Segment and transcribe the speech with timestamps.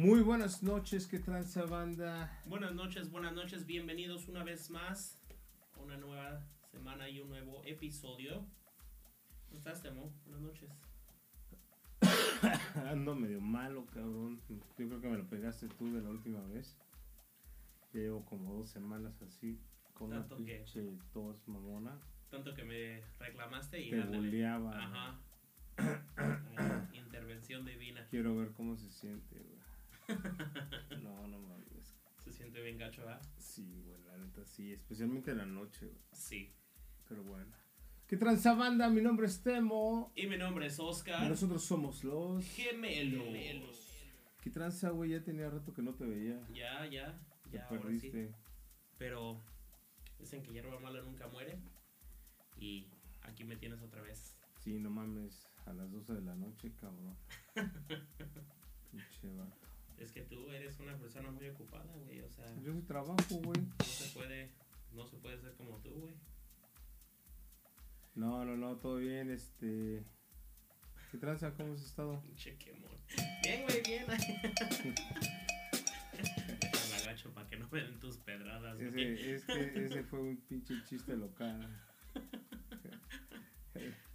[0.00, 2.40] Muy buenas noches, ¿qué tranza banda?
[2.46, 5.20] Buenas noches, buenas noches, bienvenidos una vez más
[5.74, 8.46] a una nueva semana y un nuevo episodio.
[9.48, 10.10] ¿Cómo estás, Temo?
[10.24, 10.70] Buenas noches.
[12.90, 14.40] Ando medio malo, cabrón.
[14.48, 16.78] Yo creo que me lo pegaste tú de la última vez.
[17.92, 19.60] Ya llevo como dos semanas así,
[19.92, 22.00] con Tanto una que- pinche tos mamona.
[22.30, 24.16] Tanto que me reclamaste y Te ándale.
[24.16, 24.78] bulleaba.
[24.82, 25.20] Ajá.
[26.16, 28.06] Ahí, intervención divina.
[28.08, 29.59] Quiero ver cómo se siente, güey.
[31.02, 31.96] No, no mames.
[32.18, 33.22] Se siente bien gacho, ¿verdad?
[33.38, 34.72] Sí, güey, la neta sí.
[34.72, 35.98] Especialmente en la noche, güey.
[36.12, 36.52] Sí.
[37.08, 37.52] Pero bueno.
[38.06, 38.88] ¿Qué tranza banda?
[38.90, 40.12] Mi nombre es Temo.
[40.16, 41.28] Y mi nombre es Y Oscar.
[41.28, 42.44] nosotros somos los...
[42.44, 43.78] Gemelos.
[44.40, 45.10] ¿Qué tranza, güey?
[45.10, 46.40] Ya tenía rato que no te veía.
[46.52, 47.16] Ya, ya,
[47.50, 47.84] Te ya, ahora sí.
[48.10, 48.34] perdiste.
[48.98, 49.40] Pero
[50.18, 51.58] dicen que hierba mala nunca muere.
[52.58, 52.88] Y
[53.22, 54.36] aquí me tienes otra vez.
[54.58, 57.16] Sí, no mames, a las 12 de la noche, cabrón.
[58.90, 59.28] Pinche.
[60.00, 62.20] Es que tú eres una persona muy ocupada, güey.
[62.22, 63.60] O sea, Yo trabajo, güey.
[63.60, 64.50] no se puede,
[64.92, 66.14] no se puede ser como tú, güey.
[68.14, 70.02] No, no, no, todo bien, este...
[71.10, 71.52] ¿Qué tranza?
[71.54, 72.20] ¿Cómo has estado?
[72.22, 72.96] Pinche quemón.
[73.42, 74.06] Bien, güey, bien.
[76.60, 78.88] Déjame agacho para que no me den tus pedradas, güey.
[78.88, 81.68] Ese, es que ese fue un pinche chiste local.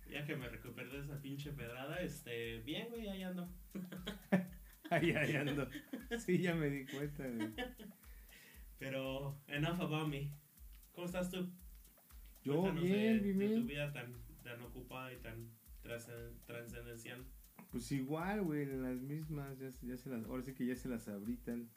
[0.09, 3.47] Ya que me recuperé de esa pinche pedrada, este, bien, güey, ahí ando.
[4.91, 5.67] Ahí, ahí ando.
[6.19, 7.53] Sí, ya me di cuenta, güey.
[8.77, 10.31] Pero, enough about me.
[10.93, 11.49] ¿Cómo estás tú?
[12.43, 15.49] Yo, Cuéntanos bien, de, bien, de tu vida tan, tan ocupada y tan
[15.83, 17.25] trascen- trascendencial.
[17.71, 20.75] Pues igual, güey, en las mismas, ya, se- ya se las, ahora sí que ya
[20.75, 21.67] se las abritan.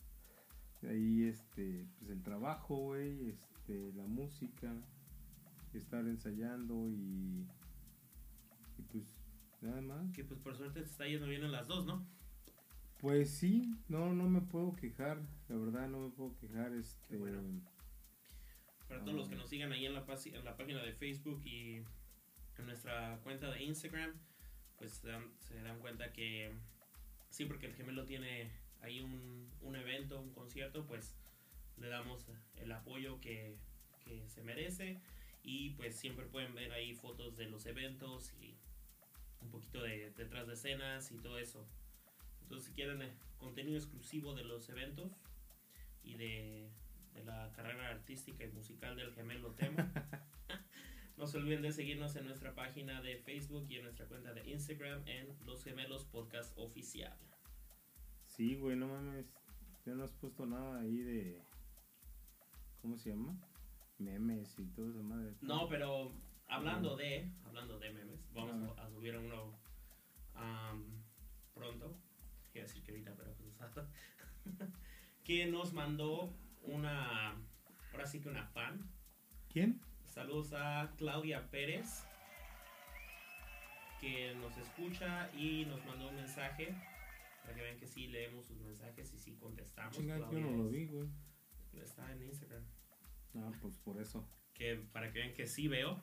[0.89, 4.73] Ahí, este, pues el trabajo, güey, este, la música,
[5.73, 7.47] estar ensayando y,
[8.79, 9.05] y pues
[9.63, 10.13] nada más.
[10.13, 12.07] Que pues por suerte te está yendo bien en las dos, ¿no?
[13.01, 17.43] Pues sí, no, no me puedo quejar, la verdad no me puedo quejar, este, bueno.
[18.89, 21.77] Para todos los que nos sigan ahí en la, en la página de Facebook y
[22.57, 24.15] en nuestra cuenta de Instagram,
[24.77, 26.53] pues se dan, se dan cuenta que
[27.31, 28.51] siempre que el gemelo tiene
[28.81, 31.15] ahí un, un evento, un concierto, pues
[31.77, 32.27] le damos
[32.57, 33.57] el apoyo que,
[34.05, 35.01] que se merece
[35.43, 38.57] y pues siempre pueden ver ahí fotos de los eventos y
[39.41, 41.65] un poquito de detrás de escenas y todo eso.
[42.49, 45.13] Entonces si quieren eh, contenido exclusivo de los eventos
[46.03, 46.71] y de,
[47.13, 49.77] de la carrera artística y musical del gemelo Temo,
[51.19, 54.49] no se olviden de seguirnos en nuestra página de Facebook y en nuestra cuenta de
[54.49, 57.15] Instagram en Los Gemelos Podcast Oficial.
[58.25, 59.27] sí, güey, no mames,
[59.85, 61.43] ya no has puesto nada ahí de,
[62.81, 63.37] ¿cómo se llama?
[63.99, 65.35] Memes y todo esa madre.
[65.43, 66.15] No, pero
[66.47, 68.87] hablando de, hablando de memes, vamos Ajá.
[68.87, 69.53] a subir uno
[71.53, 71.95] pronto.
[72.59, 73.55] Iba a decir que ahorita, pero pues
[75.25, 77.37] que nos mandó una,
[77.93, 78.91] ahora sí que una fan.
[79.49, 79.81] ¿Quién?
[80.07, 82.05] Saludos a Claudia Pérez,
[84.01, 86.75] que nos escucha y nos mandó un mensaje.
[87.43, 89.97] Para que vean que sí leemos sus mensajes y sí contestamos.
[89.97, 91.09] Chinga, yo no lo vi, güey.
[91.75, 92.65] Está en Instagram.
[93.37, 94.29] Ah, pues por eso.
[94.53, 96.03] Que para que vean que sí veo.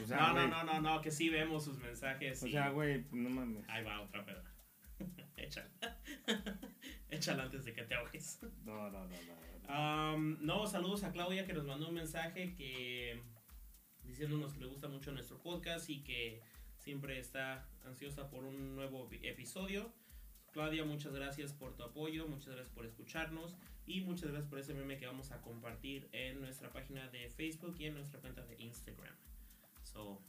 [0.00, 2.42] O sea, no, güey, no, no, no, no, que sí vemos sus mensajes.
[2.42, 3.68] O y- sea, güey, no mames.
[3.68, 4.51] Ahí va otra pedra.
[5.36, 5.70] Échala.
[7.10, 8.40] Échala antes de que te ahogues.
[8.64, 9.72] No, no, no, no.
[9.74, 13.22] Am, no, saludos a Claudia que nos mandó un mensaje que
[14.04, 16.42] diciéndonos que le gusta mucho nuestro podcast y que
[16.78, 19.92] siempre está ansiosa por un nuevo epi- episodio.
[20.52, 23.56] Claudia, muchas gracias por tu apoyo, muchas gracias por escucharnos
[23.86, 27.76] y muchas gracias por ese meme que vamos a compartir en nuestra página de Facebook
[27.78, 29.14] y en nuestra cuenta de Instagram.
[29.82, 30.20] So,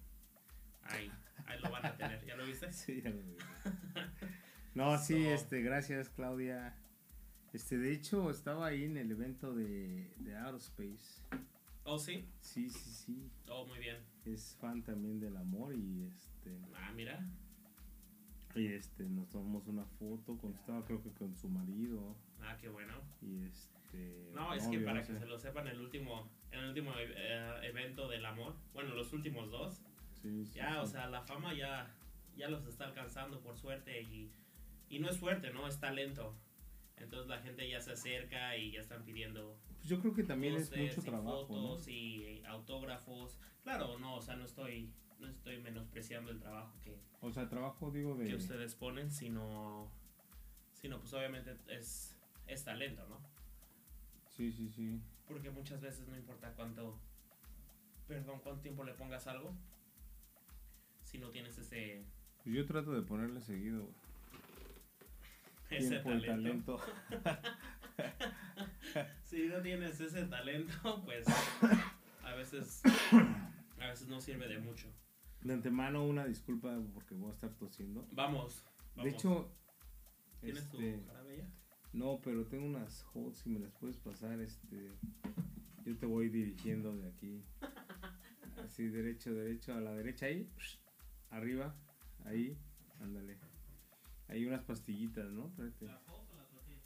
[0.83, 1.12] ahí,
[1.45, 2.68] ahí lo van a tener, ¿ya lo viste?
[2.72, 3.36] Sí, ya lo vi.
[4.75, 6.75] No, sí, este, gracias, Claudia.
[7.54, 11.24] Este, de hecho, estaba ahí en el evento de, de Aerospace.
[11.84, 12.25] Oh, sí.
[12.40, 13.31] Sí, sí, sí.
[13.50, 13.98] Oh, muy bien.
[14.25, 17.20] Es fan también del amor y este, Ah, mira.
[18.56, 22.70] y este, nos tomamos una foto con, estaba creo que con su marido Ah, qué
[22.70, 22.94] bueno.
[23.22, 24.31] y este.
[24.34, 28.08] No, es que para que se lo sepan, el último, en el último eh, evento
[28.08, 29.84] del amor, bueno, los últimos dos,
[30.22, 31.94] Sí, sí, ya, o sea, la fama ya,
[32.38, 34.31] ya los está alcanzando por suerte y,
[34.89, 35.68] y no es suerte, ¿no?
[35.68, 36.35] Es talento.
[36.97, 40.56] Entonces la gente ya se acerca y ya están pidiendo Pues yo creo que también
[40.56, 41.45] es mucho y trabajo, ¿no?
[41.47, 43.39] fotos y autógrafos.
[43.63, 47.91] Claro, no, o sea, no estoy, no estoy menospreciando el trabajo que, O sea, trabajo,
[47.91, 48.27] digo, de.
[48.27, 49.91] que ustedes ponen, sino,
[50.74, 52.15] sino pues obviamente es,
[52.47, 53.19] es talento, ¿no?
[54.29, 55.01] Sí, sí, sí.
[55.27, 57.00] Porque muchas veces no importa cuánto,
[58.07, 59.53] perdón, cuánto tiempo le pongas algo,
[61.03, 62.06] si no tienes ese,
[62.45, 63.95] yo trato de ponerle seguido, güey.
[65.78, 66.78] Ese tiempo y talento.
[66.78, 67.44] talento.
[69.24, 71.25] si no tienes ese talento, pues
[72.24, 72.81] a veces
[73.80, 74.88] a veces no sirve de mucho.
[75.42, 78.08] De antemano, una disculpa porque voy a estar tosiendo.
[78.12, 78.64] Vamos.
[78.96, 79.04] vamos.
[79.04, 79.52] De hecho,
[80.40, 81.50] ¿tienes este, tu jarabe ya?
[81.94, 84.90] no, pero tengo unas hots si me las puedes pasar, este,
[85.86, 87.44] yo te voy dirigiendo de aquí.
[88.64, 90.50] Así, derecho, derecho, a la derecha ahí,
[91.30, 91.75] arriba,
[92.25, 92.58] ahí,
[93.02, 93.38] ándale.
[94.28, 95.48] Hay unas pastillitas, ¿no?
[95.48, 95.88] Espérate.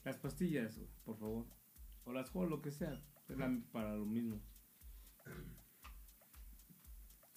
[0.04, 1.46] ¿Las o pastillas, por favor.
[2.06, 3.02] O las Hot, lo que sea.
[3.28, 3.38] Es
[3.72, 4.42] para lo mismo.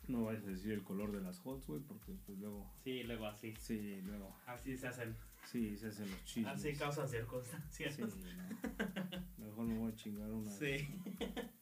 [0.07, 2.73] No vayas a decir el color de las Hot, güey, porque pues luego.
[2.83, 3.55] Sí, luego así.
[3.59, 4.35] Sí, luego.
[4.47, 5.17] Así se hacen.
[5.47, 6.55] Sí, se hacen los chismes.
[6.55, 7.95] Así causan circunstancias.
[7.95, 9.45] Sí, no.
[9.47, 10.89] Mejor me voy a chingar unas Sí.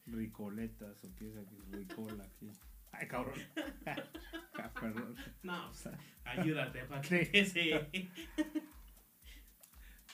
[0.05, 2.51] ricoletas o qué es aquí, ricola aquí.
[2.91, 3.39] Ay, cabrón.
[4.79, 5.15] Perdón.
[5.43, 5.71] No,
[6.25, 7.71] ayúdate para que sí.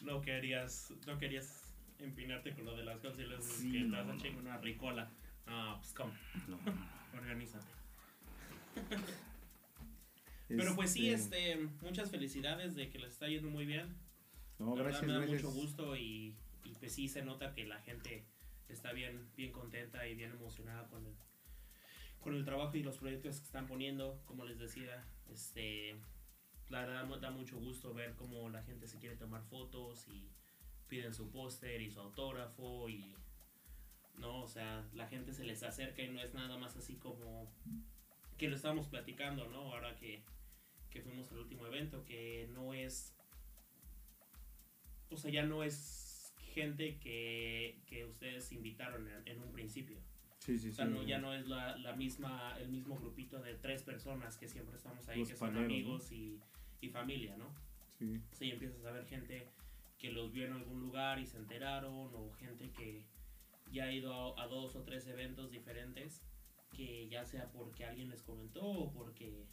[0.01, 4.13] No querías, no querías empinarte con lo de las les Sí, que no, a no.
[4.39, 5.09] una ricola.
[5.47, 6.13] No, pues cómo,
[6.47, 6.59] No.
[7.17, 7.65] organízate.
[10.47, 13.95] Pero pues sí, este, muchas felicidades de que les está yendo muy bien.
[14.59, 15.43] No, La verdad gracias, me da gracias.
[15.43, 18.25] mucho gusto y, y pues sí se nota que la gente
[18.69, 21.15] está bien, bien contenta y bien emocionada con el,
[22.25, 24.19] con el trabajo y los proyectos que están poniendo.
[24.25, 25.95] Como les decía, este,
[26.69, 30.31] la verdad da mucho gusto ver cómo la gente se quiere tomar fotos y
[30.87, 33.13] piden su póster y su autógrafo y
[34.15, 37.53] no, o sea, la gente se les acerca y no es nada más así como
[38.39, 39.73] que lo estábamos platicando, ¿no?
[39.73, 40.23] Ahora que,
[40.89, 43.15] que fuimos al último evento, que no es
[45.11, 49.99] o sea, ya no es gente que, que ustedes invitaron en un principio.
[50.45, 50.91] Sí, sí, O sea, sí.
[50.91, 54.75] no, ya no es la, la misma, el mismo grupito de tres personas que siempre
[54.75, 56.39] estamos ahí, Los que son amigos y,
[56.81, 57.51] y familia, ¿no?
[57.97, 58.21] Sí.
[58.31, 59.49] Sí, empiezas a ver gente
[59.97, 63.03] que los vio en algún lugar y se enteraron, o gente que
[63.71, 66.21] ya ha ido a, a dos o tres eventos diferentes,
[66.75, 69.47] que ya sea porque alguien les comentó o porque,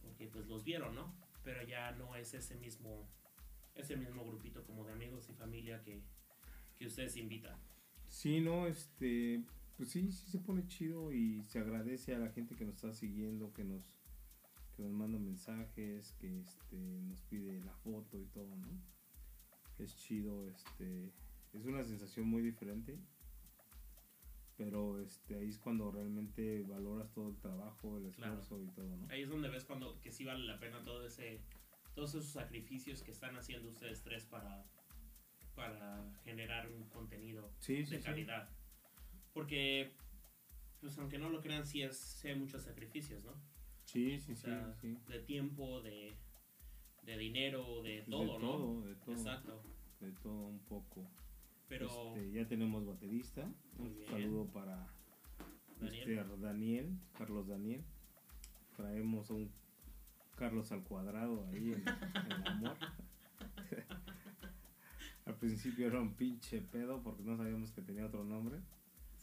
[0.00, 1.14] porque pues los vieron, ¿no?
[1.44, 3.06] Pero ya no es ese mismo,
[3.74, 6.00] ese mismo grupito como de amigos y familia que,
[6.78, 7.58] que ustedes invitan.
[8.08, 9.42] Sí, no, este,
[9.80, 12.92] pues sí, sí se pone chido y se agradece a la gente que nos está
[12.92, 13.96] siguiendo, que nos,
[14.76, 18.68] que nos manda mensajes, que este, nos pide la foto y todo, ¿no?
[19.78, 21.10] Es chido, este,
[21.54, 22.98] es una sensación muy diferente,
[24.58, 28.34] pero este, ahí es cuando realmente valoras todo el trabajo, el Claro.
[28.42, 29.06] esfuerzo y todo, ¿no?
[29.08, 31.40] Ahí es donde ves cuando que sí vale la pena todo ese,
[31.94, 34.66] todos esos sacrificios que están haciendo ustedes tres para,
[35.54, 38.04] para generar un contenido Sí, sí, de sí.
[38.04, 38.50] calidad.
[39.32, 39.92] Porque,
[40.80, 43.32] pues aunque no lo crean, sí, es, sí hay muchos sacrificios, ¿no?
[43.84, 44.96] Sí, sí, O sí, sea, sí.
[45.08, 46.12] De tiempo, de,
[47.04, 48.50] de dinero, de De todo, ¿no?
[48.52, 49.62] todo, de todo, Exacto.
[50.00, 51.10] de todo un poco.
[51.68, 53.48] Pero, Este, ya tenemos baterista.
[53.78, 54.08] Un bien.
[54.08, 54.88] saludo para
[55.80, 56.18] Daniel.
[56.18, 57.84] este, Daniel, Carlos Daniel.
[58.76, 59.52] Traemos a un
[60.36, 62.76] Carlos al cuadrado ahí en, en el amor.
[65.26, 68.58] Al principio era un pinche pedo porque no sabíamos que tenía otro nombre.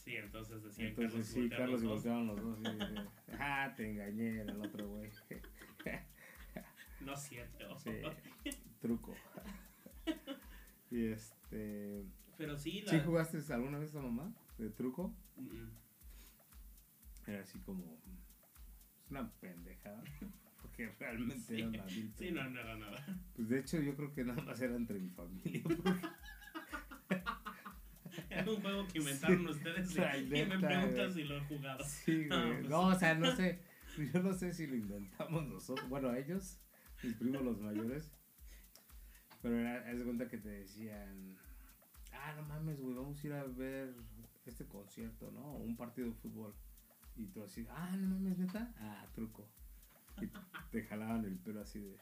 [0.08, 2.60] Sí, entonces decían Entonces sí, Carlos y los voltearon los dos.
[2.62, 5.12] y ah, te engañé, era el otro güey.
[7.02, 7.78] No es cierto.
[7.78, 7.92] Sí,
[8.82, 9.14] truco.
[10.90, 12.06] Y este.
[12.38, 12.92] Pero sí, la...
[12.92, 15.14] ¿Sí jugaste alguna vez a mamá de truco?
[17.26, 17.84] Era así como.
[19.04, 20.04] Es una pendejada.
[20.62, 23.06] Porque realmente Sí, era una Sí, no, no era nada.
[23.36, 25.62] Pues de hecho, yo creo que nada más era entre mi familia.
[25.64, 26.08] porque-
[28.42, 30.00] Era un juego que inventaron ustedes y,
[30.36, 31.14] y me güey.
[31.14, 31.84] si lo he jugado.
[31.84, 32.58] Sí, No, güey.
[32.60, 33.60] pues- No, o sea, no sé.
[34.14, 35.88] Yo no sé si lo inventamos nosotros.
[35.90, 36.60] Bueno, ellos,
[37.04, 38.12] mis primos los mayores.
[39.42, 41.36] Pero era, haz de cuenta que te decían.
[42.14, 43.94] Ah, no mames, güey, vamos a ir a ver
[44.46, 45.42] este concierto, ¿no?
[45.42, 46.54] O un partido de fútbol.
[47.16, 48.74] Y tú así, ah, no mames, neta.
[48.80, 49.48] Ah, truco.
[50.22, 50.28] Y
[50.72, 51.98] te jalaban el pelo así de.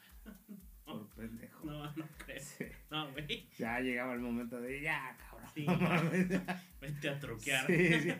[0.85, 1.65] Por pendejo.
[1.65, 2.39] No, no creo.
[2.39, 2.65] Sí.
[2.91, 3.49] No, güey.
[3.57, 5.49] Ya llegaba el momento de, ya, cabrón.
[5.53, 5.65] Sí.
[5.67, 6.29] no mames.
[6.79, 7.65] Vete a truquear.
[7.67, 8.13] Sí, sí.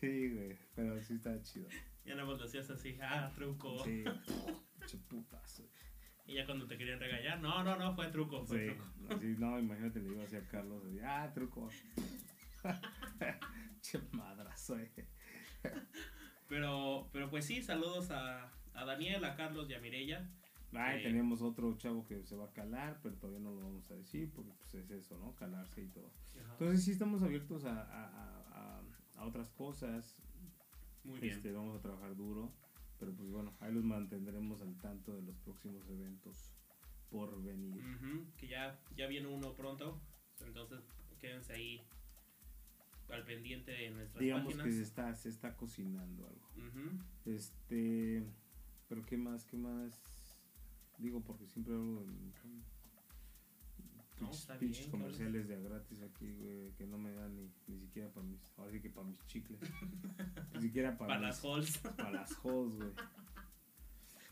[0.00, 0.58] Sí, güey.
[0.74, 1.68] Pero sí está chido.
[2.04, 3.84] Ya nada más lo hacías así, ah, truco.
[3.84, 4.04] Sí.
[5.08, 5.68] Putazo.
[6.26, 8.74] Y ya cuando te querían regañar, no, no, no, fue truco, fue Sí.
[8.74, 9.14] truco.
[9.14, 10.84] Así, no, imagínate, le iba así a Carlos.
[10.84, 11.68] Así, ah, truco.
[13.82, 14.90] che madrazo, eh.
[16.48, 20.28] Pero, pero pues sí, saludos a, a Daniel, a Carlos y a Mirella.
[20.74, 21.04] Ay, Sí.
[21.04, 24.30] tenemos otro chavo que se va a calar, pero todavía no lo vamos a decir
[24.34, 25.34] porque pues es eso, ¿no?
[25.36, 26.10] Calarse y todo.
[26.40, 26.52] Ajá.
[26.52, 28.78] Entonces sí estamos abiertos a, a,
[29.18, 30.22] a- otras cosas.
[31.04, 31.34] Muy bien.
[31.36, 32.50] Este, vamos a trabajar duro.
[32.98, 36.52] Pero pues bueno, ahí los mantendremos al tanto de los próximos eventos
[37.10, 37.82] por venir.
[38.36, 40.00] Que ya, ya viene uno pronto.
[40.40, 40.80] Entonces
[41.20, 41.80] quédense ahí
[43.10, 44.66] al pendiente de nuestras Digamos páginas.
[44.66, 46.48] que se está, se está cocinando algo.
[47.26, 48.24] Este,
[48.88, 50.02] pero qué más, qué más.
[51.02, 52.04] Digo porque siempre hablo
[54.20, 57.50] No, pinches- está pinches bien, comerciales de gratis aquí, güey, que no me dan ni,
[57.66, 59.58] ni siquiera para mis, ahora sí que para mis chicles.
[60.54, 61.78] ni siquiera para, las halls.
[61.78, 62.92] para las hoes, güey.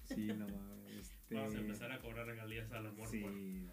[0.05, 0.97] Sí, no mames.
[0.97, 3.73] Este, Vamos a empezar a cobrar regalías al amor Sí, por, no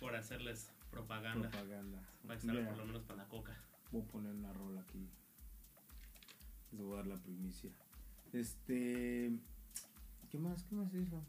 [0.00, 1.48] por hacerles propaganda.
[1.50, 2.08] Propaganda.
[2.28, 3.56] Va a estar por lo menos para la coca.
[3.90, 5.08] Voy a poner una rola aquí.
[6.72, 7.70] Les voy a dar la primicia.
[8.32, 9.32] Este.
[10.30, 10.62] ¿Qué más?
[10.64, 11.24] ¿Qué más hizo?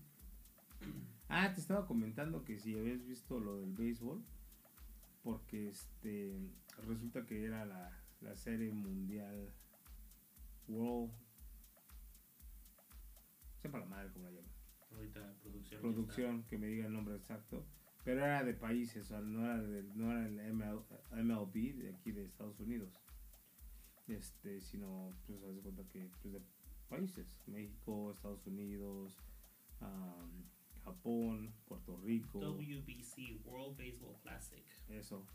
[1.29, 4.23] Ah, te estaba comentando que si habías visto lo del béisbol.
[5.23, 6.37] Porque este.
[6.87, 7.91] Resulta que era la,
[8.21, 9.51] la serie mundial.
[10.67, 11.11] World.
[13.61, 14.51] Sepa la madre cómo la llaman.
[14.95, 15.81] Ahorita producción.
[15.81, 17.65] Producción, que me diga el nombre exacto.
[18.03, 20.81] Pero era de países, o sea, no era, del- no era el ML
[21.11, 22.93] MLB de aquí de Estados Unidos.
[24.07, 26.41] Este, sino, pues, haz de cuenta que, pues, de
[26.87, 27.37] países.
[27.47, 29.17] México, Estados Unidos,
[29.81, 30.45] am,
[30.87, 32.39] Japón, Puerto Rico.
[32.39, 34.63] WBC, World Baseball Classic.
[34.89, 35.25] Eso.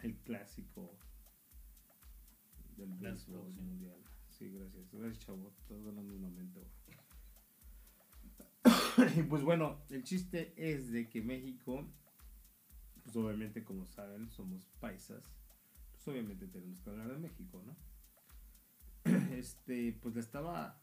[0.00, 0.98] El clásico
[2.76, 4.02] del béisbol mundial.
[4.30, 4.90] Sí, gracias.
[4.92, 5.52] Gracias, chavo.
[5.58, 6.66] Estás ganando un aumento.
[9.16, 11.86] y pues bueno, el chiste es de que México,
[13.04, 15.22] pues obviamente como saben, somos paisas.
[15.92, 17.76] Pues obviamente tenemos que hablar de México, ¿no?
[19.36, 20.80] Este, pues la estaba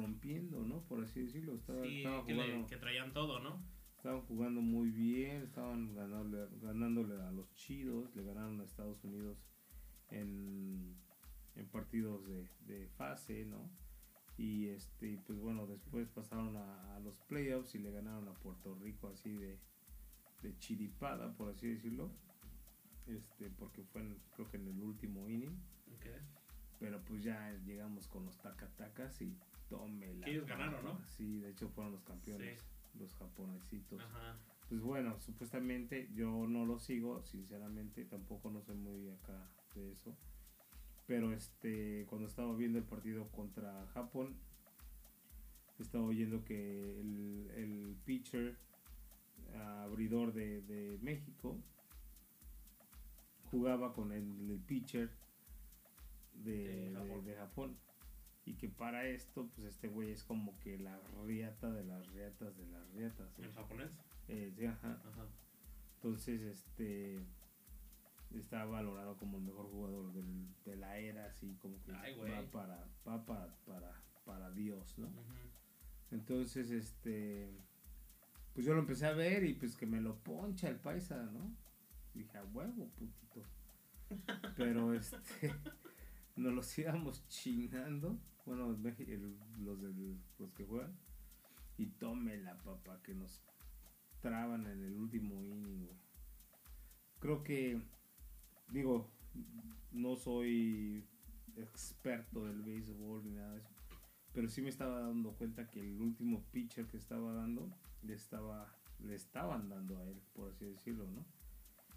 [0.00, 0.82] rompiendo, ¿no?
[0.84, 1.54] Por así decirlo.
[1.54, 3.62] Estaba, Sí, estaba que, le- jugando que traían todo, ¿no?
[3.96, 9.42] estaban jugando muy bien, estaban ganándole, ganándole a los chidos, le ganaron a Estados Unidos
[10.10, 10.94] en,
[11.56, 13.68] en partidos de, de fase, ¿no?
[14.36, 18.74] Y este, pues bueno, después pasaron a, a los playoffs y le ganaron a Puerto
[18.76, 19.58] Rico así de,
[20.42, 22.10] de chiripada, por así decirlo.
[23.06, 25.56] Este, porque fue en- creo que en el último inning.
[25.96, 26.06] Ok.
[26.78, 29.36] Pero pues ya llegamos con los tacatacas y
[30.24, 31.00] Que ellos ganaron, ¿no?
[31.06, 32.58] Sí, de hecho fueron los campeones,
[32.98, 34.00] los japonesitos.
[34.00, 34.38] Ajá.
[34.68, 40.16] Pues bueno, supuestamente yo no lo sigo, sinceramente, tampoco no soy muy acá de eso.
[41.06, 44.34] Pero este, cuando estaba viendo el partido contra Japón,
[45.78, 48.56] estaba oyendo que el, el pitcher
[49.54, 51.56] abridor de, de México
[53.50, 55.10] jugaba con el, el pitcher
[56.34, 57.76] de Japón.
[58.46, 62.56] Y que para esto, pues este güey es como que la riata de las riatas
[62.56, 63.38] de las riatas.
[63.40, 63.98] ¿En japonés?
[64.28, 65.02] Eh, sí, ajá.
[65.04, 65.26] Ajá.
[65.96, 67.18] Entonces, este
[68.34, 72.50] está valorado como el mejor jugador del- de la era, así como que Ay, va
[72.50, 73.92] para va para, para
[74.24, 75.06] para Dios, ¿no?
[75.08, 75.22] Ujú.
[76.12, 77.50] Entonces, este
[78.54, 81.52] pues yo lo empecé a ver y pues que me lo poncha el paisa, ¿no?
[82.14, 83.42] Dije, a huevo, putito.
[84.56, 85.16] Pero este
[86.36, 90.96] nos los íbamos chingando, bueno, el los del- los que juegan
[91.76, 93.42] y tome la papa que nos
[94.20, 95.88] traban en el último inning.
[97.18, 97.82] Creo que,
[98.68, 99.10] digo,
[99.92, 101.06] no soy
[101.56, 103.74] experto del béisbol ni nada de eso,
[104.32, 107.70] pero sí me estaba dando cuenta que el último pitcher que estaba dando
[108.02, 111.26] le estaba le estaban dando a él, por así decirlo, ¿no?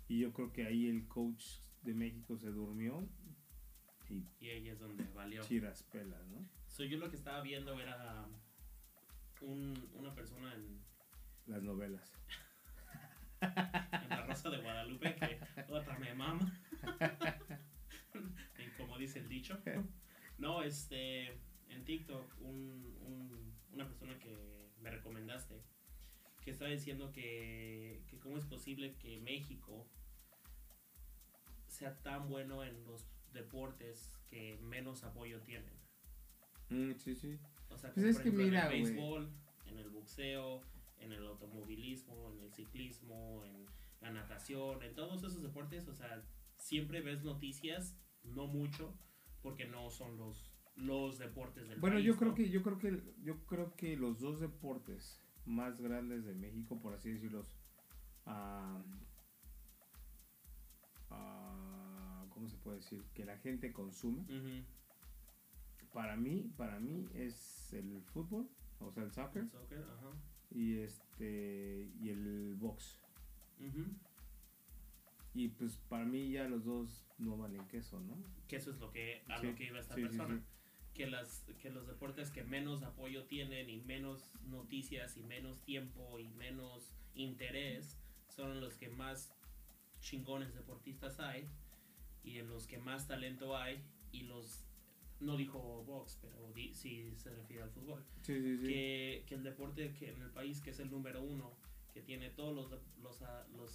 [0.09, 3.07] Y yo creo que ahí el coach de México se durmió
[4.09, 5.41] y Y ahí es donde valió.
[5.43, 6.47] chiras pelas, ¿no?
[6.67, 8.25] So, yo lo que estaba viendo era
[9.41, 10.79] un, una persona en,
[11.47, 12.11] Las novelas.
[13.41, 15.39] en la Rosa de Guadalupe que
[15.69, 16.51] otra me mama.
[18.57, 19.57] Y como dice el dicho.
[20.37, 21.33] No, este,
[21.69, 25.61] en TikTok, un, un- una persona que me recomendaste,
[26.43, 29.87] que estaba diciendo que, que cómo es posible que México
[31.67, 35.73] sea tan bueno en los deportes que menos apoyo tienen.
[36.69, 37.39] Mm, sí, sí.
[37.69, 39.29] O sea, Pues como es por que ejemplo, mira, en el béisbol,
[39.65, 40.61] en el boxeo,
[40.97, 43.65] en el automovilismo, en el ciclismo, en
[44.01, 46.23] la natación, en todos esos deportes, o sea,
[46.57, 48.93] siempre ves noticias, no mucho,
[49.41, 52.35] porque no son los los deportes del Bueno, país, yo creo ¿no?
[52.35, 56.93] que yo creo que yo creo que los dos deportes más grandes de México, por
[56.93, 57.45] así decirlo,
[58.25, 58.81] ah,
[61.09, 61.68] ah,
[62.39, 63.03] ¿cómo se puede decir?
[63.13, 64.23] Que la gente consume.
[65.91, 68.47] Para mí, para mí es el fútbol,
[68.79, 70.11] o sea, el soccer el soccer, ajá.
[70.51, 73.01] y este y el box.
[75.33, 78.15] Y pues para mí ya los dos no valen queso, ¿no?
[78.47, 80.37] Que eso es lo que a Sí, lo que iba esta sí, persona.
[80.37, 80.43] sí.
[80.93, 86.19] Que las que los deportes que menos apoyo tienen y menos noticias y menos tiempo
[86.19, 87.97] y menos interés
[88.29, 89.33] son los que más
[89.99, 91.45] chingones deportistas hay
[92.29, 94.65] y en los que más talento hay y los
[95.19, 98.67] no dijo box pero di, sí se refiere al fútbol Sí, sí, sí.
[98.67, 101.57] que, que el deporte que en el país que es el número uno
[101.93, 102.69] que tiene todos los
[103.01, 103.21] los,
[103.55, 103.71] los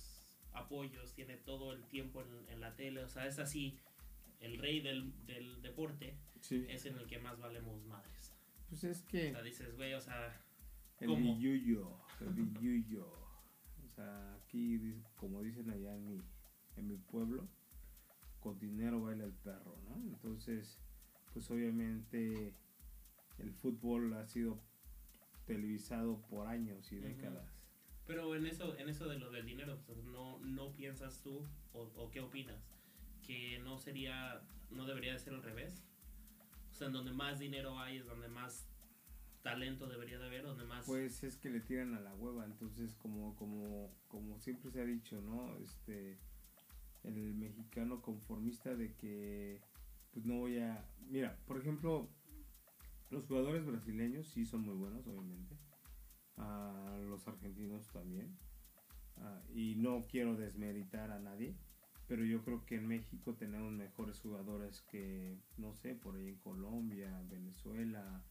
[0.53, 3.77] apoyos tiene todo el tiempo en, en la tele o sea es así
[4.41, 6.17] el rey del, del deporte
[6.51, 8.33] es en el que más valemos madres
[8.69, 10.41] Pues es o que sea dices güey o sea
[11.01, 11.35] el ¿cómo?
[11.35, 13.05] billuyo, el billuyo.
[13.85, 14.79] O sea, aquí,
[15.17, 16.21] como dicen allá en mi,
[16.77, 17.49] en mi pueblo,
[18.45, 19.97] con dinero baila el perro, ¿no?
[19.97, 20.79] Entonces,
[21.33, 22.55] pues obviamente
[23.39, 24.61] el fútbol ha sido
[25.47, 27.49] televisado por años y décadas.
[28.07, 32.11] Pero en eso, en eso de lo del dinero, no, no piensas tú, o, o
[32.11, 32.71] qué opinas,
[33.27, 35.83] que no sería, no debería de ser al revés.
[36.71, 38.69] O sea, en donde más dinero hay es donde más
[39.43, 40.85] talento debería de haber, donde más...
[40.85, 44.85] Pues es que le tiran a la hueva, entonces como como como siempre se ha
[44.85, 45.57] dicho, ¿no?
[45.57, 46.19] Este
[47.05, 49.61] el mexicano conformista de que
[50.13, 52.09] pues no voy a mira, por ejemplo,
[53.11, 55.57] los jugadores brasileños sí son muy buenos, obviamente.
[56.37, 58.37] Ah, los argentinos también.
[59.17, 61.55] Ah, y no quiero desmeritar a nadie,
[62.09, 66.39] pero yo creo que en México tenemos mejores jugadores que no sé, por ahí en
[66.39, 68.25] Colombia, Venezuela,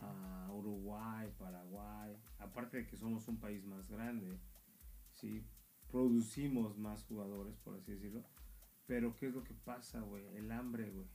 [0.00, 4.38] a Uruguay, Paraguay, aparte de que somos un país más grande,
[5.12, 5.44] sí,
[5.90, 8.24] producimos más jugadores, por así decirlo,
[8.86, 10.26] pero ¿qué es lo que pasa, güey?
[10.36, 11.06] El hambre, güey,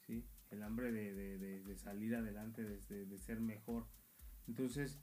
[0.00, 3.86] sí, el hambre de, de, de, salir adelante, de, ser mejor.
[4.46, 5.00] Entonces,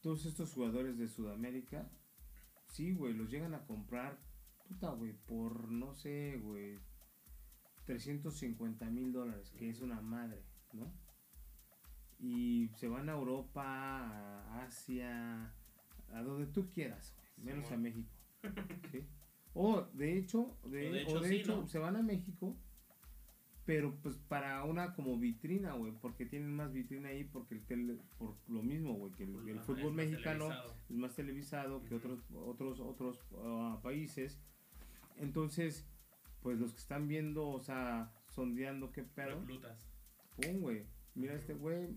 [0.00, 1.90] todos estos jugadores de Sudamérica,
[2.68, 4.18] sí, güey, los llegan a comprar,
[4.68, 6.78] puta, güey, por, no sé, güey,
[7.86, 10.92] 350 mil dólares, que es una madre, ¿no?
[12.22, 15.52] y se van a Europa, a Asia,
[16.12, 18.08] a donde tú quieras, menos a México.
[18.92, 19.06] ¿sí?
[19.54, 21.66] O de hecho, de, O de o hecho, de sí, hecho, ¿no?
[21.68, 22.56] se van a México,
[23.64, 28.00] pero pues para una como vitrina, güey, porque tienen más vitrina ahí porque el tele-
[28.18, 30.74] por lo mismo, güey, que el, el Ajá, fútbol mexicano televisado.
[30.88, 34.40] es más televisado que otros otros otros ah, países.
[35.18, 35.86] Entonces,
[36.40, 39.44] pues los que están viendo, o sea, sondeando qué pedo,
[40.36, 40.86] pum, güey.
[41.14, 41.88] Mira, este güey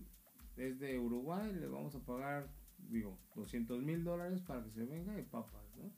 [0.56, 2.48] es de Uruguay, le vamos a pagar,
[2.90, 5.92] digo, 200 mil dólares para que se venga y papas, ¿no?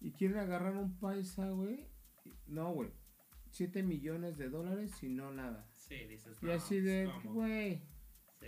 [0.00, 1.86] Y quieren agarrar un paisa, güey.
[2.46, 2.90] No, güey.
[3.50, 5.68] 7 millones de dólares y no nada.
[5.74, 7.34] Sí, dices, Y no, así de, ¿cómo?
[7.34, 7.82] güey.
[8.40, 8.46] Sí.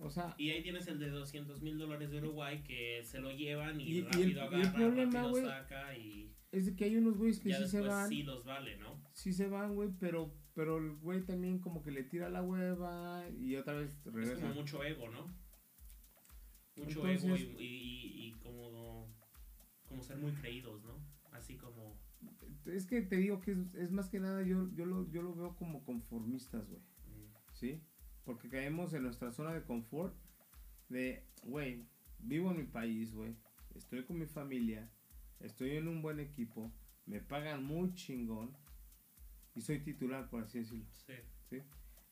[0.00, 3.30] O sea, Y ahí tienes el de 200 mil dólares de Uruguay que se lo
[3.30, 6.66] llevan y, Y- y el- rápido y el agarra, problema, rápido güey, saca y es
[6.66, 8.08] de que hay unos güeyes que ya sí se van.
[8.08, 9.00] sí los vale, ¿no?
[9.12, 13.24] Sí se van, güey, pero, pero el güey también como que le tira la hueva
[13.30, 14.42] y otra vez Es regresa.
[14.42, 15.26] como mucho ego, ¿no?
[16.76, 19.06] Mucho Entonces- ego y, y, y- y como,
[19.88, 20.94] como ser muy creídos, ¿no?
[21.32, 21.98] Así como...
[22.66, 25.34] Es que te digo que es, es más que nada, yo, yo, lo, yo lo
[25.34, 26.80] veo como conformistas, güey.
[26.80, 27.82] mm, ¿Sí?
[28.24, 30.14] Porque caemos en nuestra zona de confort
[30.88, 31.84] de, güey,
[32.20, 33.34] vivo en mi país, güey.
[33.74, 34.88] Estoy con mi familia,
[35.40, 36.72] estoy en un buen equipo,
[37.06, 38.56] me pagan muy chingón
[39.56, 40.84] y soy titular, por así decirlo.
[40.92, 41.14] Sí.
[41.50, 41.62] ¿Sí?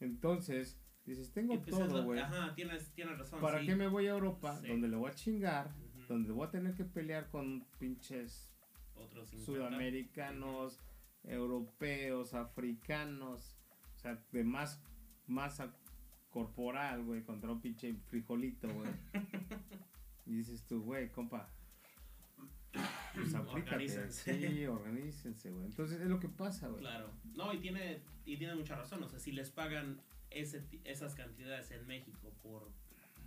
[0.01, 0.77] Entonces,
[1.11, 2.21] dices, tengo pues es todo, güey.
[2.21, 3.41] Ajá, tienes, tienes razón.
[3.41, 3.67] ¿Para sí.
[3.67, 4.69] qué me voy a Europa Sí.
[4.69, 5.71] donde le voy a chingar?
[6.09, 8.53] Donde voy a tener que pelear con pinches
[8.95, 9.45] Otros 50.
[9.47, 10.81] sudamericanos,
[11.25, 13.57] europeos, africanos,
[13.95, 14.83] o sea, de más
[15.27, 15.73] masa
[16.31, 18.91] corporal, güey, contra un pinche frijolito, güey.
[20.27, 21.49] y dices tú, güey, compa,
[23.15, 24.11] pues aplícate.
[24.11, 25.67] Sí, organícense, güey.
[25.67, 26.81] Entonces es lo que pasa, güey.
[26.81, 27.11] Claro.
[27.35, 29.03] No, y tiene, y tiene mucha razón.
[29.03, 32.71] O sea, si les pagan ese, esas cantidades en México por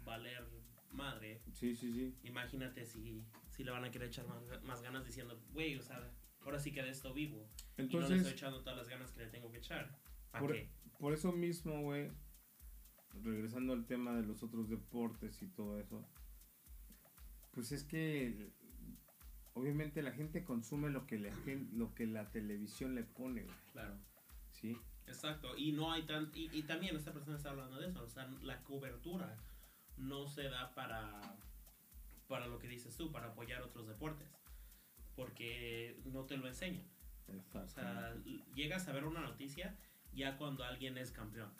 [0.04, 0.44] valer
[0.92, 2.16] madre, Sí, sí, sí.
[2.24, 5.82] imagínate si, si le van a querer echar más, ga- más ganas diciendo, güey, o
[5.82, 6.12] sea,
[6.42, 7.38] ahora sí que de esto vivo.
[7.38, 9.98] y no le Entonces, estoy echando todas las ganas que le tengo que echar.
[10.32, 10.70] ¿Para Por- qué?
[11.00, 12.12] por eso mismo, güey,
[13.24, 16.08] regresando al tema de los otros deportes y todo eso,
[17.52, 18.52] pues es que
[19.54, 21.32] obviamente la gente consume lo que la,
[21.74, 23.98] lo que la televisión le pone, güey, Claro.
[24.52, 24.78] ¿sí?
[25.08, 28.08] Exacto, y no hay tan y, y también esta persona está hablando de eso, o
[28.10, 29.38] sea, la cobertura
[29.98, 31.22] no se da para
[32.28, 34.28] para lo que dices tú, para apoyar otros deportes,
[35.16, 36.88] porque no te lo enseñan.
[37.54, 38.16] O sea,
[38.56, 39.78] llegas a ver una noticia
[40.13, 41.52] ya cuando alguien es campeón.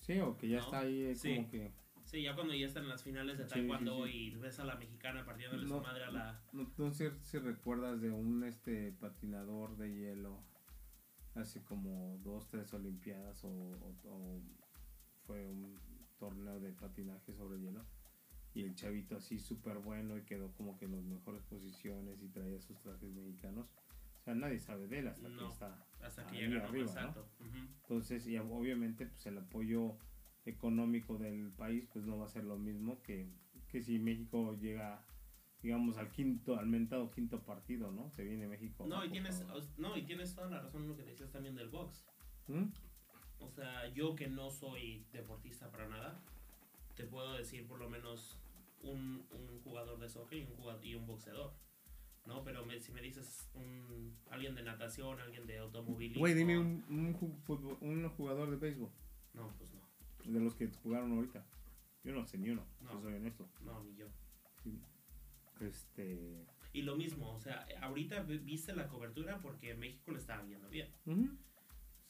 [0.00, 0.64] Sí, o que ya ¿no?
[0.64, 1.34] está ahí eh, Sí.
[1.36, 1.72] como que...
[2.04, 4.12] Sí, ya cuando ya están en las finales de Sí, taekwondo sí.
[4.12, 5.76] y ves a la mexicana partiéndole No.
[5.78, 10.42] su madre a la No, no sé si recuerdas de un este patinador de hielo
[11.36, 14.40] hace como dos, tres olimpiadas o, o- o
[15.26, 15.78] fue un
[16.18, 17.84] torneo de patinaje sobre hielo
[18.54, 22.28] y el chavito así súper bueno y quedó como que en las mejores posiciones y
[22.28, 23.68] traía sus trajes mexicanos.
[24.20, 26.84] O sea, nadie sabe de él hasta que No, está Hasta que ahí llega arriba.
[27.82, 29.98] Entonces, y obviamente, pues el apoyo
[30.46, 33.28] económico del país, pues no va a ser lo mismo que,
[33.68, 35.04] que si México llega,
[35.64, 38.10] digamos, al quinto, al mentado quinto partido, ¿no?
[38.10, 38.84] Se viene México.
[38.86, 39.42] No, y tienes,
[39.78, 42.04] no, y tienes toda la razón en lo que decías también del box.
[42.48, 42.64] ¿Mm?
[43.38, 46.20] O sea, yo que no soy deportista para nada,
[46.94, 48.38] te puedo decir por lo menos
[48.82, 51.54] un, un jugador de soccer y un, jugador, y un boxeador.
[52.26, 52.42] ¿No?
[52.44, 56.20] Pero me- si me dices un, alguien de natación, alguien de automovilismo.
[56.20, 57.12] Güey, dime un,
[58.16, 58.90] jugador de béisbol,
[59.32, 59.80] No, pues no.
[60.30, 61.42] de los que jugaron ahorita.
[62.02, 63.00] Yo no sé ni uno, No.
[63.00, 63.48] soy honesto.
[63.62, 64.06] No, ni yo.
[64.62, 64.78] Sí.
[65.64, 66.44] Este.
[66.72, 70.68] Y lo mismo, o sea, ahorita vi- viste la cobertura porque México le estaba yendo
[70.68, 70.88] bien.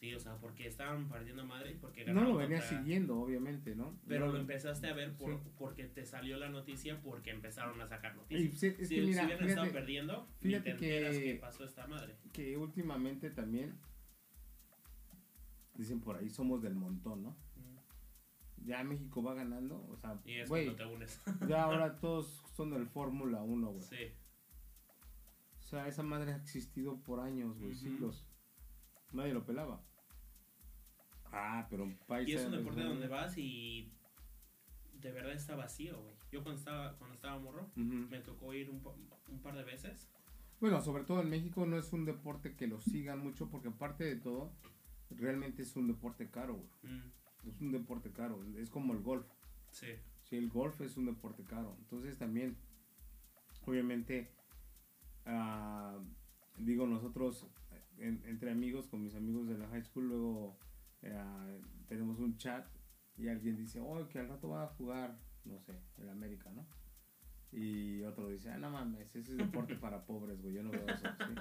[0.01, 3.99] Sí, o sea, porque estaban partiendo madre porque No lo venía contra- siguiendo, obviamente, ¿no?
[4.07, 5.51] Pero No lo empezaste a ver por, Sí.
[5.57, 8.59] porque te salió la noticia porque empezaron a sacar noticias.
[8.59, 11.35] sí, es si, que mira, si hubieran estado perdiendo, fíjate ni te enteras que- que
[11.37, 12.17] pasó esta madre.
[12.33, 13.79] que últimamente también
[15.75, 17.37] dicen por ahí somos del montón, ¿no?
[18.65, 21.21] Ya México va ganando, o sea, Y es te unes.
[21.49, 23.83] ya ahora todos son del Fórmula 1, güey.
[23.83, 24.13] sí.
[25.59, 27.81] O sea, esa madre ha existido por años, güey, Ujú.
[27.81, 28.29] siglos.
[29.13, 29.83] Nadie lo pelaba.
[31.33, 32.29] Ah, pero un país...
[32.29, 33.93] Y es un deporte donde vas y
[35.01, 36.15] de verdad está vacío, güey.
[36.31, 38.83] Yo cuando estaba, cuando estaba morro, me tocó ir un,
[39.29, 40.09] un par de veces.
[40.61, 44.05] Bueno, sobre todo en México no es un deporte que lo sigan mucho porque aparte
[44.05, 44.53] de todo,
[45.11, 46.95] realmente es un deporte caro, güey.
[46.95, 47.13] Mm,
[47.47, 49.27] Es un deporte caro, es como el golf.
[49.71, 49.89] sí.
[50.25, 51.77] Sí, el golf es un deporte caro.
[51.81, 52.57] Entonces también,
[53.67, 54.31] obviamente,
[55.27, 55.99] ah,
[56.59, 57.47] digo, nosotros,
[57.99, 60.59] en- entre amigos, con mis amigos de la high school, luego
[61.03, 62.67] eh, tenemos un chat
[63.19, 66.67] y alguien dice, oh, que al rato va a jugar, no sé, el América, ¿no?
[67.53, 70.87] Y otro dice, ah, no mames, ese es deporte para pobres, güey, yo no veo
[70.89, 71.35] eso, ¿sí?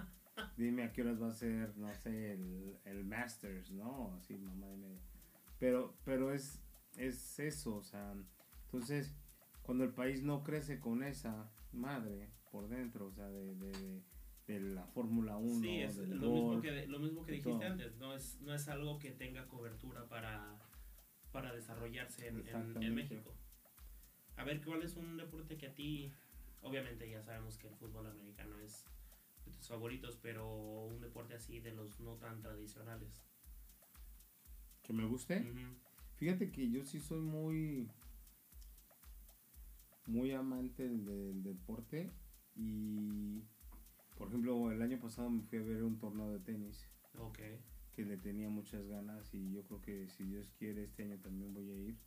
[0.58, 4.14] Dime a qué horas va a ser, no sé, el, el Masters, ¿no?
[4.16, 5.00] Así, mamá de media.
[5.64, 6.62] Pero, pero es,
[6.98, 8.14] es eso, o sea,
[8.66, 9.16] entonces,
[9.62, 14.04] cuando el país no crece con esa madre por dentro, o sea, de, de, de-
[14.46, 17.64] de la Fórmula 1, Sí, es del lo mismo, que, lo mismo que dijiste todo.
[17.64, 17.96] antes.
[17.96, 20.60] No es, no es algo que tenga cobertura para,
[21.32, 22.94] para desarrollarse en, en- en.
[22.94, 23.34] México.
[24.36, 26.12] A ver, ¿cuál es un deporte que a ti,
[26.60, 28.86] obviamente ya sabemos que el fútbol americano es
[29.46, 30.46] de tus favoritos, pero
[30.88, 33.24] un deporte así de los no tan tradicionales?
[34.84, 35.44] Que me guste.
[36.18, 37.90] Fíjate que yo sí soy muy,
[40.06, 42.12] muy amante del, del deporte
[42.56, 43.42] y,
[44.18, 47.40] por ejemplo, el año pasado me fui a ver un torneo de tenis Ok.
[47.94, 51.54] que le tenía muchas ganas y yo creo que si Dios quiere este año también
[51.54, 51.98] voy a ir.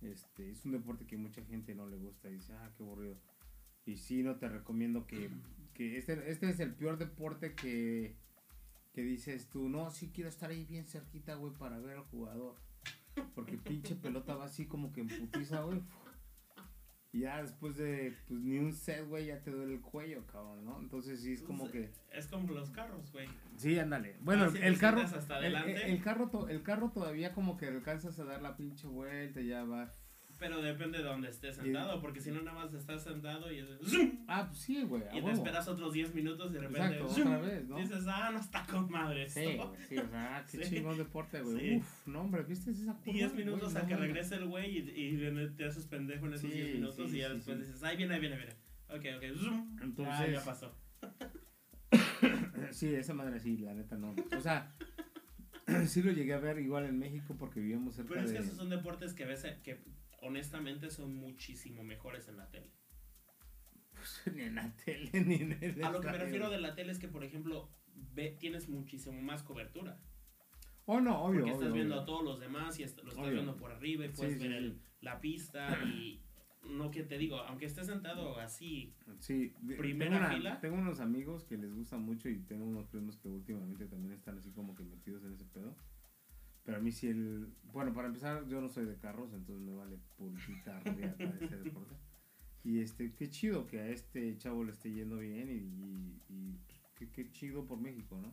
[0.00, 3.16] Este, es un deporte que mucha gente no le gusta y dice, ah, qué aburrido.
[3.86, 5.30] Y sí, no te recomiendo que,
[5.74, 8.16] que este, este es el peor deporte que,
[8.92, 12.56] que dices tú, no, sí quiero estar ahí bien cerquita, güey, para ver al jugador.
[13.34, 15.82] Porque pinche pelota va así como que en putiza, güey.
[17.14, 20.64] Y ya después de, pues ni un set, güey, ya te duele el cuello, cabrón,
[20.64, 20.80] ¿no?
[20.80, 21.90] Entonces sí es como que...
[22.10, 23.28] Es como los carros, güey.
[23.58, 24.16] Sí, ándale.
[24.22, 27.34] Bueno, Ah, el- sí, el te carro, hasta el, el- el carro, el carro todavía
[27.34, 29.94] como que alcanzas a dar la pinche vuelta ya va.
[30.42, 33.68] Pero depende de donde estés sentado, porque si no nada más estás sentado y, es-
[33.88, 34.24] ¡zum!
[34.26, 35.02] Ah, pues sí, güey.
[35.02, 35.30] y te huevo.
[35.30, 37.26] esperas otros 10 minutos y de repente Exacto, ¡zum!
[37.28, 37.76] otra vez, ¿no?
[37.76, 39.38] dices, ah, no está con madre esto.
[39.38, 40.74] Sí, güey, sí, o sea, qué Sí.
[40.74, 41.58] chingón deporte, güey.
[41.60, 41.76] Sí.
[41.76, 43.12] Uf, no, hombre, ¿viste esa curva?
[43.12, 46.32] 10 minutos Güey, a que no regrese el güey y, y te haces pendejo en
[46.34, 48.52] esos Sí, 10 minutos y ya después dices, ay, viene, ahí viene, viene.
[48.88, 49.78] Ok, ok, zoom.
[49.80, 50.74] Entonces- ya, ya pasó.
[52.72, 54.14] Sí, esa madre sí, la neta no.
[54.36, 54.74] O sea,
[55.86, 58.36] sí lo llegué a ver igual en México porque vivíamos cerca Pero es de...
[58.38, 59.82] que esos son deportes que ves que
[60.22, 62.70] honestamente son muchísimo mejores en la tele.
[64.34, 66.92] ni en la tele, ni en el A lo que me refiero de la tele
[66.92, 67.68] es que, por ejemplo,
[68.14, 70.00] ve, tienes muchísimo más cobertura.
[70.86, 72.02] Oh, no, obvio, Porque estás obvio, viendo obvio.
[72.02, 73.32] a todos los demás y lo estás Obvio.
[73.32, 74.80] viendo por arriba y puedes Sí, sí, ver el- sí.
[75.02, 76.20] la pista y
[76.68, 80.60] no que te digo, aunque estés sentado así, Sí, Primera tengo, una- fila.
[80.60, 84.38] tengo unos amigos que les gusta mucho y tengo unos primos que últimamente también están
[84.38, 85.76] así como que metidos en ese pedo.
[86.64, 87.52] Pero a mí sí el...
[87.72, 91.94] Bueno, para empezar, yo no soy de carros, entonces me vale pulpita riata ese deporte.
[92.64, 96.60] Y este, qué chido que a este chavo le esté yendo bien y, y- y,
[96.94, 98.32] qué, qué chido por México, ¿no?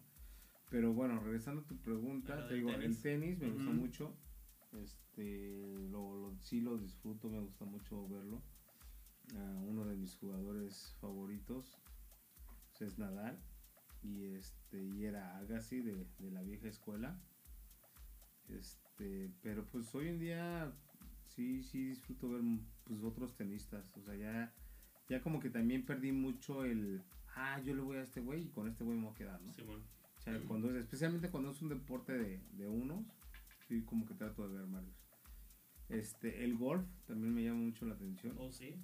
[0.69, 2.85] Pero bueno, regresando a tu pregunta, te digo, tenis.
[2.97, 4.15] el tenis me gusta mucho.
[4.73, 8.43] Este, lo, lo- sí lo disfruto, me gusta mucho verlo.
[9.35, 11.79] Ah, uno de mis jugadores favoritos
[12.79, 13.37] es Nadal
[14.03, 17.19] y este y era Agassi de, de la vieja escuela.
[18.49, 20.73] Este, pero pues hoy en día
[21.27, 22.41] sí, sí disfruto ver
[22.83, 23.91] pues otros tenistas.
[23.95, 24.53] O sea, ya,
[25.09, 27.03] ya como que también perdí mucho el,
[27.35, 29.41] ah, yo le voy a este güey y con este güey me voy a quedar,
[29.41, 29.53] ¿no?
[29.53, 29.83] Sí, bueno.
[30.17, 33.05] O sea, cuando es, especialmente cuando es un deporte de, de unos,
[33.67, 34.95] sí, como que trato de ver varios.
[35.87, 38.35] Este, el golf también me llama mucho la atención.
[38.37, 38.75] Oh, sí.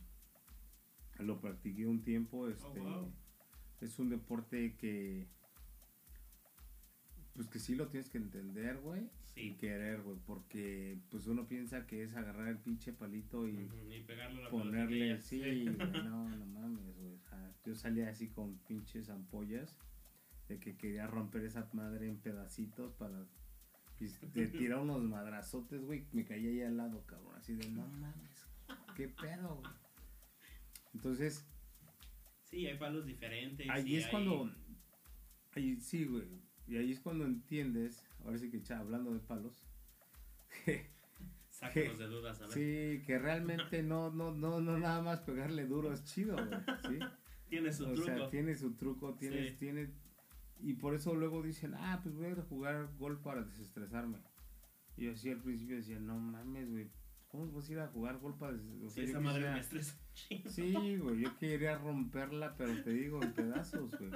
[1.20, 3.14] Lo practiqué un tiempo, este, Oh, wow.
[3.82, 5.28] es un deporte que,
[7.34, 9.56] pues que sí lo tienes que entender, güey, Sí.
[9.60, 14.02] querer, güey, porque pues uno piensa que es agarrar el pinche palito y Ujú, Y
[14.04, 15.66] pegarle la ponerle, sí,
[16.10, 17.20] no, no mames, güey,
[17.66, 19.78] yo salía así con pinches ampollas
[20.48, 23.26] de que quería romper esa madre en pedacitos para
[24.00, 27.86] y te tirar unos madrazotes, güey, me caía ahí al lado, cabrón, así de no
[27.88, 28.48] mames,
[28.96, 29.74] qué pedo, güey.
[30.94, 31.46] Entonces,
[32.44, 33.70] Sí, hay palos diferentes.
[33.70, 34.50] ahí y es hay- cuando,
[35.56, 36.26] ahí sí, güey,
[36.68, 39.66] y ahí es cuando entiendes, ahora sí que cha, hablando de palos,
[41.50, 42.54] Sácanos de dudas, a ver.
[42.54, 47.00] sí, que realmente no, no, no, no nada más pegarle duro es chido, güey, sí.
[47.50, 48.06] Tiene su o truco.
[48.06, 49.56] sea, tiene su truco, tiene, Sí.
[49.58, 49.94] tiene,
[50.60, 54.18] y por eso luego dicen, ah, pues voy a jugar golf para desestresarme.
[54.98, 56.90] Y yo así al principio decía, no mames, güey,
[57.28, 58.90] ¿cómo vas a ir a jugar golf para desestresarme?
[58.92, 60.00] Sí, esa madre me estresa.
[60.50, 64.12] Sí, güey, yo quería romperla, pero te digo, en pedazos, güey.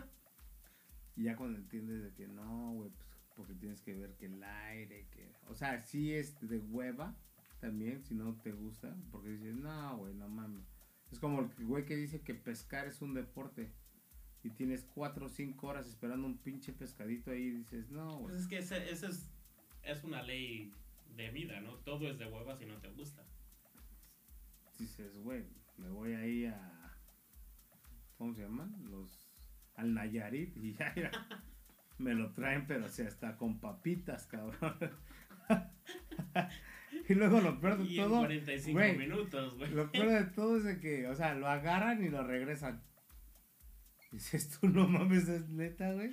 [1.19, 3.05] Y ya cuando entiendes de que no, güey, pues
[3.35, 5.29] porque tienes que ver que el aire, que...
[5.49, 7.13] O sea, sí es de hueva
[7.59, 10.63] también, si no te gusta, porque dices, no, güey, no mames.
[11.11, 13.69] Es como el güey que dice que pescar es un deporte
[14.43, 18.21] y tienes cuatro o cinco horas esperando un pinche pescadito ahí y dices, no, Pues
[18.21, 18.35] güey.
[18.37, 19.29] es que ese es,
[19.83, 20.71] es una ley
[21.17, 21.75] de vida, ¿no?
[21.79, 23.25] Todo es de hueva si no te gusta.
[24.77, 25.43] Dices, güey,
[25.77, 26.97] me voy ahí a...
[28.17, 28.73] ¿Cómo se llaman?
[28.89, 29.28] Los...
[29.79, 31.11] Al Nayarit y ya, ya,
[31.97, 34.77] me lo traen, pero o sea, hasta con papitas, cabrón.
[37.09, 39.71] y luego lo peor de Y en todo, 45 güey, minutos, güey.
[39.71, 42.83] lo peor de todo es de que, o sea, lo agarran y lo regresan.
[44.11, 46.11] Dices, tú no mames, es neta, güey.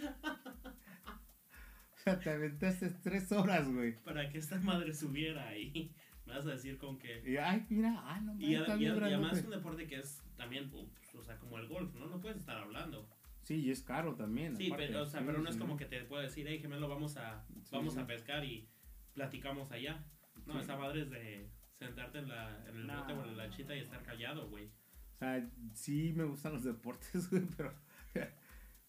[1.96, 3.96] O sea, te aventaste tres horas, güey.
[4.05, 5.92] Para que esta madre subiera ahí.
[6.26, 7.22] Me vas a decir con que...
[7.24, 9.96] Y, ay, mira, ah, no mames, Y, está y y además es un deporte que
[9.96, 12.07] es también, pues, o sea, como el golf, ¿no?
[12.07, 13.09] No puedes estar hablando.
[13.47, 14.57] Sí, y es caro también.
[14.57, 14.87] Sí, aparte.
[14.89, 17.17] pero, o sea, Sí, pero no es como que te puedo decir, hey, gemelo, vamos
[17.17, 18.01] a, Sí, vamos sí.
[18.01, 18.69] a pescar y
[19.15, 20.05] platicamos allá.
[20.47, 20.59] No, Sí.
[20.61, 22.99] esa madre es de sentarte en, la, en el No.
[23.01, 24.67] bote o en la lanchita y estar callado, güey.
[24.67, 27.73] O sea, sí me gustan los deportes, güey, pero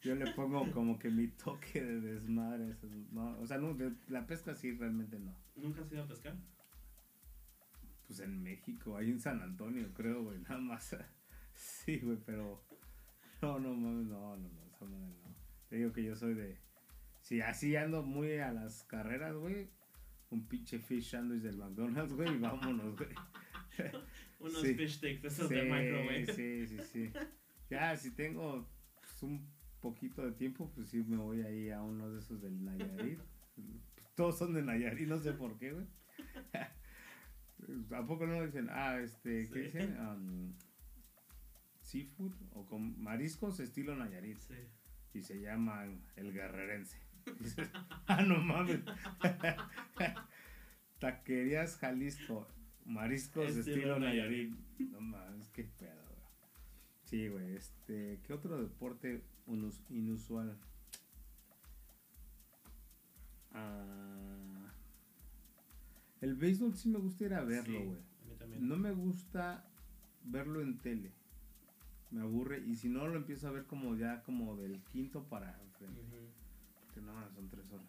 [0.01, 2.75] yo le pongo como que mi toque de desmadre.
[3.11, 3.37] ¿no?
[3.39, 5.35] O sea, no, de- la pesca sí, realmente no.
[5.55, 6.35] ¿Nunca has ido a pescar?
[8.07, 10.95] Pues en México, ahí en San Antonio, creo, güey, nada más.
[11.53, 12.63] Sí, güey, pero
[13.41, 15.35] no, no mames, no, no, no, esa madre no.
[15.69, 16.57] Te digo que yo soy de.
[17.21, 19.69] Si así ando muy a las carreras, güey,
[20.29, 23.09] un pinche fish sandwich del McDonald's, güey, y vámonos, güey.
[24.39, 24.75] Unos Sí.
[24.75, 26.33] fish sticks esos sí, de microwave.
[26.33, 27.11] Sí, sí, sí.
[27.69, 28.69] Ya, si tengo
[29.01, 29.45] pues, un
[29.81, 33.19] poquito de tiempo, pues sí me voy ahí a uno de esos del Nayarit.
[34.15, 35.85] Todos son de Nayarit, no sé por qué, güey.
[37.91, 39.59] ¿A poco no dicen, ah, este, ¿qué Sí.
[39.61, 39.97] dicen?
[39.99, 40.53] Um,
[41.87, 44.55] seafood o con mariscos estilo Nayarit Sí.
[45.13, 46.99] y se llaman el guerrerense.
[47.39, 47.69] Dices,
[48.07, 48.81] ah, no mames.
[50.99, 52.47] Taquerías Jalisco,
[52.85, 54.49] mariscos Estilo estilo, Nayarit.
[54.51, 54.91] Nayarit.
[54.91, 56.21] No mames, qué pedo, güey.
[57.05, 59.23] Sí, güey, este, ¿qué otro deporte
[59.89, 60.57] inusual?
[63.53, 64.73] Ah,
[66.21, 67.99] el béisbol sí me gusta ir a verlo, güey.
[67.99, 68.67] a mí también.
[68.67, 69.65] No me gusta
[70.23, 71.13] verlo en tele.
[72.11, 75.59] Me aburre y si no lo empiezo a ver como ya como del quinto para
[75.61, 75.99] enfrente.
[76.01, 76.15] Ujú.
[76.85, 77.85] Porque no, son tres horas.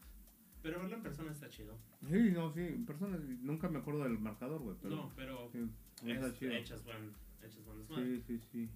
[0.62, 1.76] Pero verlo en persona está chido.
[2.08, 4.76] Sí, no, sí, en persona nunca me acuerdo del marcador, güey.
[4.82, 5.70] Pero no, pero sí,
[6.04, 6.52] está es- chido.
[6.52, 8.16] echas buen, echas buen desmadre.
[8.16, 8.68] Sí, sí, sí.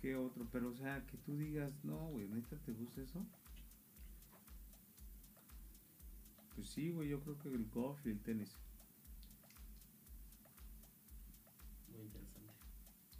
[0.00, 0.46] ¿Qué otro?
[0.50, 3.22] Pero, o sea, que tú digas, no, güey, ¿neta te gusta eso?
[6.54, 8.56] Pues sí, güey, yo creo que el golf y el tenis.
[11.92, 12.52] Muy interesante.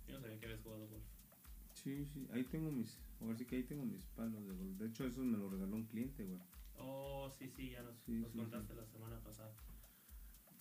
[0.09, 1.05] Yo no sabía que habías jugado golf.
[1.83, 4.77] Sí, sí, ahí tengo mis, ahora sí que ahí tengo mis palos de golf.
[4.77, 6.39] De hecho, esos me los regaló un cliente, güey.
[6.77, 9.55] Oh, sí, sí, ya nos, Sí, nos sí, contaste la semana pasada.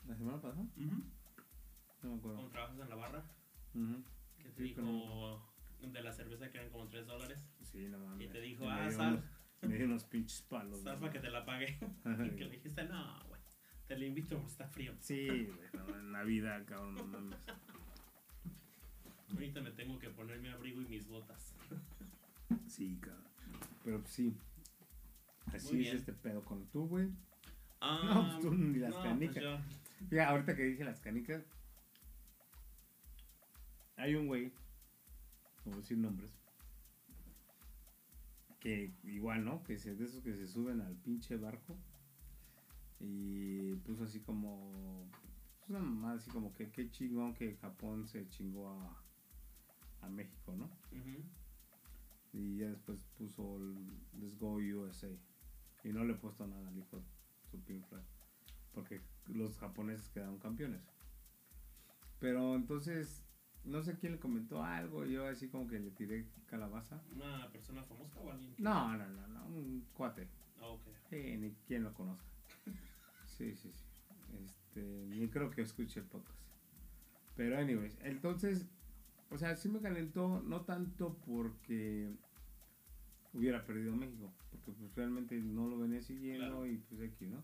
[0.07, 0.65] ¿La semana pasada?
[0.75, 2.37] No me acuerdo.
[2.37, 3.25] ¿Cómo trabajas en la barra?
[3.73, 4.03] Ujú.
[4.37, 5.45] Que te dijo
[5.81, 7.49] de la cerveza que eran como 3 dólares.
[7.63, 8.27] Sí, no mames.
[8.27, 9.13] Y te dijo, me ah, sal.
[9.15, 10.81] unos- Me dio unos pinches palos.
[10.81, 11.11] Salva güey.
[11.11, 11.77] que te la pague.
[12.33, 13.41] y que le dijiste, no, güey.
[13.87, 14.93] Te la invito porque está frío.
[14.99, 17.39] Sí, güey, no, en Navidad, cabrón, no mames.
[19.31, 21.53] Ahorita me tengo que poner mi abrigo y mis botas.
[22.67, 23.23] Sí, cabrón.
[23.83, 24.35] Pero pues sí.
[25.53, 25.97] Así Muy es bien.
[25.97, 27.09] este pedo con tú, güey.
[27.81, 29.43] Ah, No, pues tú ni las no, canicas.
[29.43, 31.43] pues yo- Ya, ahorita que dije las canicas,
[33.97, 34.51] hay un güey,
[35.63, 36.31] como decir nombres,
[38.59, 39.63] que igual, ¿no?
[39.63, 41.77] Que se, de esos que se suben al pinche barco
[42.99, 45.07] y puso así como,
[45.59, 49.03] pues una mamada así como que qué chingón que Japón se chingó a,
[50.01, 50.69] a México, ¿no?
[52.31, 53.75] Y ya después puso el
[54.19, 55.09] Let's Go USA.
[55.83, 57.01] Y no le he puesto nada al hijo
[57.49, 58.03] su pink flag.
[58.73, 60.81] Porque los japoneses quedaron campeones.
[62.19, 63.23] Pero entonces,
[63.63, 65.05] no sé quién le comentó algo.
[65.05, 67.01] Yo así como que le tiré calabaza.
[67.15, 68.53] ¿Una persona famosa o alguien?
[68.55, 70.27] que- No, no, no, no, un cuate.
[70.59, 70.81] Ah, ok.
[71.09, 72.27] Sí, ni quien lo conozca.
[73.25, 73.85] Sí, sí, sí.
[74.43, 76.37] Este, ni creo que escuche el podcast.
[77.37, 78.65] Pero, anyways, entonces,
[79.29, 82.11] o sea, sí me calentó, no tanto porque
[83.33, 86.65] hubiera perdido México, porque pues realmente no lo venía siguiendo Claro.
[86.67, 87.43] y pues aquí, ¿no?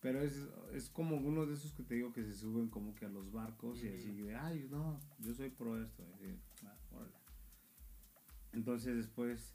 [0.00, 3.04] Pero es, es como uno de esos que te digo que se suben como que
[3.04, 6.04] a los barcos y así de, ay, no, yo soy pro esto.
[6.08, 7.12] y así, "Ah, órale".
[8.52, 9.54] Entonces después,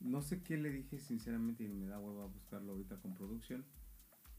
[0.00, 3.64] no sé qué le dije sinceramente y me da hueva buscarlo ahorita con producción.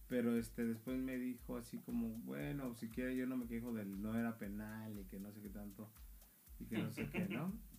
[0.08, 4.02] Pero este después me dijo así como, bueno, si quiere yo no me quejo del
[4.02, 5.90] no era penal y que no sé qué tanto
[6.60, 7.52] y que no sé qué, ¿no?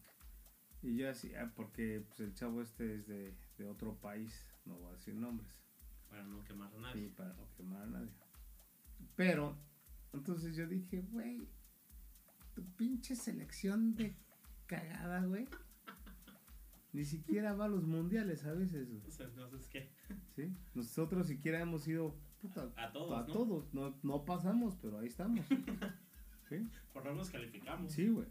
[0.82, 4.76] Y yo así, ah, porque pues, el chavo este es de, de otro país, no
[4.76, 5.48] voy a decir nombres.
[6.08, 7.08] Para no quemar a Sí, nadie.
[7.16, 8.10] para no quemar a nadie.
[9.16, 9.56] Pero,
[10.12, 11.48] entonces yo dije, güey,
[12.54, 14.14] tu pinche selección de
[14.66, 15.48] cagada, güey.
[16.92, 19.02] Ni siquiera va a los mundiales a veces, güey.
[19.18, 19.90] Entonces, ¿qué?
[20.36, 20.54] ¿sí?
[20.74, 23.32] Nosotros siquiera hemos ido puta, A todos, a ¿no?
[23.32, 23.74] todos.
[23.74, 25.44] No, no pasamos, pero ahí estamos.
[26.48, 26.64] ¿Sí?
[26.92, 27.92] Por lo menos calificamos.
[27.92, 28.28] Sí, güey.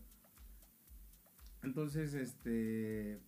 [1.65, 3.19] Entonces, este,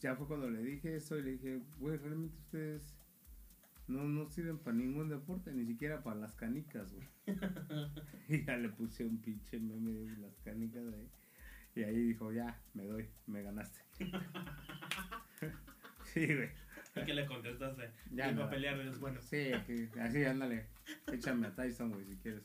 [0.00, 2.96] ya fue cuando le dije eso y le dije, güey, realmente ustedes
[3.86, 7.06] no, no sirven para ningún deporte, ni siquiera para las canicas, güey.
[8.28, 11.10] y ya le puse un pinche meme de las canicas ahí.
[11.74, 13.80] Y ahí dijo, ya, me doy, me ganaste.
[16.04, 16.48] sí, güey.
[16.96, 17.90] ¿Y qué le contestaste?
[18.10, 18.46] Ya nada.
[18.46, 19.20] a pelear es bueno.
[19.20, 20.68] Sí, aquí, así, ándale.
[21.12, 22.42] Échame a Tyson, güey, si quieres.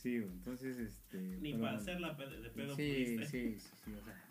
[0.00, 1.18] Sí, entonces, este...
[1.18, 3.26] Ni para hacerla de pedo Sí, pudiste.
[3.26, 4.24] sí, sí, sí, o sea.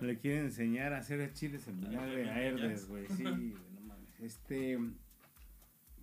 [0.00, 3.08] Le quieren enseñar a hacer chiles en vinagre a Herdes, güey.
[3.08, 4.20] Sí, no mames.
[4.20, 4.78] Este.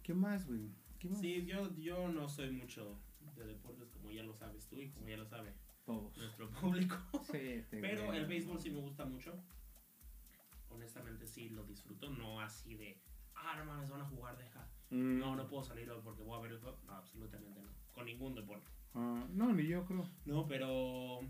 [0.04, 0.70] ¿Qué más, güey?
[1.00, 1.20] ¿Qué más?
[1.22, 3.00] Sí, yo, yo no soy mucho
[3.38, 5.54] de deportes como ya lo sabes tú y como ya lo sabe
[5.86, 6.18] Todos.
[6.18, 6.98] nuestro público.
[7.32, 9.34] Sí, Pero el béisbol sí me gusta mucho.
[10.70, 13.00] Honestamente sí lo disfruto, no así de,
[13.36, 14.68] ah, no mames, van a jugar, deja.
[14.90, 16.78] Mm, No, no puedo salir hoy porque voy a ver el juego.
[16.88, 17.70] No, absolutamente no.
[17.94, 18.70] Con ningún deporte.
[18.94, 20.10] ah, no, ni yo creo.
[20.26, 21.22] No, pero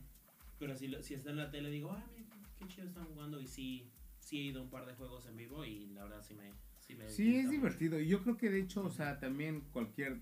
[0.59, 3.47] pero si, si está en la tele digo, ah, mira, qué chido están jugando y
[3.47, 6.33] sí, sí he ido a un par de juegos en vivo y la verdad sí
[6.33, 6.51] me...
[6.79, 7.99] Sí, me Sí, es divertido.
[7.99, 10.21] Y yo creo que de hecho, o sea, también cualquier.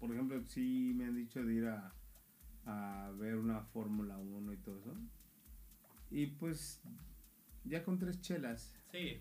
[0.00, 1.94] Por ejemplo, sí me han dicho de ir a,
[2.64, 4.96] a ver una Fórmula 1 y todo eso.
[6.10, 6.80] Y pues,
[7.64, 8.74] ya con tres chelas.
[8.92, 9.20] Sí,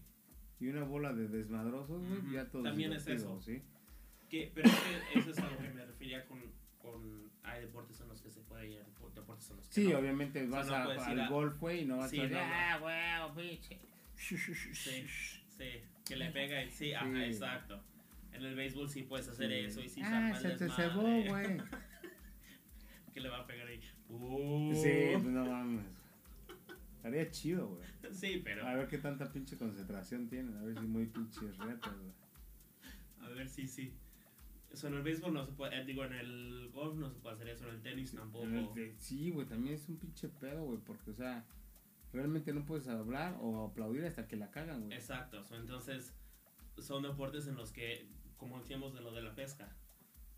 [0.59, 2.31] y una bola de desmadrosos, güey, Ujú.
[2.31, 3.39] ya todo También es eso.
[3.41, 3.61] ¿sí?
[4.29, 4.75] que, pero es
[5.13, 6.41] que eso es a lo que me refería con,
[6.81, 7.29] con...
[7.43, 8.79] Hay deportes en los que se puede ir,
[9.13, 9.99] deportes en los que Sí, no.
[9.99, 12.19] obviamente sea, vas no a- puedes ir al a- golf, güey, y no vas Sí,
[12.19, 12.53] a decir, no, no.
[12.53, 13.79] ah, güey, pinche.
[14.15, 15.05] Sí,
[15.57, 15.65] sí,
[16.05, 17.23] que le pega y sí, ajá, Sí.
[17.23, 17.81] exacto.
[18.33, 19.55] En el béisbol sí puedes hacer Sí.
[19.65, 21.57] eso y sí ah, se te cebó, güey.
[23.13, 23.79] Que le va a pegar ahí.
[24.09, 24.73] Uh.
[24.73, 25.85] Sí, pues no mames.
[27.05, 27.83] Estaría chido, güey.
[28.13, 31.93] Sí, pero A ver qué tanta pinche concentración tienen, a ver si muy pinches retas,
[31.99, 32.11] güey.
[33.19, 33.93] a ver si sí.
[34.71, 37.35] Eso en el béisbol no se puede, eh, digo, en el golf no se puede
[37.35, 38.45] hacer eso, en el tenis tampoco.
[38.47, 41.45] El Sí, güey, también es un pinche pedo, güey, porque, o sea,
[42.11, 44.97] realmente no puedes hablar o aplaudir hasta que la cagan, güey.
[44.97, 46.15] Exacto, so, entonces
[46.79, 49.77] son deportes en los que, como decíamos de lo de la pesca,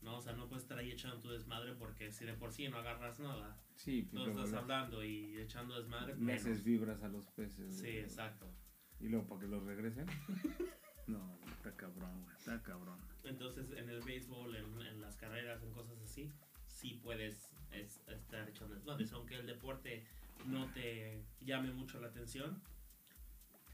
[0.07, 0.17] ¿no?
[0.17, 2.77] O sea, no puedes estar ahí echando tu desmadre porque si de por sí no
[2.77, 6.41] agarras nada, Sí, pues estás hablando y echando desmadre, le menos.
[6.41, 7.97] haces vibras a los peces, Sí, güey.
[7.99, 8.49] exacto.
[8.99, 10.07] Y luego para que los regresen.
[11.07, 12.99] No, está cabrón, güey, está cabrón.
[13.23, 16.29] Entonces, en el béisbol, en, en las carreras, en cosas así,
[16.67, 19.13] sí puedes es- estar echando desmadres.
[19.13, 20.05] Aunque el deporte
[20.45, 22.61] no te llame mucho la atención,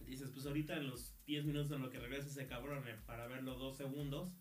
[0.01, 3.25] dices, pues ahorita en los 10 minutos en lo que regrese ese cabrón eh, para
[3.27, 4.31] verlo dos segundos,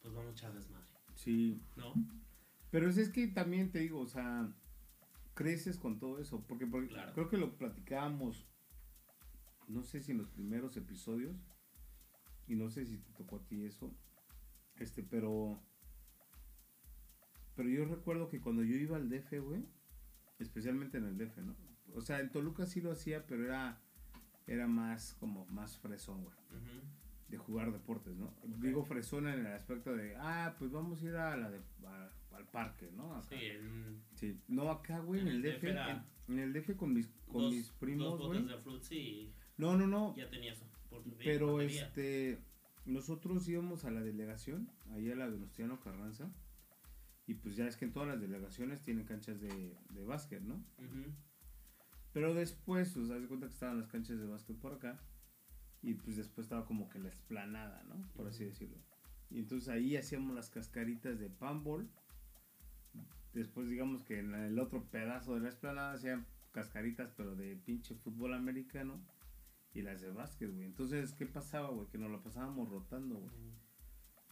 [0.00, 1.94] pues vamos a echar desmadre, Sí, ¿no?
[2.70, 4.54] Pero es, que también te digo, o sea,
[5.34, 6.44] creces con todo eso.
[6.46, 7.12] Porque, porque Claro.
[7.12, 8.46] creo que lo platicábamos,
[9.66, 11.36] no sé si en los primeros episodios,
[12.46, 13.92] y no sé si te tocó a ti eso,
[14.76, 15.60] este, pero.
[17.56, 19.66] Pero yo recuerdo que cuando yo iba al DF, güey,
[20.38, 21.56] especialmente en el DF, ¿no?
[21.94, 23.80] O sea, en Toluca sí lo hacía, pero era,
[24.46, 26.36] era más como más fresón, güey.
[26.50, 26.97] Ujú.
[27.28, 28.32] De jugar deportes, ¿no?
[28.60, 32.10] Digo fresona en el aspecto de, ah, pues vamos a ir a la de, a-
[32.36, 33.14] al parque, ¿no?
[33.16, 33.28] Acá.
[33.28, 34.40] Sí, en Sí.
[34.48, 35.76] No, acá, güey, en, En el DF, en,
[36.28, 38.40] en el DF con mis, con dos, mis primos, dos güey.
[38.40, 41.20] botes de fruits y No, no, no, ya tenías oportunidad.
[41.24, 41.84] pero batería.
[41.86, 42.38] este,
[42.86, 46.30] nosotros íbamos a la delegación, ahí a la Venustiano Carranza,
[47.26, 50.64] y pues ya es que en todas las delegaciones tienen canchas de, de básquet, ¿no?
[52.14, 54.98] Pero después, pues, de cuenta que estaban las canchas de básquet por acá.
[55.82, 58.08] Y pues después estaba como que la esplanada, ¿no?
[58.14, 58.78] Por así decirlo.
[59.30, 61.88] Y entonces ahí hacíamos las cascaritas de panball.
[63.32, 67.94] Después, digamos que en el otro pedazo de la esplanada hacían cascaritas, pero de pinche
[67.94, 69.00] fútbol americano.
[69.74, 70.64] Y las de básquet, güey.
[70.64, 71.88] Entonces, ¿qué pasaba, güey?
[71.88, 73.34] Que nos lo pasábamos rotando, güey.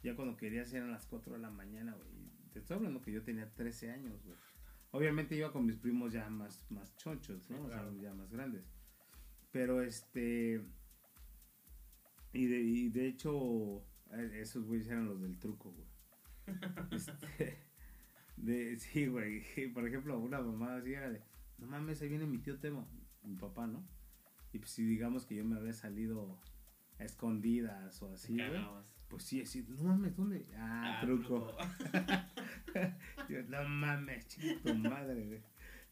[0.03, 2.09] Ya cuando querías eran las 4 de la mañana, güey.
[2.53, 4.36] Te estoy hablando que yo tenía 13 años, güey.
[4.92, 7.64] Obviamente iba con mis primos ya más, más chonchos, ¿no?
[7.64, 8.64] O sea, ya más grandes.
[9.53, 10.64] Pero este.
[12.33, 13.85] Y de, y de hecho,
[14.35, 15.87] esos güeyes eran los del truco, güey.
[16.93, 17.57] Este,
[18.37, 19.43] de, sí, güey.
[19.72, 21.22] Por ejemplo, una mamá así era de:
[21.59, 22.89] No mames, ahí viene mi tío Temo,
[23.22, 23.87] mi papá, ¿no?
[24.53, 26.41] Y pues si digamos que yo me había salido
[26.99, 28.62] a escondidas o así, güey.
[29.09, 30.47] Pues sí, así, no mames, ¿dónde?
[30.57, 31.57] Ah, Ah, truco.
[33.29, 35.41] Yo, no mames, chico, tu madre, güey.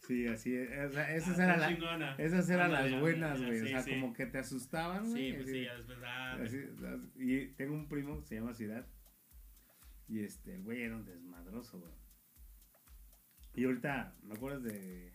[0.06, 1.60] Sí, así, es, o sea, esas Ah, eran,
[2.00, 3.60] la- esas eran las buenas, güey.
[3.62, 3.90] O sea, sí.
[3.90, 5.30] como que te asustaban, güey.
[5.30, 5.98] Sí, pues así, sí, ya después.
[6.04, 6.58] Ah, así.
[7.16, 8.86] y tengo un primo, se llama Ciudad.
[10.08, 11.92] Y este, el güey era un desmadroso, güey.
[13.54, 15.14] Y ahorita, ¿me acuerdas de.?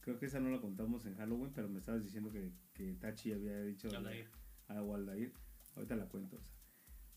[0.00, 3.32] Creo que esa no la contamos en Halloween, pero me estabas diciendo que, que Tachi
[3.32, 3.88] había dicho.
[3.88, 4.28] Aldair.
[4.68, 5.32] a Waldair.
[5.74, 6.36] Ahorita la cuento.
[6.36, 6.54] o sea.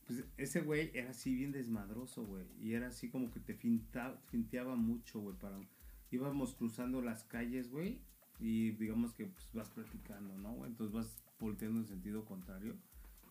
[0.07, 2.45] Pues ese güey era así bien desmadroso, güey.
[2.59, 5.38] Y era así como que te finta, finteaba mucho, güey.
[5.38, 5.59] Para...
[6.12, 7.99] Íbamos cruzando las calles, güey.
[8.39, 10.72] Y digamos que pues, vas platicando, ¿no, güey?
[10.72, 12.76] Entonces vas volteando en sentido contrario.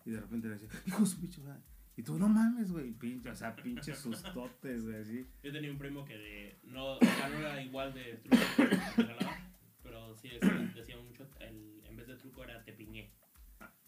[0.05, 1.61] Y de repente le decía, hijo de su pinche madre".
[1.97, 2.91] Y tú, no mames, güey.
[2.93, 5.27] Pinche, o sea, pinches sustotes, güey, así.
[5.43, 8.65] Yo tenía un primo que de, no, no era igual de truco que
[9.03, 9.37] regalaba,
[9.83, 13.11] pero sí decía, decía mucho, el, en vez de truco era te piñé.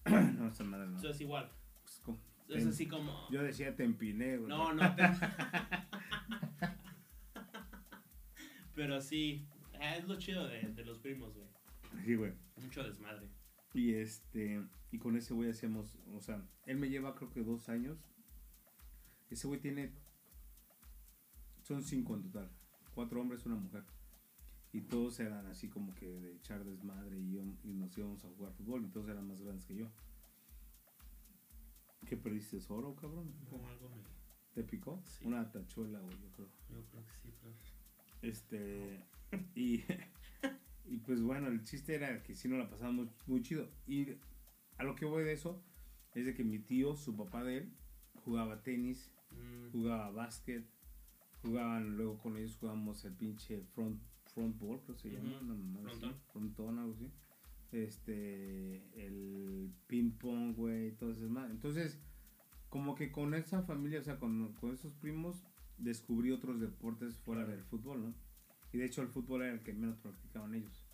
[0.06, 0.98] no, esa madre no.
[1.00, 1.50] Eso es igual.
[1.82, 2.20] Pues, como-
[2.50, 3.30] Es así como...
[3.32, 4.50] Yo decía te empiné, güey.
[4.50, 5.02] No, no te...
[8.76, 9.47] Pero sí,
[9.80, 11.47] ah, es lo chido de, de los primos, güey.
[12.05, 12.34] Sí, güey.
[12.61, 13.30] Mucho desmadre.
[13.74, 17.69] Y este, y con ese güey hacíamos, o sea, él me lleva creo que dos
[17.69, 17.97] años.
[19.30, 19.91] Ese güey tiene,
[21.63, 22.51] son cinco en total,
[22.93, 23.84] cuatro hombres, una mujer.
[24.71, 28.30] Y todos eran así como que de echar desmadre y, íbam- y nos íbamos a
[28.30, 29.88] jugar fútbol y todos eran más grandes que yo.
[32.07, 33.32] ¿Qué perdiste oro, cabrón?
[33.49, 34.03] Como algo me...
[34.53, 35.01] ¿Te picó?
[35.05, 35.26] Sí.
[35.26, 36.49] Una tachuela, güey, yo creo.
[36.69, 37.53] Yo creo que sí, pero...
[38.24, 39.05] Este,
[39.55, 39.84] y,
[40.86, 43.69] y pues bueno, el chiste era que sí nos la pasábamos muy chido.
[43.86, 44.07] Y
[44.78, 45.63] a lo que voy de eso
[46.15, 47.74] es de que mi tío, su papá de él,
[48.26, 50.65] jugaba tenis, Mm, jugaba básquet,
[51.41, 54.01] jugaban, luego con ellos jugábamos el pinche front,
[54.34, 56.21] front ball, creo que se llama, mamada así, frontón.
[56.32, 57.11] frontón, algo así.
[57.71, 61.49] Este, el ping pong, güey, todo eso más.
[61.49, 61.99] Entonces,
[62.69, 65.43] como que con esa familia, o sea, con, con esos primos,
[65.78, 68.15] descubrí otros deportes fuera del fútbol, ¿no?
[68.71, 70.86] Y de hecho el fútbol era el que menos practicaban ellos.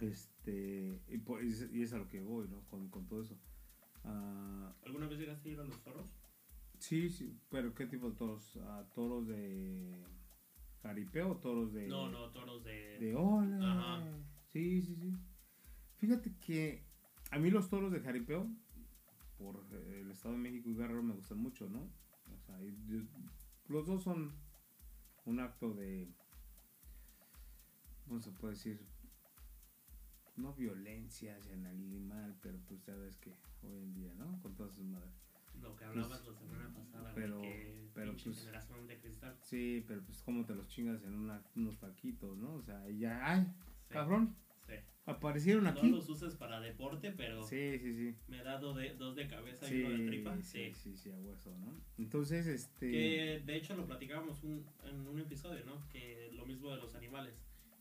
[0.00, 2.60] Este, y, po- y es, a lo que voy, ¿no?
[2.68, 3.38] Con, con todo eso.
[4.04, 6.06] Ah, ¿Alguna vez llegaste a ir a los toros?
[6.78, 8.58] sí, sí, pero ¿qué tipo de toros?
[8.62, 10.04] Ah, ¿Toros de
[10.82, 11.86] caripeo o toros de...?
[11.86, 12.98] No, no, toros de...
[12.98, 13.54] De ole.
[13.64, 14.02] Ajá.
[14.48, 15.12] Sí, sí, sí.
[15.98, 16.82] Fíjate que
[17.30, 18.50] a mí los toros de jaripeo,
[19.38, 21.88] por el Estado de México y Guerrero, me gustan mucho, ¿no?
[22.42, 22.58] O sea,
[23.68, 24.32] los dos son
[25.26, 26.08] un acto de.
[28.06, 28.80] ¿Cómo se puede decir?
[30.36, 34.40] No violencia hacia el animal, pero pues sabes que hoy en día, ¿no?
[34.40, 35.12] Con todas sus madres.
[35.60, 39.38] Lo que hablabas la semana pasada, pero- que pero, pues, generación de cristal.
[39.42, 42.54] Sí, pero pues como te los chingas en una- unos taquitos, ¿no?
[42.54, 43.46] O sea, ya, ¡ay!
[43.86, 44.34] Sí, Cabrón,
[45.04, 45.88] aparecieron No aquí.
[45.90, 48.16] los uses para deporte, pero Sí, sí, sí.
[48.28, 50.36] me da do de, dos de cabeza y Sí, uno de tripa.
[50.42, 50.74] sí, Sí.
[50.74, 51.74] sí, sí, a hueso, ¿no?
[51.98, 52.90] Entonces, este...
[52.90, 55.88] Que de hecho lo platicábamos un- en un episodio, ¿no?
[55.88, 57.34] Que lo mismo de los animales.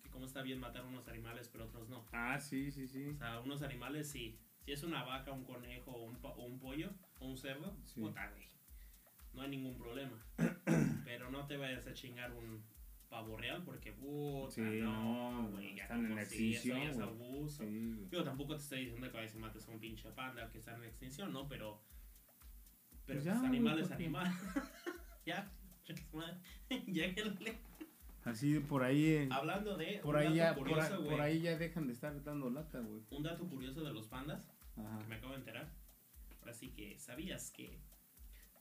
[0.03, 2.05] Que cómo está bien matar unos animales, pero otros no.
[2.11, 3.07] Ah, sí, sí, sí.
[3.09, 4.39] O sea, unos animales sí.
[4.65, 8.01] Si es una vaca, un conejo, o un, o un pollo, o un cerdo, Sí.
[8.01, 8.47] puta, güey.
[9.33, 10.23] No hay ningún problema.
[11.05, 12.63] pero no te vayas a chingar un
[13.11, 15.75] pavo real porque, puta, Sí, no, no, güey.
[15.75, 17.63] ya están en como si eso extinción, ya es abuso.
[17.63, 18.07] Sí.
[18.09, 20.75] Yo tampoco te estoy diciendo que vayas y mates a un pinche panda que está
[20.75, 21.47] en extinción, ¿no?
[21.47, 21.83] Pero.
[23.05, 24.33] Pero Pues ya, pues, animal es ¿por animal.
[25.25, 25.51] ya.
[26.87, 27.59] Lléguenle.
[28.23, 29.99] Así por ahí, eh, Hablando de.
[30.03, 31.09] por ahí ya, por, curioso, güey.
[31.09, 33.01] por ahí ya dejan de estar dando lata, güey.
[33.11, 34.47] Un dato curioso de los pandas
[34.77, 34.99] Ajá.
[34.99, 35.69] que me acabo de enterar.
[36.47, 37.77] Así que, ¿sabías que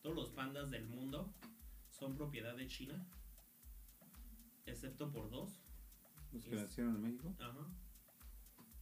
[0.02, 1.32] todos los pandas del mundo
[1.90, 3.06] son propiedad de China?
[4.66, 5.60] Excepto por dos.
[6.32, 7.34] ¿Los que Es- nacieron en México?
[7.40, 7.66] Ajá.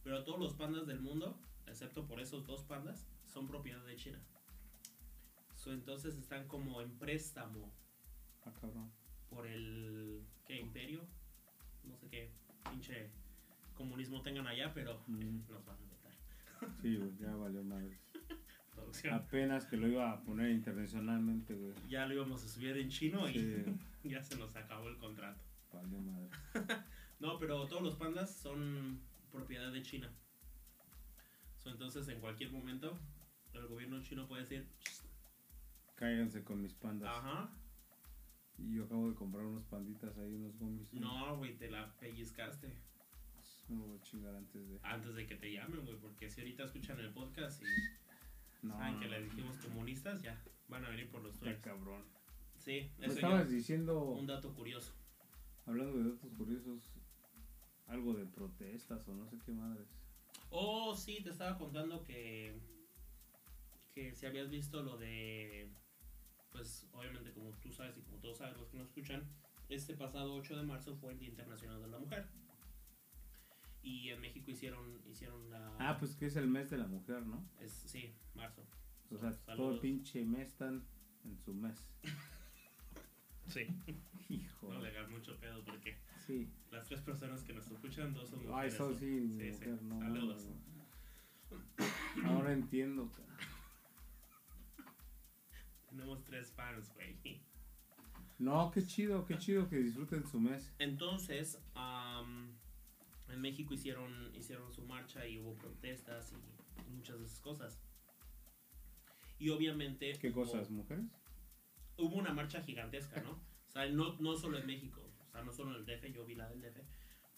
[0.03, 4.19] Pero todos los pandas del mundo, excepto por esos dos pandas, son propiedad de China.
[5.55, 7.71] So, entonces están como en préstamo
[8.45, 8.89] Ah, cabrón.
[9.29, 10.59] por el ¿qué?
[10.59, 11.01] imperio,
[11.83, 12.31] no sé qué
[12.69, 13.09] pinche
[13.75, 15.21] comunismo tengan allá, pero Mm.
[15.21, 16.71] eh, nos van a meter.
[16.81, 17.97] Sí, güey, ya valió madre.
[19.11, 21.73] Apenas que lo iba a poner internacionalmente, güey.
[21.89, 23.33] Ya lo íbamos a subir en chino y
[24.03, 25.41] ya se nos acabó el contrato.
[25.71, 26.29] Valió madre.
[27.19, 30.09] No, pero todos los pandas son propiedad de China.
[31.57, 32.97] So, entonces en cualquier momento
[33.53, 34.65] el gobierno chino puede decir,
[35.95, 37.09] Cáiganse con mis pandas.
[37.09, 37.51] ajá,
[38.57, 40.93] Y yo acabo de comprar unos panditas ahí, unos gomis.
[40.93, 42.71] no, güey, te la pellizcaste
[43.67, 44.79] Me lo voy a chingar antes de.
[44.83, 47.65] antes de que te llamen, güey, porque si ahorita escuchan el podcast y
[48.65, 49.11] No, saben no, que no.
[49.11, 51.57] les dijimos comunistas, ya van a venir por los tuyos.
[51.61, 52.03] cabrón.
[52.57, 54.93] Sí, eso estabas ya, diciendo, un dato curioso.
[55.69, 56.81] Hablando de datos curiosos,
[57.87, 59.87] algo de protestas o no sé qué madres.
[60.49, 62.59] Oh, sí, te estaba contando que
[63.93, 65.69] que si habías visto lo de
[66.51, 69.23] pues obviamente como tú sabes y como todos saben los que nos escuchan,
[69.67, 72.27] este pasado 8 de marzo fue el Día Internacional de la Mujer.
[73.81, 77.25] Y en México hicieron hicieron la Ah, pues que es el mes de la mujer,
[77.25, 77.47] ¿no?
[77.59, 78.65] es, sí, marzo.
[79.11, 80.85] O sea, todo el pinche mes están
[81.23, 81.91] en su mes.
[83.49, 83.67] Sí.
[84.29, 84.71] Hijo.
[84.73, 86.47] No le hagas mucho pedo porque Sí.
[86.71, 88.73] las tres personas que nos escuchan dos son Ay, mujeres.
[88.75, 88.95] eso ¿no?
[88.97, 89.65] sí, Sí, sí.
[89.81, 89.99] no.
[89.99, 90.47] Saludos.
[92.25, 93.37] Ahora entiendo, cara.
[95.89, 97.41] Tenemos tres fans, güey.
[98.37, 100.71] No, qué chido, qué chido que disfruten su mes.
[100.79, 102.55] Entonces, am,
[103.27, 106.33] en México hicieron, hicieron su marcha y hubo protestas
[106.87, 107.81] y muchas de esas cosas.
[109.39, 110.13] Y obviamente...
[110.19, 111.05] ¿Qué hubo- cosas, mujeres?
[111.99, 113.31] Hubo una marcha gigantesca, ¿no?
[113.31, 116.25] O sea, no, no solo en México, o sea, no solo en el DF, yo
[116.25, 116.79] vi la del DF,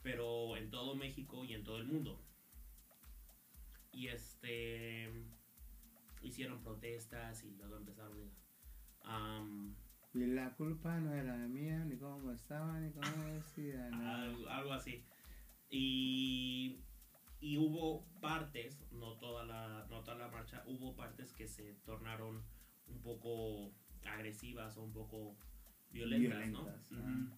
[0.01, 2.23] pero en todo México y en todo el mundo.
[3.91, 5.11] Y este...
[6.21, 8.31] Hicieron protestas y luego empezaron
[9.03, 9.43] a...
[10.13, 13.87] Y la culpa no era mía, ni cómo estaba, ni cómo decía.
[13.87, 15.03] Algo, algo así.
[15.69, 16.83] Y,
[17.39, 22.43] y hubo partes, no toda, la, no toda la marcha, hubo partes que se tornaron
[22.87, 23.73] un poco
[24.05, 25.35] agresivas o un poco
[25.91, 27.31] violentas, Violentas, ¿no?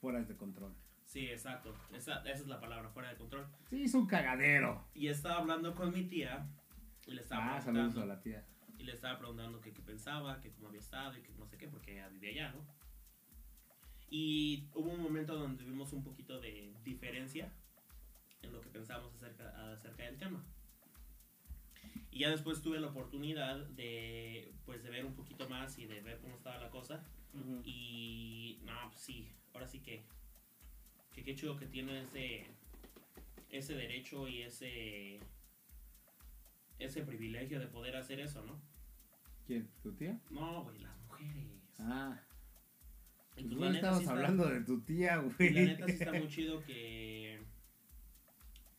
[0.00, 0.74] Fuera de control.
[1.04, 1.74] Sí, exacto.
[1.92, 3.46] Esa, esa es la palabra, fuera de control.
[3.70, 4.86] Sí, es un cagadero.
[4.94, 6.46] Y estaba hablando con mi tía
[7.06, 8.44] y le estaba Ah, preguntando, a la tía.
[8.78, 11.68] y le estaba preguntando qué pensaba, que cómo había estado y que no sé qué,
[11.68, 12.66] porque ella vivía allá, ¿no?
[14.08, 17.52] Y hubo un momento donde tuvimos un poquito de diferencia
[18.42, 20.44] en lo que pensábamos acerca, acerca del tema.
[22.16, 26.00] Y ya después tuve la oportunidad de, pues, de ver un poquito más y de
[26.00, 27.04] ver cómo estaba la cosa.
[27.62, 30.02] Y, no, pues sí, ahora sí que,
[31.12, 32.46] que qué chido que tiene ese,
[33.50, 35.20] ese derecho y ese,
[36.78, 38.58] ese privilegio de poder hacer eso, ¿no?
[39.46, 39.68] ¿Quién?
[39.82, 40.18] ¿Tu tía?
[40.30, 41.52] No, güey, las mujeres.
[41.78, 42.18] Ah,
[43.36, 45.50] Y pues pues, no estamos sí está- hablando de tu tía, güey.
[45.52, 47.42] la neta sí está muy chido que,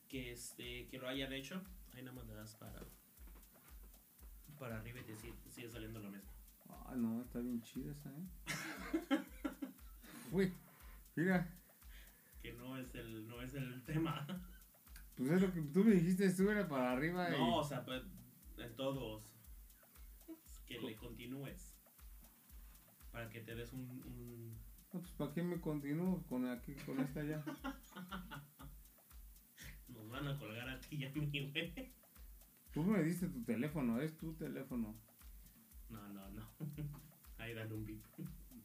[0.07, 1.61] que, este, que lo hayan hecho.
[1.93, 2.83] Ahí nada más le das para,
[4.57, 6.29] para arriba y te sigue, saliendo lo mismo.
[6.69, 8.27] Ah, no, está bien chida esa, ¿eh?
[10.31, 10.51] Güey,
[11.15, 11.47] mira,
[12.41, 14.25] Que no es el, no es el tema.
[15.15, 17.39] pues es lo que tú me dijiste, tú era para arriba y...
[17.39, 18.03] No, o sea, pues,
[18.57, 19.23] en todos.
[20.65, 21.73] Que le continúes.
[23.11, 24.57] Para que te des un, un-
[24.93, 27.43] No, pues ¿para qué me continúo con aquí, con esta ya?
[29.87, 31.93] Nos van a colgar a ti y a mí, güey.
[32.71, 34.95] Tú me diste tu teléfono, es tu teléfono.
[35.89, 36.47] No, no, no.
[37.37, 38.03] Ahí dale un beep.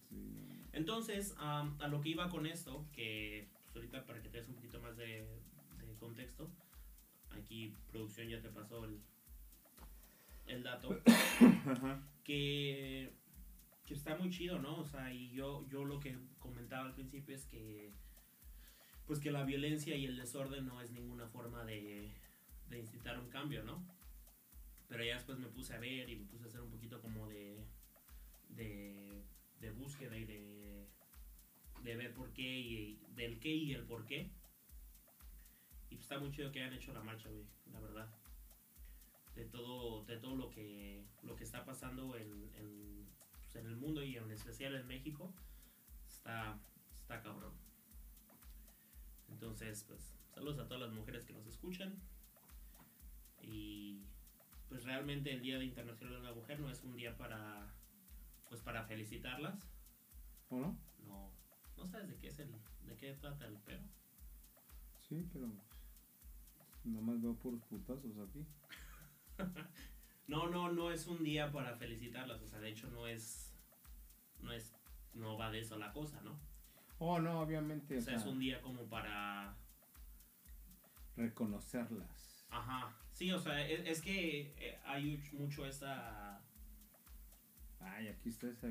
[0.09, 0.53] Sí, no.
[0.73, 4.49] Entonces, am, a lo que iba con esto, que pues, ahorita para que te des
[4.49, 5.27] un poquito más de,
[5.87, 6.51] de contexto,
[7.31, 9.01] aquí producción ya te pasó el,
[10.47, 10.99] el dato,
[12.25, 13.13] que,
[13.87, 14.79] que está muy chido, ¿no?
[14.79, 17.93] O sea, y yo, yo lo que comentaba al principio es que,
[19.07, 22.13] pues que la violencia y el desorden no es ninguna forma de,
[22.73, 23.87] de incitar un cambio, ¿no?
[24.89, 27.29] Pero ya después me puse a ver y me puse a hacer un poquito como
[27.29, 27.65] de,
[28.49, 30.89] de, búsqueda y de,
[31.83, 34.31] de ver por qué y del qué y el por qué.
[35.89, 38.09] Y pues está muy chido que hayan hecho la marcha, güey, la verdad.
[39.35, 43.09] De todo, de todo lo que, lo que está pasando en, en,
[43.43, 45.35] pues, el mundo y en especial en México,
[46.07, 46.59] está,
[46.95, 47.55] está cabrón.
[49.29, 51.99] Entonces, pues, saludos a todas las mujeres que nos escuchan.
[53.43, 54.03] Y
[54.69, 57.73] pues realmente el Día de Internacional de la Mujer no es un día para,
[58.49, 59.69] pues para felicitarlas.
[60.49, 60.79] ¿O no?
[61.07, 61.31] No,
[61.77, 62.53] no sabes de qué es el,
[62.87, 63.83] de qué trata el pero.
[65.01, 65.49] Sí, pero
[66.85, 68.47] nada más veo puros putazos aquí.
[70.29, 73.53] No, no, no es un día para felicitarlas, o sea, de hecho no es,
[74.39, 74.73] no es,
[75.13, 76.39] no va de eso la cosa, ¿no?
[76.99, 77.99] Oh, no, obviamente.
[77.99, 79.57] O sea, es un día como para,
[81.17, 82.47] reconocerlas.
[82.49, 86.41] ajá, sí, o sea, es, es que eh, hay much- mucho esa,
[87.81, 88.69] Ay, aquí está esa.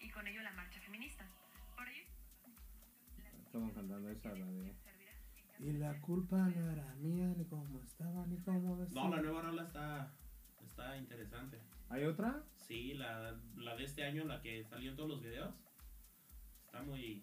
[0.00, 1.24] y con ello la marcha feminista.
[1.76, 2.04] Por ello,
[3.46, 4.74] Estaban cantando esa, la de.
[5.60, 9.00] Y la culpa no era mía, ni cómo estaba, ni cómo vestía.
[9.04, 10.12] no, la nueva rola está,
[10.66, 11.60] está interesante.
[11.88, 12.42] ¿Hay otra?
[12.56, 15.54] Sí, la, la de este año, la que salió en todos los videos,
[16.66, 17.22] está muy,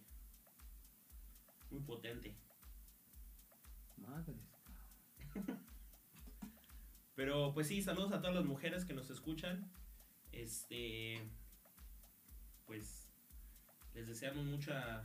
[1.72, 2.34] muy potente.
[3.98, 4.38] Madres.
[7.16, 9.70] Pero pues sí, saludos a todas las mujeres que nos escuchan.
[10.32, 11.22] Este,
[12.66, 13.10] pues
[13.94, 15.04] les deseamos mucha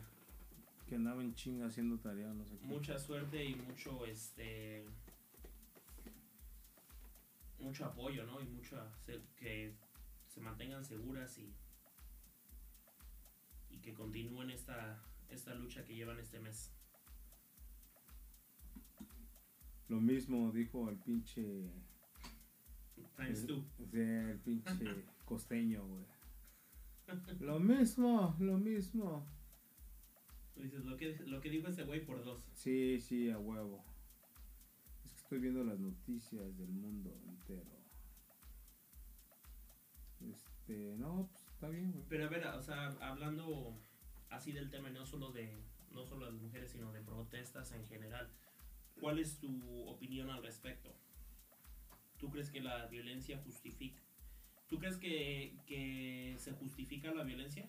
[0.89, 2.67] Que andaba en chinga haciendo tarea, no sé qué.
[2.67, 4.87] mucha suerte y mucho este
[7.59, 8.41] mucho apoyo, ¿no?
[8.43, 8.77] Y mucho
[9.07, 9.75] se- que
[10.29, 11.53] se mantengan seguras y
[13.71, 16.71] y que continúen esta esta lucha que llevan este mes.
[19.95, 21.71] Lo mismo dijo el pinche.
[23.17, 23.65] Times two.
[23.81, 26.05] O sea, el pinche costeño, güey.
[27.39, 29.25] Lo mismo, lo mismo.
[30.57, 32.43] Dices lo que lo que dijo ese güey por dos.
[32.55, 33.85] Sí, sí, a huevo.
[35.05, 37.79] Es que estoy viendo las noticias del mundo entero.
[40.29, 42.05] Este, no, pues está bien, güey.
[42.09, 43.81] Pero a ver, o sea, hablando
[44.29, 45.57] así del tema, no solo de
[45.93, 48.29] no solo de las mujeres, sino de protestas en general,
[49.01, 50.95] ¿cuál es tu opinión al respecto?
[52.19, 54.03] ¿Tú crees que la violencia justifica?
[54.69, 57.69] ¿Tú crees que, que se justifica la violencia?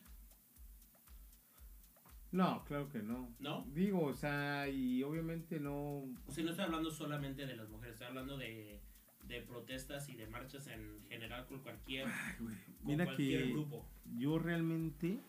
[2.32, 3.34] No, claro que no.
[3.40, 3.66] ¿No?
[3.74, 6.04] Digo, o sea, y obviamente no.
[6.28, 8.82] O sea, no estoy hablando solamente de las mujeres, estoy hablando de,
[9.28, 12.08] de protestas y de marchas en general con cualquier,
[12.38, 13.86] con Mira cualquier que grupo.
[14.18, 15.20] yo realmente.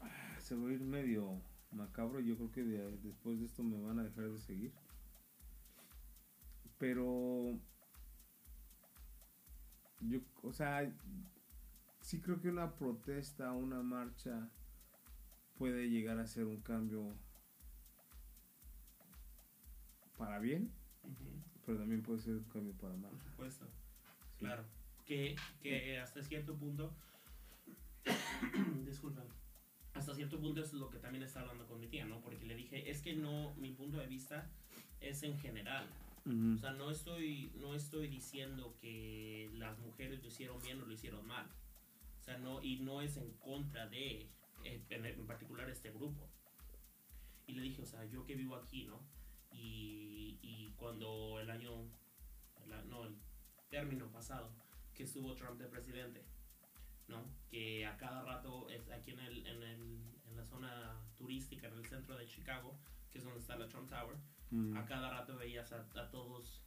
[0.00, 1.40] Ah, Se va a ir medio
[1.72, 2.20] macabro.
[2.20, 4.72] Yo creo que de- después de esto me van a dejar de seguir.
[6.78, 7.58] Pero.
[10.00, 10.90] Yo, o sea,
[12.00, 14.48] sí creo que una protesta, una marcha
[15.56, 17.16] puede llegar a ser un cambio
[20.16, 20.72] para bien,
[21.66, 23.10] pero también puede ser un cambio para mal.
[23.10, 23.66] por supuesto.
[23.66, 24.38] Sí.
[24.38, 24.64] Claro.
[25.04, 26.94] Que, que hasta cierto punto.
[28.86, 29.24] disculpa.
[29.98, 32.20] Hasta cierto punto es lo que también está hablando con mi tía, ¿no?
[32.20, 34.48] Porque le dije, es que no, mi punto de vista
[35.00, 35.88] es en general.
[36.24, 40.92] O sea, no estoy, no estoy diciendo que las mujeres lo hicieron bien o lo
[40.92, 41.46] hicieron mal.
[42.20, 44.28] O sea, no, y no es en contra de,
[44.62, 46.28] en, en particular, este grupo.
[47.46, 49.00] Y le dije, o sea, yo que vivo aquí, ¿no?
[49.50, 51.72] Y, y cuando el año,
[52.62, 53.16] el no, el
[53.68, 54.52] término pasado,
[54.94, 56.22] que estuvo Trump de presidente,
[57.08, 57.24] ¿no?
[57.50, 61.74] Que a cada rato, es aquí en, el, en, el, en la zona turística, en
[61.74, 62.78] el centro de Chicago,
[63.10, 64.16] que es donde está la Trump Tower,
[64.50, 64.76] Ujú.
[64.78, 66.62] a cada rato veías a, a todos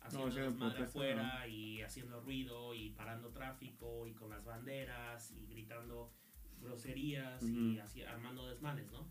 [0.00, 5.30] No, haciendo haciendo desmadre afuera y haciendo ruido y parando tráfico y con las banderas
[5.32, 6.12] y gritando
[6.60, 9.08] groserías y así armando desmanes, ¿no?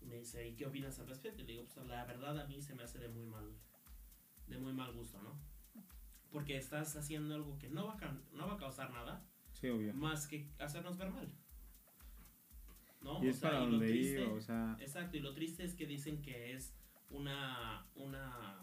[0.00, 1.42] Me dice, ¿y qué opinas al respecto?
[1.42, 3.52] Y le digo, pues la verdad a mí se me hace de muy mal,
[4.46, 5.38] de muy mal gusto, ¿no?
[6.30, 9.27] Porque estás haciendo algo que no va a, no va a causar nada
[9.60, 9.92] Sí, obvio.
[9.94, 11.28] más que hacernos ver mal.
[13.00, 13.22] ¿No?
[13.22, 15.64] Y O es sea, para y donde triste- iba, o sea, Exacto, y lo triste
[15.64, 16.74] es que dicen que es
[17.10, 18.58] una, una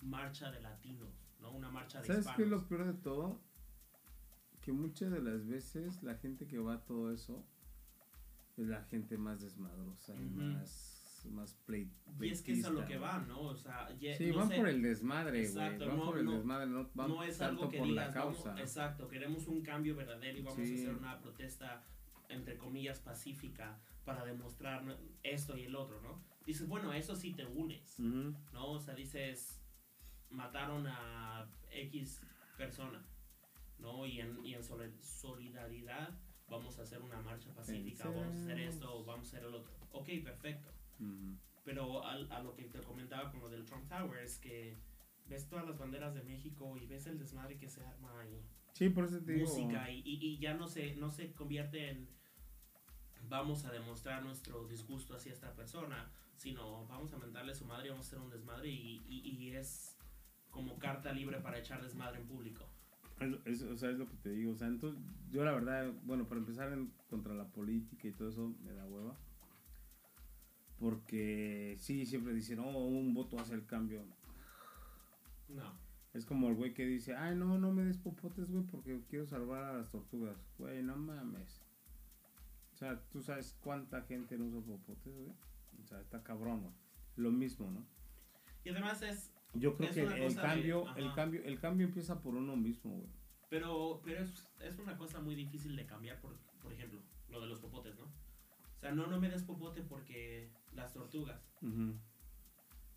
[0.00, 1.08] marcha de latinos,
[1.40, 1.52] ¿no?
[1.52, 2.62] Una marcha de ¿sabes qué es hispanos.
[2.62, 3.40] lo peor de todo?
[4.60, 7.44] Que muchas de las veces la gente que va a todo eso
[8.56, 10.40] es la gente más desmadrosa y Ujú.
[10.40, 10.95] más,
[11.30, 13.40] más play, Y es que es a lo que van, ¿no?
[13.42, 15.44] O sea, ye- Sí, no van sé, por el desmadre, güey.
[15.44, 17.86] Exacto, Van no- por el no- desmadre, no van no es tanto algo que por
[17.88, 20.72] digas, la vamos- exacto, queremos un cambio verdadero y vamos Sí.
[20.72, 21.84] a hacer una protesta,
[22.28, 26.22] entre comillas, pacífica para demostrar esto y el otro, ¿no?
[26.46, 27.98] Dices, bueno, eso sí te unes.
[27.98, 28.36] ¿no?
[28.72, 29.60] O sea, dices,
[30.30, 32.22] mataron a X
[32.56, 33.04] persona,
[33.78, 34.06] ¿no?
[34.06, 36.10] Y en, y en sole- solidaridad
[36.48, 39.72] vamos a hacer una marcha pacífica, vamos a hacer esto, vamos a hacer el otro.
[39.92, 40.68] Ok, perfecto.
[41.64, 44.76] Pero al- a, lo que te comentaba con lo del Trump Tower es que
[45.28, 48.40] ves todas las banderas de México y ves el desmadre que se arma y
[48.72, 49.46] Sí, por eso te digo.
[49.48, 52.08] música y, y, y ya no se, no se convierte en
[53.28, 57.86] vamos a demostrar nuestro disgusto hacia esta persona, sino vamos a mentarle a su madre
[57.88, 59.96] y vamos a hacer un desmadre y, y, y es
[60.50, 62.68] como carta libre para echar desmadre en público.
[63.18, 64.52] Es, es- o sea, es lo que te digo.
[64.52, 68.28] O sea, entonces, yo la verdad, bueno, para empezar en, contra la política y todo
[68.28, 69.16] eso, me da hueva.
[70.78, 74.02] Porque sí, siempre dicen, oh, un voto hace el cambio.
[75.48, 75.72] No.
[76.12, 79.26] Es como el güey que dice, ay, no, no me des popotes, güey, porque quiero
[79.26, 80.36] salvar a las tortugas.
[80.58, 81.62] Güey, no mames.
[82.74, 85.32] O sea, tú sabes cuánta gente no usa popotes, güey.
[85.82, 86.74] O sea, está cabrón, güey.
[87.16, 87.86] Lo mismo, ¿no?
[88.64, 92.20] Y además es, Yo creo Es que el de- cambio, el cambio, el cambio empieza
[92.20, 93.10] por uno mismo, güey.
[93.48, 97.00] pero, pero es, es una cosa muy difícil de cambiar, por, por ejemplo,
[97.30, 98.06] lo de los popotes, ¿no?
[98.86, 101.40] O sea, no, no me des popote porque las tortugas,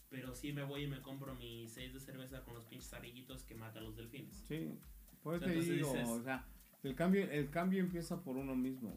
[0.09, 3.43] pero sí me voy y me compro mi seis de cerveza con los pinches arillitos
[3.43, 4.35] que matan a los delfines.
[4.47, 4.77] Sí,
[5.23, 6.45] por eso te Entonces digo, dices- o sea,
[6.83, 8.95] el cambio, el cambio empieza por uno mismo,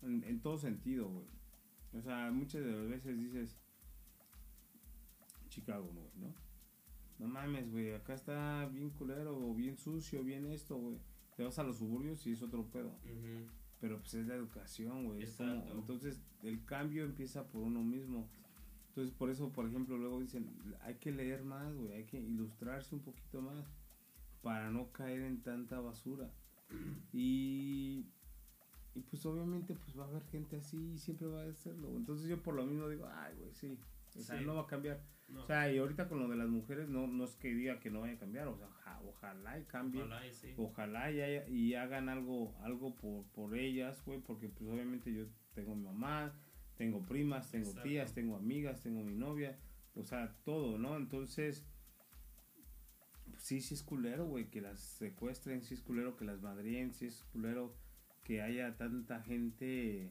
[0.00, 1.26] en, en todo sentido, güey.
[1.92, 3.56] O sea, muchas de las veces dices,
[5.50, 6.34] Chicago, güey, ¿no?
[7.18, 10.98] No mames, güey, acá está bien culero, o bien sucio, bien esto, güey.
[11.36, 12.88] Te vas a los suburbios y es otro pedo.
[13.04, 13.46] Ujú.
[13.80, 15.22] Pero pues es la educación, güey.
[15.72, 18.28] entonces el cambio empieza por uno mismo.
[18.88, 20.48] Entonces por eso, por ejemplo, luego dicen,
[20.82, 23.66] hay que leer más, güey, hay que ilustrarse un poquito más
[24.40, 26.30] para no caer en tanta basura.
[27.12, 28.06] Y,
[28.94, 31.96] y pues obviamente pues va a haber gente así y siempre va a güey.
[31.96, 33.78] Entonces yo por lo mismo digo, ay, güey, sí.
[34.16, 34.44] O sea, Sí.
[34.44, 35.02] no va a cambiar.
[35.34, 37.80] No, O sea, y ahorita con lo de las mujeres no, no es que diga
[37.80, 38.48] que no vaya a cambiar.
[38.48, 40.54] O sea, oja- ojalá y cambie ojalá y sí.
[40.56, 45.26] ojalá y, haya- y hagan algo algo por, por ellas, güey, porque pues obviamente yo
[45.54, 46.32] tengo mi mamá,
[46.76, 47.88] tengo primas, tengo Exacto.
[47.88, 49.58] tías, tengo amigas, tengo mi novia,
[49.94, 50.96] o sea, todo, ¿no?
[50.96, 51.64] Entonces,
[53.30, 56.92] pues, sí, sí es culero, güey, que las secuestren, sí es culero que las madrien,
[56.92, 57.74] sí es culero
[58.24, 60.10] que haya tanta gente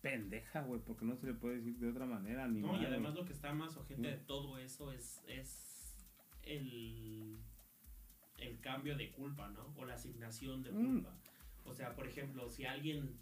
[0.00, 3.14] pendeja, güey, porque no se le puede decir de otra manera, ni No, y además
[3.14, 5.96] lo que está más ojete de todo eso es, es
[6.42, 7.38] el,
[8.38, 9.74] el cambio de culpa, ¿no?
[9.76, 10.84] O la asignación de Mm.
[10.86, 11.14] culpa.
[11.64, 13.18] O sea, por ejemplo, si alguien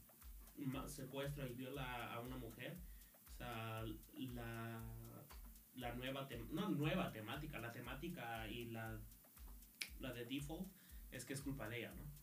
[0.86, 2.76] secuestra y viola a una mujer,
[3.34, 3.82] o sea,
[4.18, 4.80] la,
[5.74, 8.98] la nueva, no nueva temática, la temática y la,
[10.00, 10.68] la de default
[11.10, 12.15] es que es culpa de ella, ¿no?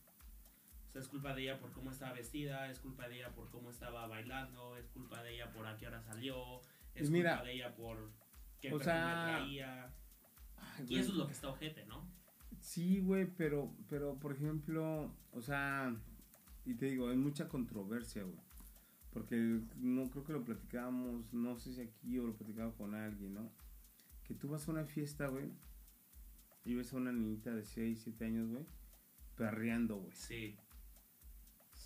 [0.94, 3.68] Sea, es culpa de ella por cómo estaba vestida, es culpa de ella por cómo
[3.68, 6.60] estaba bailando, es culpa de ella por a qué hora salió,
[6.94, 8.12] es Y mira, culpa de ella por
[8.60, 9.92] qué o sea, traía.
[10.56, 12.08] Ay, Y eso es lo que está ojete, ¿no?
[12.60, 15.96] Sí, güey, pero, pero, por ejemplo, o sea,
[16.64, 18.38] y te digo, hay mucha controversia, güey.
[19.10, 19.34] Porque
[19.76, 23.50] no creo que lo platicábamos, no sé si aquí o lo platicaba con alguien, ¿no?
[24.22, 25.50] Que tú vas a una fiesta, güey,
[26.64, 28.64] y ves a una niñita de 6, 7 años, güey,
[29.34, 30.12] perreando, güey.
[30.14, 30.56] Sí.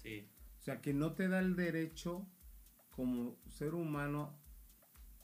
[0.09, 0.29] Sí.
[0.59, 2.27] O sea, que no te da el derecho
[2.91, 4.37] como ser humano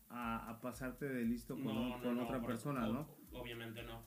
[0.08, 1.76] a, a pasarte de listo con,
[2.20, 3.08] otra persona, ¿no?
[3.32, 4.02] Obviamente no.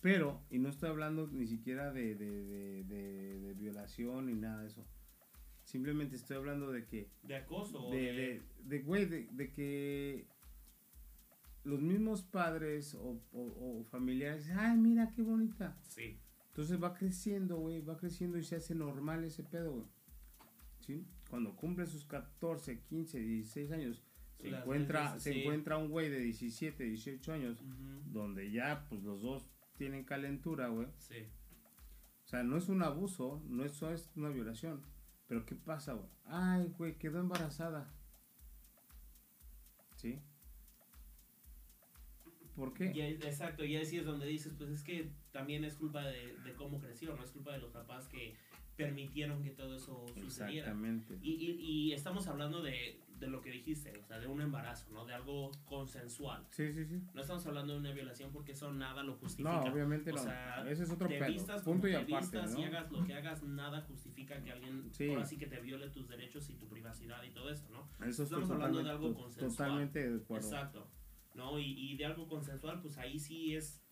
[0.00, 4.62] Pero, y no estoy hablando ni siquiera de, de, de, de- de violación ni nada
[4.62, 4.86] de eso.
[5.64, 7.90] Simplemente estoy hablando de que, De acoso.
[7.90, 8.42] de,
[8.84, 10.26] güey, de que
[11.64, 15.76] los mismos padres o, o- o familiares, ay, mira qué bonita.
[15.82, 16.18] Sí.
[16.48, 19.86] Entonces va creciendo, güey, va creciendo y se hace normal ese pedo, güey.
[20.80, 21.06] ¿Sí?
[21.28, 24.02] Cuando cumple sus 14, 15, 16 años,
[24.38, 25.40] se Las encuentra, veces, se sí.
[25.40, 27.62] encuentra un güey de 17, 18 años,
[28.06, 30.88] donde ya, pues los dos tienen calentura, güey.
[30.98, 31.26] Sí.
[32.24, 34.82] O sea, no es un abuso, no es, es una violación.
[35.26, 36.08] Pero ¿qué pasa, güey?
[36.24, 37.92] Ay, güey, quedó embarazada.
[39.96, 40.18] ¿Sí?
[42.56, 42.92] ¿Por qué?
[42.94, 46.36] Y ahí- exacto, y así es donde dices, pues es que también es culpa de,
[46.38, 48.34] de cómo creció, no es culpa de los papás que
[48.76, 50.68] permitieron que todo eso sucediera.
[50.68, 51.18] Exactamente.
[51.22, 54.90] Y, y, y estamos hablando de, de lo que dijiste, o sea, de un embarazo,
[54.90, 55.04] ¿no?
[55.04, 56.46] De algo consensual.
[56.50, 57.02] Sí, sí, sí.
[57.12, 59.60] No estamos hablando de una violación porque eso nada lo justifica.
[59.64, 60.22] No, obviamente O no.
[60.22, 61.30] sea, Ese es otro te pedo.
[61.32, 62.60] vistas Punto y te aparte, vistas ¿no?
[62.60, 65.10] y hagas lo que hagas, nada justifica que alguien Sí.
[65.10, 67.86] ahora sí que te viole tus derechos y tu privacidad y todo eso, ¿no?
[68.06, 69.50] Eso estoy estamos hablando de algo consensual.
[69.50, 70.46] totalmente de acuerdo.
[70.48, 70.90] Exacto.
[71.34, 71.58] ¿No?
[71.58, 73.82] Y, y de algo consensual, pues ahí sí es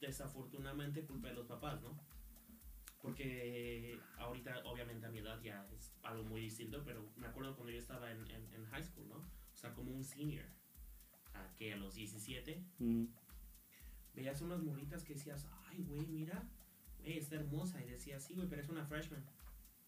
[0.00, 1.98] desafortunadamente culpa de los papás, ¿no?
[3.00, 7.72] Porque ahorita, obviamente, a mi edad ya es algo muy distinto, pero me acuerdo cuando
[7.72, 9.16] yo estaba en, en, en high school, ¿no?
[9.16, 10.46] O sea, como un senior,
[11.34, 13.04] a que a los 17, Mm,
[14.14, 16.48] veías unas morritas que decías, ay, güey, mira,
[16.98, 17.82] güey, está hermosa.
[17.84, 19.24] Y decías, sí, güey, pero es una freshman.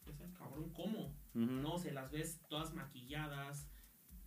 [0.06, 1.14] Decías, cabrón, ¿cómo?
[1.34, 3.68] No, se las ves todas maquilladas,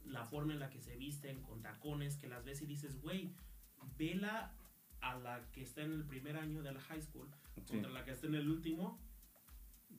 [0.05, 3.33] la forma en la que se visten, con tacones, que las ves y dices, güey,
[3.97, 4.53] vela
[5.01, 8.03] a la que está en el primer año de la high school Sí, contra la
[8.03, 8.99] que está en el último,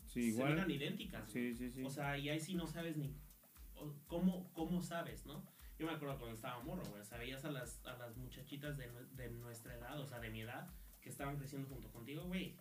[0.07, 0.71] sí, se miran igual.
[0.73, 1.29] idénticas.
[1.29, 1.83] Sí, sí, sí.
[1.85, 3.15] O sea, y ahí sí no sabes ni
[4.07, 5.45] ¿cómo, ¿cómo sabes, no?
[5.79, 8.77] Yo me acuerdo cuando estaba morro, güey, o sea, veías a las, a las muchachitas
[8.77, 10.69] de, de nuestra edad, o sea, de mi edad,
[11.01, 12.57] que estaban creciendo junto contigo, güey,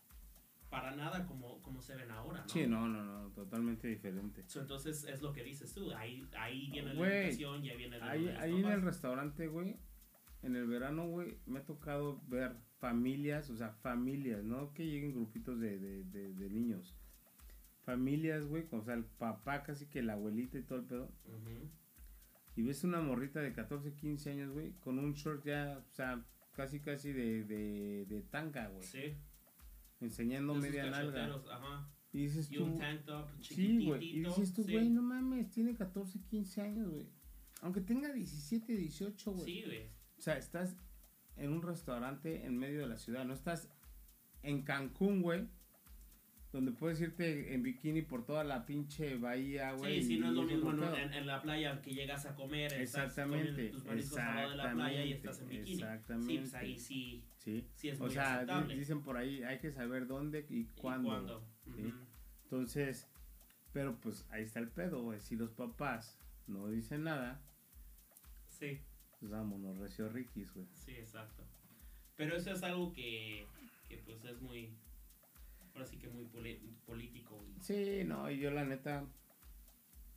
[0.69, 2.49] para nada como, como se ven ahora, ¿no?
[2.49, 4.43] Sí, no, no, no, totalmente diferente.
[4.47, 8.03] So, entonces es lo que dices tú, ahí, ahí viene la educación, ya viene de
[8.03, 9.77] Ahí, ahí en el restaurante, güey,
[10.41, 15.13] en el verano, güey, me ha tocado ver familias, o sea, familias, no que lleguen
[15.13, 16.93] grupitos de, de, de, de niños.
[17.85, 21.09] Familias, güey, con, o sea, el papá, casi que la abuelita y todo el pedo.
[22.57, 26.25] Y ves una morrita de 14, 15 años, güey, con un short ya, o sea,
[26.57, 28.83] casi, casi de, de, de tanga, güey.
[28.83, 29.15] Sí,
[30.01, 31.41] Enseñando esos media nalga.
[31.51, 31.89] ajá.
[32.11, 34.17] Y dices Y un tank top sí, güey.
[34.17, 34.73] Y dices tú, sí.
[34.73, 37.07] güey, no mames, tiene 14, 15 años, güey.
[37.61, 39.45] Aunque tenga 17, 18, güey.
[39.45, 39.87] Sí, güey.
[40.17, 40.75] O sea, estás
[41.37, 43.69] en un restaurante en medio de la ciudad, no estás
[44.43, 45.47] en Cancún, güey,
[46.51, 50.01] donde puedes irte en bikini por toda la pinche bahía, güey.
[50.01, 52.71] Sí, sí, no es lo mismo en, en, en la playa que llegas a comer,
[52.73, 55.65] Exactamente, comiendo tus mariscos al lado de la playa y estás en bikini.
[55.65, 56.37] Sí, Exactamente.
[56.39, 57.67] pues ahí sí, Sí.
[57.75, 58.75] sí es O muy sea, aceptable.
[58.77, 61.43] dicen por ahí, hay que saber dónde y ¿Y cuándo.
[61.75, 61.91] ¿sí?
[62.43, 63.07] Entonces,
[63.71, 65.19] pero pues ahí está el pedo, güey.
[65.21, 67.41] Si los papás no dicen nada,
[68.47, 68.79] Sí,
[69.23, 70.67] pues vámonos, recio riquis, güey.
[70.73, 71.43] sí, exacto.
[72.17, 73.47] Pero eso es algo que,
[73.87, 74.69] que pues es muy,
[75.73, 76.25] ahora sí que muy
[76.85, 77.41] político.
[77.47, 79.05] y- Sí, no, y yo la neta,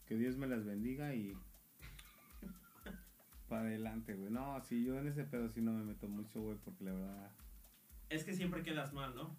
[0.07, 1.35] que Dios me las bendiga y
[3.49, 4.33] para adelante, güey.
[4.33, 7.31] No, sí, yo en ese pedo sí no me meto mucho, güey, porque la verdad...
[8.09, 9.37] Es que siempre quedas mal, ¿no?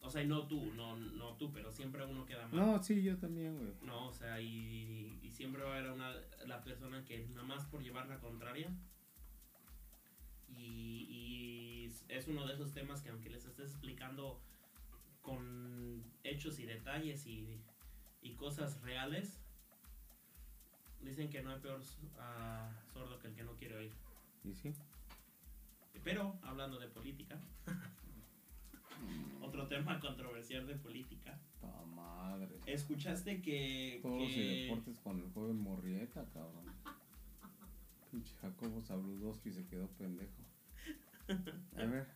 [0.00, 2.56] O sea, y no tú, no, no tú, pero siempre uno queda mal.
[2.56, 3.72] No, sí, yo también, güey.
[3.82, 6.12] No, o sea, y, y siempre va a haber una,
[6.46, 8.70] la persona que nada más por llevar la contraria.
[10.64, 14.40] Y, y es uno de esos temas que aunque les estés explicando
[15.20, 17.60] con hechos y detalles y,
[18.22, 19.40] y cosas reales,
[21.02, 21.82] dicen que no hay peor
[22.18, 23.92] ah, sordo que el que no quiere oír.
[24.44, 24.72] ¿Y sí?
[26.02, 27.40] Pero, hablando de política,
[29.42, 31.38] otro tema controversial de política.
[31.60, 32.60] ¡Ta madre!
[32.66, 34.00] ¿Escuchaste que...
[34.02, 36.64] Todos los que- deportes con el joven Morrieta, cabrón.
[38.10, 40.42] Pinche Jacobo Zabludowski se quedó pendejo.
[41.76, 42.06] A ver,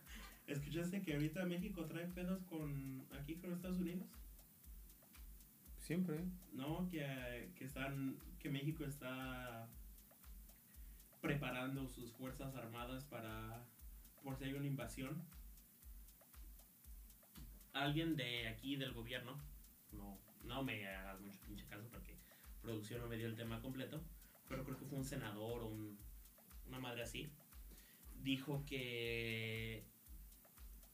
[0.47, 4.07] ¿Escuchaste que ahorita México trae pedos con aquí con Estados Unidos?
[5.77, 6.23] siempre.
[6.53, 9.67] No, que, que están que México está
[11.21, 13.63] preparando sus fuerzas armadas para
[14.23, 15.21] por si hay una invasión.
[17.73, 19.37] Alguien de aquí del gobierno,
[19.91, 22.15] no, no me hagas mucho pinche caso porque
[22.61, 24.01] producción no me dio el tema completo,
[24.47, 25.97] pero creo que fue un senador o un-
[26.67, 27.31] una madre así,
[28.23, 29.83] dijo que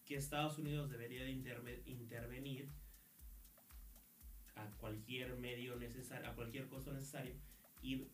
[0.05, 2.69] que Estados Unidos debería de interve- intervenir
[4.55, 7.33] a cualquier medio necesario, a cualquier costo necesario,
[7.81, 8.07] y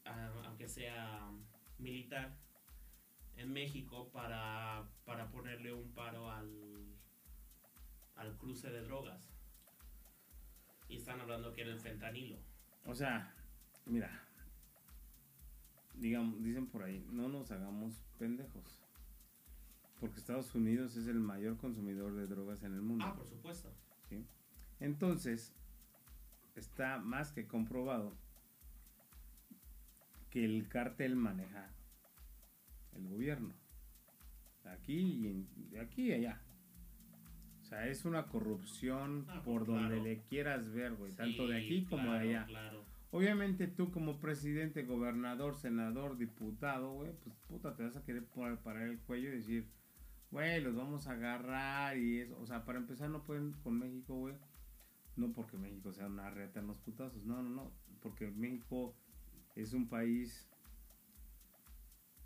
[0.45, 1.29] aunque sea
[1.79, 2.33] militar,
[3.35, 6.95] en México para, para ponerle un paro al,
[8.15, 9.29] al cruce de drogas.
[10.87, 12.37] Y están hablando que era el fentanilo.
[12.85, 13.33] O sea,
[13.85, 14.23] mira,
[15.95, 18.80] digamos, dicen por ahí, no nos hagamos pendejos.
[20.01, 23.05] Porque Estados Unidos es el mayor consumidor de drogas en el mundo.
[23.07, 23.69] Ah, por supuesto.
[24.09, 24.25] ¿sí?
[24.81, 25.53] Entonces,
[26.55, 28.13] está más que comprobado
[30.29, 31.69] que el cártel maneja
[32.95, 33.53] el gobierno.
[34.65, 36.41] Aquí y en- de aquí y allá.
[37.61, 39.81] O sea, es una corrupción Ah, por claro.
[39.81, 41.13] donde le quieras ver, güey.
[41.13, 42.45] tanto de aquí como de allá.
[42.47, 42.83] Claro.
[43.11, 48.25] Obviamente tú como presidente, gobernador, senador, diputado, güey, pues puta, te vas a querer
[48.63, 49.67] parar el cuello y decir,
[50.31, 52.39] güey, los vamos a agarrar y eso.
[52.39, 54.35] O sea, para empezar no pueden con México, güey.
[55.17, 57.71] No porque México sea una reta en los putazos, no, no, no.
[58.01, 58.95] Porque México
[59.55, 60.47] es un país,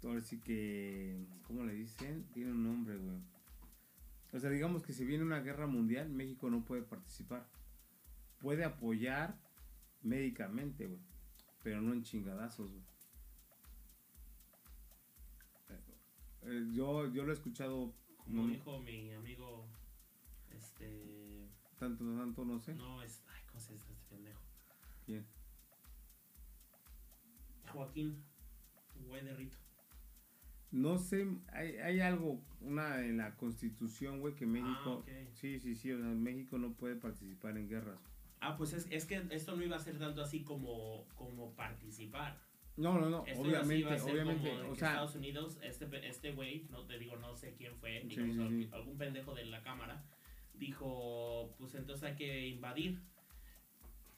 [0.03, 2.26] ahora sí que, ¿cómo le dicen?
[2.32, 3.18] Tiene un nombre, güey.
[4.34, 7.47] O sea, digamos que si viene una guerra mundial, México no puede participar.
[8.39, 9.39] Puede apoyar
[10.03, 11.01] médicamente, güey.
[11.64, 12.84] Pero no en chingadazos, güey.
[16.45, 19.67] Eh, yo, yo lo he escuchado Como no, dijo mi amigo,
[20.51, 22.75] este, tanto, tanto, no sé.
[22.75, 24.41] no es, ay, ¿cómo se dice este pendejo?
[25.05, 25.25] ¿Quién?
[27.71, 28.23] Joaquín,
[29.07, 29.57] güey de Rito.
[30.71, 35.03] No sé, hay, hay algo, una en la constitución, güey, que México...
[35.07, 35.31] Ah, ok.
[35.31, 37.99] Sí, sí, sí, o sea, México no puede participar en guerras.
[38.41, 42.39] Ah, pues es, es que esto no iba a ser tanto así como, como participar.
[42.78, 46.07] No, no, no, así, obviamente, iba a ser obviamente, como o sea, Estados Unidos, este
[46.07, 48.69] este güey, no te digo, no sé quién fue, digamos, sí.
[48.73, 50.03] algún pendejo de la cámara,
[50.53, 53.01] dijo, pues entonces hay que invadir.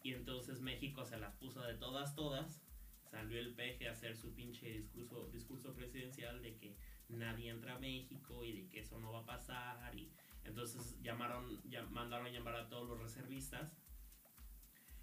[0.01, 2.63] Y entonces México se las puso de todas, todas,
[3.03, 6.75] salió el peje a hacer su pinche discurso, discurso presidencial de que
[7.09, 10.09] nadie entra a México y de que eso no va a pasar y
[10.45, 13.75] entonces llamaron, ya, mandaron a llamar a todos los reservistas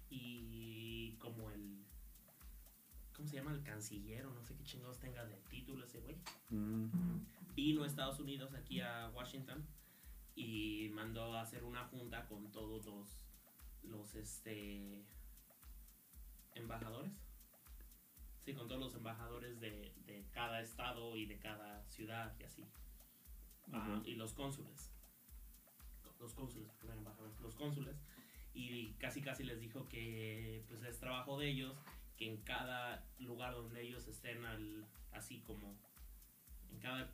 [0.09, 1.84] y como el
[3.15, 3.51] ¿cómo se llama?
[3.51, 6.17] el canciller o no sé qué chingados tenga de título ese güey.
[6.49, 6.89] Mm.
[7.55, 9.65] vino a Estados Unidos aquí a Washington
[10.35, 13.21] y mandó a hacer una junta con todos los
[13.83, 15.05] los este
[16.55, 17.13] embajadores.
[18.43, 22.65] Sí con todos los embajadores de, de cada estado y de cada ciudad y así.
[24.05, 24.91] Y los cónsules.
[26.19, 27.95] Los cónsules no embajadores los cónsules.
[28.53, 31.75] Y casi casi les dijo que pues es trabajo de ellos
[32.17, 34.39] que en cada lugar donde ellos estén
[35.11, 35.75] así como
[36.71, 37.11] en cada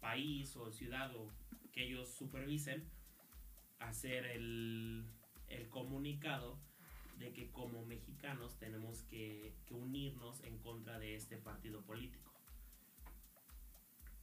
[0.00, 1.12] país o ciudad
[1.72, 2.88] que ellos supervisen
[3.78, 5.06] hacer el,
[5.70, 6.58] comunicado
[7.18, 12.32] de que como mexicanos tenemos que, que unirnos en contra de este partido político.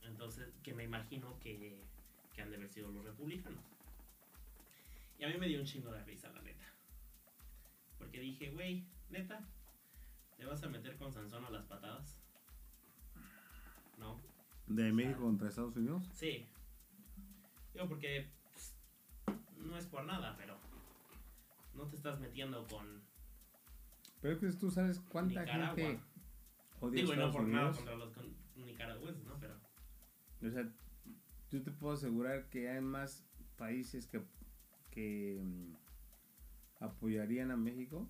[0.03, 1.81] Entonces que me imagino que,
[2.33, 3.63] que han de haber sido los republicanos.
[5.17, 6.65] Y a mí me dio un chingo de risa la neta.
[7.97, 9.47] Porque dije güey neta
[10.39, 12.17] ¿Te vas a meter con Sansón a las patadas?
[13.99, 14.19] No.
[14.67, 16.03] ¿De México contra Estados Unidos?
[16.13, 16.47] Sí.
[17.73, 18.75] Digo, porque pues,
[19.57, 20.57] no es por nada, pero
[21.75, 23.01] no te estás metiendo con...
[24.21, 25.75] Pero es que tú sabes cuánta Nicaragua.
[25.75, 25.99] gente
[26.79, 27.77] odia Digo, y no Estados por nada Unidos.
[27.77, 28.35] contra los con-
[28.65, 29.37] nicaragüenses, ¿no?
[29.39, 29.55] Pero
[30.45, 30.69] O sea,
[31.51, 33.25] yo te puedo asegurar que hay más
[33.57, 34.21] países que,
[34.91, 35.73] que mm,
[36.83, 38.07] apoyarían a México,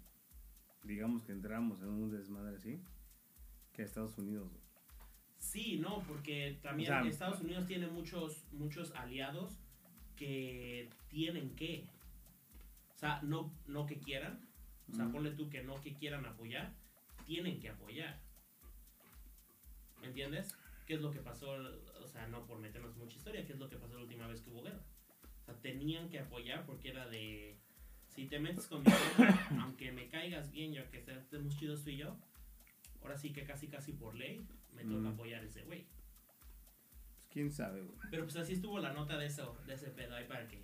[0.84, 2.82] digamos que entramos en un desmadre así,
[3.74, 4.50] que Estados Unidos.
[4.50, 4.62] güey.
[5.38, 9.60] sí, no, porque también O sea, Estados Unidos tiene muchos, muchos aliados
[10.16, 11.88] que tienen que...
[12.96, 14.46] O sea, no, no que quieran.
[14.92, 16.74] O sea, ponle tú que no que quieran apoyar,
[17.26, 18.20] tienen que apoyar.
[20.02, 20.56] ¿Me entiendes?
[20.86, 21.52] ¿Qué es lo que pasó?
[22.02, 24.42] O sea, no por meternos mucha historia, ¿qué es lo que pasó la última vez
[24.42, 24.84] que hubo guerra?
[25.42, 27.58] O sea, tenían que apoyar porque era de...
[28.20, 28.92] Si te metes con mi
[29.62, 32.18] aunque me caigas bien, ya que estemos chidos tú y yo,
[33.02, 34.46] ahora sí que casi casi por ley
[34.76, 35.14] me toca Mm.
[35.14, 35.86] apoyar a ese güey.
[37.16, 37.98] Pues quién sabe, güey.
[38.12, 40.62] Pero pues así estuvo la nota de eso, de ese pedo ahí para que,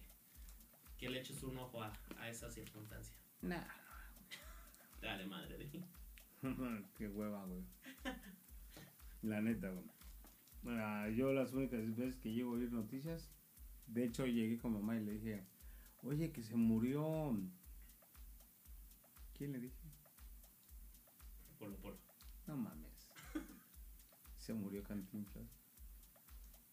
[0.98, 3.16] que le eches un ojo a, a esa circunstancia.
[3.42, 3.64] Nah.
[5.02, 5.66] Dale madre de.
[6.98, 7.64] Qué hueva, güey.
[9.22, 9.86] La neta, güey.
[10.78, 13.32] Ah, yo las únicas veces que llego a oír noticias,
[13.88, 15.46] de hecho llegué con mamá y le dije,
[16.06, 17.38] oye, que se murió...
[19.38, 19.76] ¿Quién le dije?
[21.60, 21.98] Polo, polo.
[22.48, 23.10] No mames.
[24.38, 25.48] Se murió Cantinflas.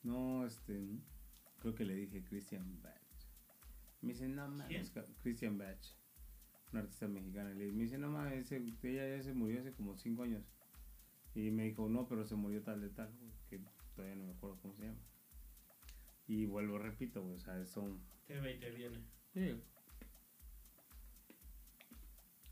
[0.02, 1.00] No, este.
[1.60, 2.92] Creo que le dije Christian Bach.
[4.00, 4.92] Me dice, no mames.
[5.22, 5.78] Christian Bach.
[6.72, 7.50] Un artista mexicano.
[7.50, 10.44] Y le- me dice, no mames, ella ya se murió hace como 5 años.
[11.34, 13.12] Y me dijo, no, pero se murió tal de tal.
[13.18, 13.60] güey, Que
[13.94, 14.98] todavía no me acuerdo cómo se llama.
[16.28, 18.00] Y vuelvo, repito, güey, o sea, son.
[18.26, 18.98] Te ve y te viene.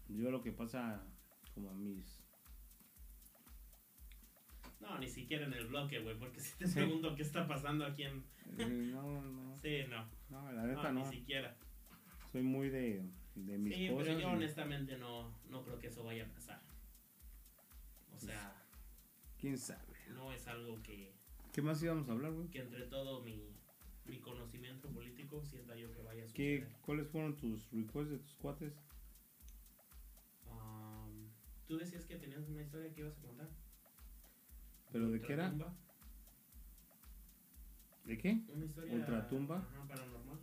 [0.09, 1.03] Yo lo que pasa,
[1.55, 2.21] como a mis.
[4.81, 8.05] No, ni siquiera en el bloque, güey, porque si te pregunto qué está pasando aquí
[8.05, 8.25] en...
[8.59, 9.59] eh, No, no.
[9.59, 10.09] Sí, no.
[10.31, 11.05] No, la neta no.
[11.05, 11.57] ni siquiera.
[12.33, 13.05] Soy muy de,
[13.35, 14.07] de mis Sí, cosas.
[14.09, 16.63] pero yo y- honestamente no, no creo que eso vaya a pasar.
[18.15, 18.55] O sea,
[19.39, 19.97] ¿Quién sabe?
[20.15, 21.15] no es algo que,
[21.53, 22.49] ¿Qué más íbamos a hablar, güey?
[22.49, 23.50] que entre todo mi,
[24.07, 26.81] mi conocimiento político sienta yo que vaya a ¿Qué, suceder.
[26.83, 28.75] ¿Cuáles fueron tus requests de tus cuates?
[30.47, 31.29] Um,
[31.67, 33.49] Tú decías que tenías una historia que ibas a contar.
[34.93, 35.55] ¿Pero de qué era?
[38.05, 38.43] ¿De qué?
[38.49, 38.95] Una historia...
[38.95, 39.59] Ultratumba.
[39.59, 40.41] Ajá, paranormal.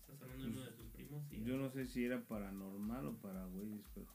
[0.00, 1.44] Estás hablando de uno de tus primos y...
[1.44, 4.06] Yo no sé si era paranormal o para güeyes, pero.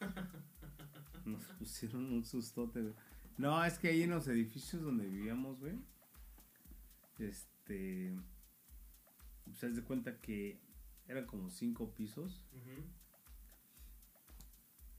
[1.24, 2.94] Nos pusieron un sustote, güey.
[3.36, 5.74] No, es que ahí en los edificios donde vivíamos, güey.
[7.18, 8.14] Este.
[9.44, 10.60] Pues haz de cuenta que
[11.06, 12.44] eran como cinco pisos.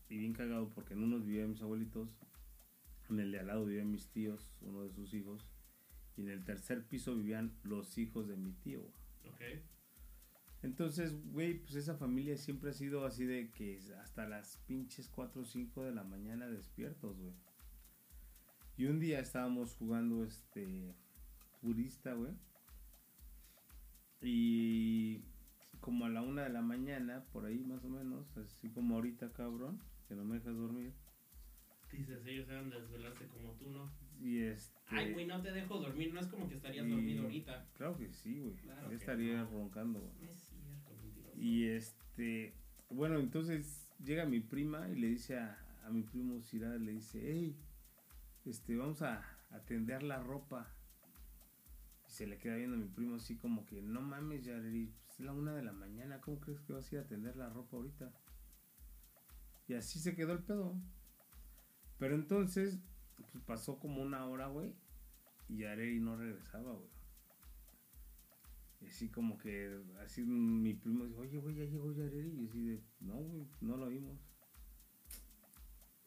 [0.08, 2.16] Y bien cagado porque en unos vivían mis abuelitos,
[3.10, 5.50] en el de al lado vivían mis tíos, uno de sus hijos,
[6.16, 8.82] y en el tercer piso vivían los hijos de mi tío.
[8.82, 9.34] güey.
[9.34, 9.64] Ok.
[10.62, 15.42] Entonces, güey, pues esa familia siempre ha sido así de que hasta las pinches 4
[15.42, 17.34] o 5 de la mañana despiertos, güey.
[18.78, 20.96] Y un día estábamos jugando este
[21.66, 22.32] turista, güey.
[24.22, 25.24] Y
[25.80, 29.34] como a la una de la mañana, por ahí más o menos, así como ahorita,
[29.34, 30.94] cabrón, que no me dejas dormir.
[31.92, 33.92] Dices, ellos eran de desvelarse como tú, ¿no?
[34.20, 34.78] Y este.
[34.88, 36.14] Ay, güey, no te dejo dormir.
[36.14, 37.68] No es como que estarías y- dormido ahorita.
[37.74, 38.56] Claro que sí, güey.
[38.58, 39.50] Claro estaría no.
[39.50, 40.30] roncando, güey.
[40.30, 41.38] Es cierto, mentiroso.
[41.42, 42.54] Y este,
[42.90, 47.22] bueno, entonces llega mi prima y le dice a, a mi primo Cira, le dice,
[47.24, 47.56] hey,
[48.46, 50.75] este, vamos a atender la ropa.
[52.16, 55.26] Se le queda viendo a mi primo así como que, no mames, Yareri, pues es
[55.26, 57.76] la una de la mañana, ¿cómo crees que vas a ir a atender la ropa
[57.76, 58.10] ahorita?
[59.68, 60.80] Y así se quedó el pedo.
[61.98, 62.80] Pero entonces,
[63.18, 64.74] pues pasó como una hora, güey,
[65.50, 66.90] y Yareri no regresaba, güey.
[68.80, 72.30] Y así como que, así mi primo dice, oye, güey, ya llegó Yareri.
[72.30, 74.18] Y así de, no, güey, no lo vimos.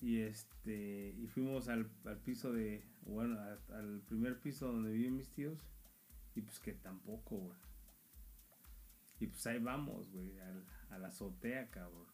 [0.00, 3.38] Y este, y fuimos al, al piso de, bueno,
[3.74, 5.68] al primer piso donde viven mis tíos.
[6.38, 7.58] Y pues que tampoco, güey.
[9.18, 12.06] Y pues ahí vamos, güey, al- a la azotea, cabrón.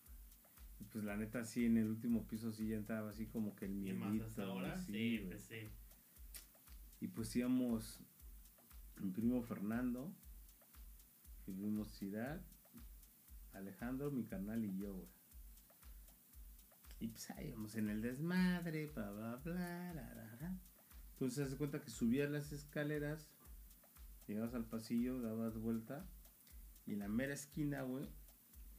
[0.80, 3.66] Y pues la neta, sí, en el último piso sí ya entraba así como que
[3.66, 4.26] el ¿Y más miedito.
[4.26, 4.78] hasta ahora?
[4.80, 5.28] sí, Sí, güey.
[5.28, 5.70] pues sí.
[7.00, 8.00] Y pues íbamos
[8.96, 10.10] mi primo Fernando,
[11.46, 12.40] mi primo Ciudad,
[13.52, 15.08] Alejandro, mi carnal y yo, güey.
[17.00, 20.58] Y pues ahí íbamos en el desmadre, bla, bla, bla, la, la, la.
[21.12, 23.28] Entonces se cuenta que subías las escaleras,
[24.26, 26.06] llegabas al pasillo, dabas vuelta,
[26.86, 28.06] y en la mera esquina, güey,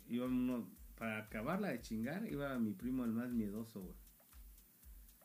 [0.07, 0.67] iba uno,
[0.97, 3.95] para acabarla de chingar, iba mi primo el más miedoso, güey.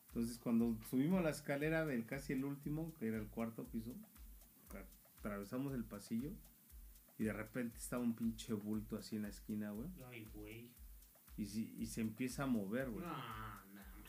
[0.09, 3.95] Entonces cuando subimos la escalera del casi el último, que era el cuarto piso,
[5.18, 6.31] atravesamos el pasillo
[7.18, 9.89] y de repente estaba un pinche bulto así en la esquina, güey.
[10.09, 10.71] Ay, güey.
[11.37, 13.05] Y, si- y se empieza a mover, güey.
[13.07, 14.07] No, no mames.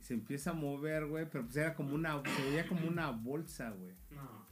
[0.00, 3.70] Se empieza a mover, güey, pero pues era como una, se veía como una bolsa,
[3.70, 3.94] güey.
[4.10, 4.45] No.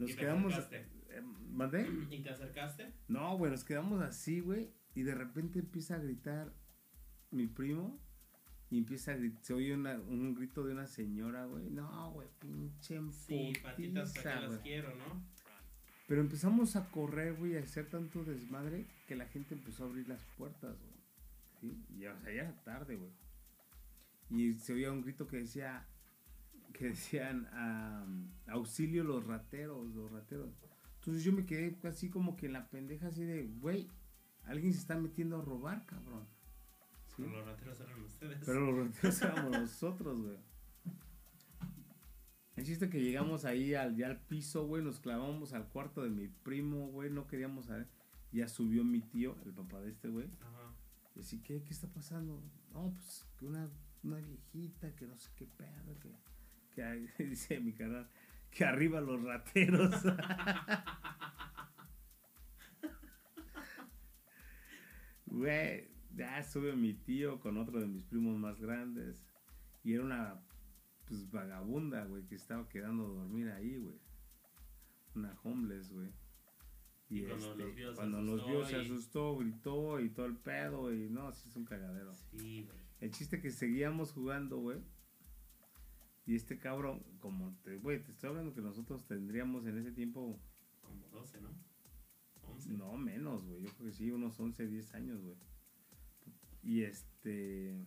[0.00, 0.54] Nos ¿Y te quedamos...
[0.72, 1.22] eh,
[1.52, 1.88] ¿Mandé?
[2.10, 2.92] ¿Y te acercaste?
[3.08, 4.72] No, güey, nos quedamos así, güey.
[4.94, 6.52] Y de repente empieza a gritar
[7.30, 8.00] mi primo.
[8.70, 11.68] Y empieza a gritar, se oye una- un grito de una señora, güey.
[11.70, 15.26] No, güey, pinche Sí, patitas para que las quiero, ¿no?
[16.06, 20.08] Pero empezamos a correr, güey, a hacer tanto desmadre que la gente empezó a abrir
[20.08, 20.94] las puertas, güey.
[21.60, 21.84] ¿Sí?
[21.98, 23.10] Y, o sea, ya era tarde, güey.
[24.30, 25.86] Y se oía un grito que decía,
[26.72, 27.48] que decían,
[28.46, 30.50] auxilio los rateros, los rateros.
[30.96, 33.88] Entonces yo me quedé así como que en la pendeja así de, güey,
[34.44, 36.26] alguien se está metiendo a robar, cabrón.
[37.06, 37.22] ¿Sí?
[37.22, 38.38] Pero los rateros eran ustedes.
[38.44, 40.36] Pero los rateros éramos nosotros, güey.
[42.56, 46.10] El chiste que llegamos ahí al, ya al piso, güey, nos clavamos al cuarto de
[46.10, 47.88] mi primo, güey, no queríamos saber.
[48.32, 50.28] Ya subió mi tío, el papá de este, güey.
[50.40, 50.74] Ajá.
[51.14, 52.42] Y así, ¿qué, ¿qué está pasando?
[52.72, 53.70] No, pues que una,
[54.02, 56.14] una viejita, que no sé qué pedo, que,
[56.74, 58.08] que hay- dice mi canal,
[58.50, 59.90] que arriba los rateros.
[65.26, 69.24] Güey, ya sube mi tío con otro de mis primos más grandes.
[69.84, 70.40] Y era una,
[71.06, 73.96] pues, vagabunda, güey, que estaba quedando a dormir ahí, güey.
[75.14, 76.08] Una homeless, güey.
[77.08, 78.42] Y, Y cuando este, los vio se cuando los
[78.72, 80.92] asustó se gritó y todo el pedo.
[80.92, 82.12] Y no, sí es un cagadero.
[82.14, 82.78] Sí, güey.
[83.00, 84.78] El chiste que seguíamos jugando, güey.
[86.30, 90.38] Y este cabrón, como te, güey, te estoy hablando que nosotros tendríamos en ese tiempo,
[90.80, 91.48] Como 12, ¿no?
[92.52, 92.70] 11.
[92.74, 93.62] no menos, güey.
[93.62, 95.34] Yo creo que sí, unos 11, 10 años, güey.
[96.62, 97.84] Y este.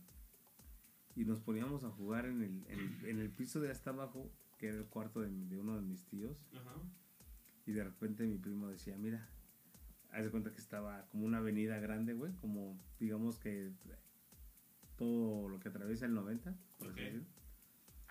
[1.15, 4.29] Y nos poníamos a jugar en el, en el, en el piso de hasta abajo,
[4.57, 6.45] que era el cuarto de, de uno de mis tíos.
[6.53, 6.75] Ajá.
[7.65, 9.25] Y de repente mi primo decía, mira,
[10.11, 13.71] haz de cuenta que estaba como una avenida grande, güey, como digamos que
[14.97, 17.05] todo lo que atraviesa el 90, por así Ok.
[17.05, 17.42] decirlo.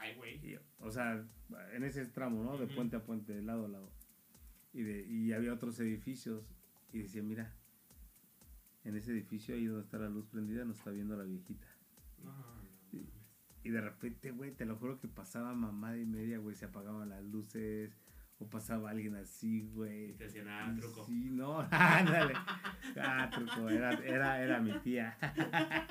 [0.02, 0.34] Ay, güey.
[0.44, 1.24] Y, o sea,
[1.72, 2.58] en ese tramo, ¿no?
[2.58, 3.90] De puente a puente, de lado a lado.
[4.72, 6.44] Y, de, y había otros edificios.
[6.92, 7.52] Y decía, mira,
[8.84, 11.66] en ese edificio ahí donde está la luz prendida nos está viendo la viejita.
[12.22, 12.62] No, no.
[13.64, 17.08] Y de repente, güey, te lo juro que pasaba mamada y media, güey, se apagaban
[17.10, 17.96] las luces.
[18.40, 20.12] O pasaba alguien así, Y güey.
[20.14, 21.04] te decían, ah, truco.
[21.06, 22.34] Sí, no, ándale.
[23.00, 25.16] Ah, truco, era, era, era mi tía.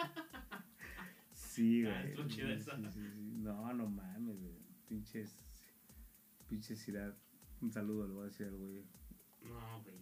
[1.34, 2.28] Sí, Ah, güey.
[2.28, 3.31] chida Sí, sí, sí.
[3.42, 4.56] No, no mames, güey.
[4.88, 5.36] Pinches.
[6.48, 7.16] Pinches Ciudad.
[7.62, 8.84] Un saludo le voy a decir al güey.
[9.44, 9.96] No, güey.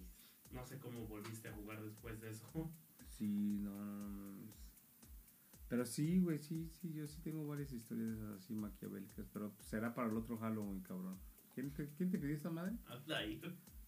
[0.51, 2.71] No sé cómo volviste a jugar después de eso.
[3.07, 4.49] Sí, no, no.
[5.67, 9.27] Pero sí, güey, sí, sí, yo sí tengo varias historias así maquiavélicas.
[9.31, 11.17] Pero pues, será para el otro Halloween, cabrón.
[11.53, 12.75] ¿Quién te, quién te pidió esta madre?
[13.15, 13.39] Ahí.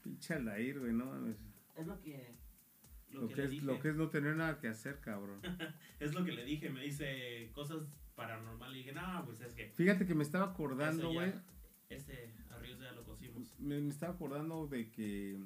[0.04, 1.38] Pinche Aldair, güey, no mames.
[1.76, 2.36] Es lo que.
[3.12, 3.66] Lo, Lo, que, es, dije.
[3.66, 5.42] lo que es no tener nada que hacer, cabrón.
[6.00, 6.70] Es lo que le dije.
[6.70, 7.84] Me dice cosas
[8.22, 8.76] paranormales.
[8.76, 9.72] Y dije, no, pues es que.
[9.76, 11.34] Fíjate que me estaba acordando, güey.
[11.90, 13.54] Este arroz ya lo cocimos.
[13.60, 15.40] Me, me estaba acordando de que.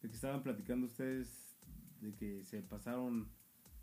[0.00, 1.56] De que estaban platicando ustedes
[2.00, 3.28] de que se pasaron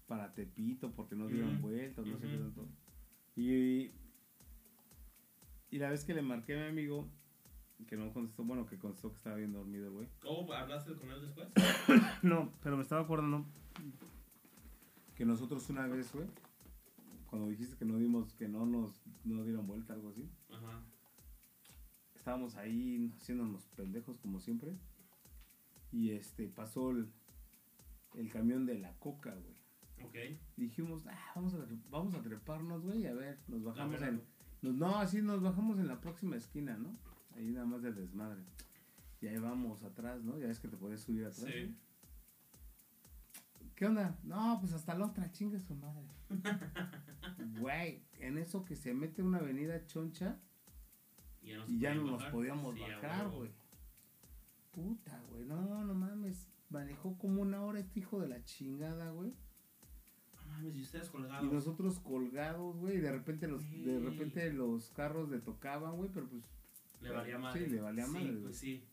[0.05, 2.67] para Tepito porque no dieron Ujú, vueltas, no sé qué tanto.
[3.35, 3.91] Y.
[5.71, 7.07] Y la vez que le marqué a mi amigo,
[7.87, 10.07] que no contestó, bueno, que contestó que estaba bien dormido güey.
[10.19, 11.47] ¿Cómo hablaste con él después?
[12.23, 13.45] No, pero me estaba acordando
[15.15, 16.27] que nosotros una vez, güey,
[17.29, 20.83] cuando dijiste que no dimos, que no nos no dieron vuelta, algo así, Ajá.
[22.15, 24.77] estábamos ahí haciéndonos pendejos como siempre.
[25.91, 27.11] Y este pasó el,
[28.13, 29.57] el camión de la coca, güey.
[30.07, 30.15] Ok.
[30.55, 34.21] Dijimos, ah, vamos a, vamos a treparnos, güey, a ver, nos bajamos en...
[34.61, 36.95] nos- no, así nos bajamos en la próxima esquina, ¿no?
[37.35, 38.43] Ahí nada más de desmadre.
[39.21, 40.37] Y ahí vamos atrás, ¿no?
[40.37, 41.51] Ya ves que te podías subir atrás.
[41.51, 41.75] Sí.
[43.61, 43.69] ¿no?
[43.75, 44.17] ¿Qué onda?
[44.23, 46.07] No, pues hasta la otra, chingue su madre.
[47.59, 50.39] Güey, en eso que se mete una avenida choncha
[51.41, 53.51] Y ya, no y ya nos podíamos Sí, bajar, güey.
[54.71, 56.47] Puta, güey, no, no mames.
[56.69, 59.33] Manejó como una hora este hijo de la chingada, güey.
[60.35, 61.51] No mames, y ustedes Y colgados.
[61.51, 66.27] nosotros colgados, güey, y de repente los, de repente los carros le tocaban, güey, pero
[66.29, 66.43] pues
[67.01, 67.65] Le valía madre.
[67.65, 68.41] Sí, le valía Sí, madre, güey.
[68.43, 68.83] pues sí.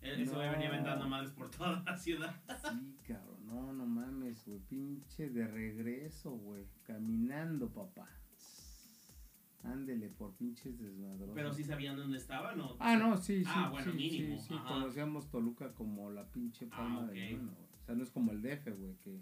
[0.00, 0.38] Él- Ese No.
[0.40, 2.34] venía aventando madres por toda la ciudad.
[2.70, 8.08] sí, cabrón, no, no mames, güey, pinche de regreso, güey, caminando, papá.
[9.62, 11.34] Ándele por pinches desmadrosos.
[11.34, 12.76] Pero sí sabían dónde estaban, ¿no?
[12.80, 17.00] Ah, no, sí, sí, Ah, bueno, sí, mínimo, sí, conocíamos Toluca como la pinche palma
[17.00, 17.12] Ah, ok.
[17.12, 17.68] de mano, güey.
[17.80, 19.20] O sea, no es como el DF, güey, que,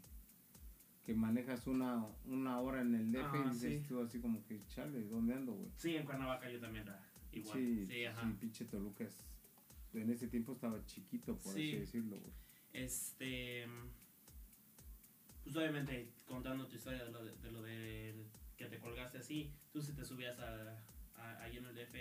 [1.04, 4.60] que manejas una, una hora en el DF Ah, y dices tú así como que,
[4.66, 5.70] chale, ¿dónde ando, güey?
[5.76, 7.00] Sí, en Cuernavaca yo también era
[7.30, 7.58] igual.
[7.58, 8.26] Sí, Sí, ajá.
[8.28, 9.24] sí, pinche Toluca es,
[9.94, 11.68] en ese tiempo estaba chiquito, por Sí.
[11.68, 12.32] así decirlo, güey.
[12.72, 13.66] Este.
[15.44, 19.52] Pues obviamente, contando tu historia de lo de, de lo de que te colgaste así,
[19.72, 20.78] tú si te subías a,
[21.16, 21.94] a- ahí en el DF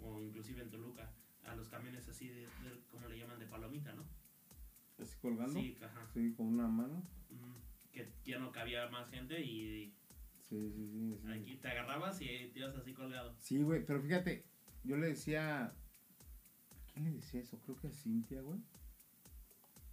[0.00, 1.10] o inclusive en Toluca
[1.44, 4.04] a los camiones así de, de- como le llaman de palomita, ¿no?
[4.98, 6.08] Así colgando, sí, Sí, ajá.
[6.36, 7.02] con una mano.
[7.92, 9.92] Que ya no cabía más gente y
[10.48, 11.18] Sí, sí, sí.
[11.20, 11.32] sí.
[11.32, 13.34] aquí te agarrabas y te ibas así colgado.
[13.40, 14.44] Sí, güey, pero fíjate,
[14.84, 15.64] yo le decía.
[15.66, 15.72] ¿A
[16.92, 17.58] quién le decía eso?
[17.60, 18.60] Creo que a Cintia, güey.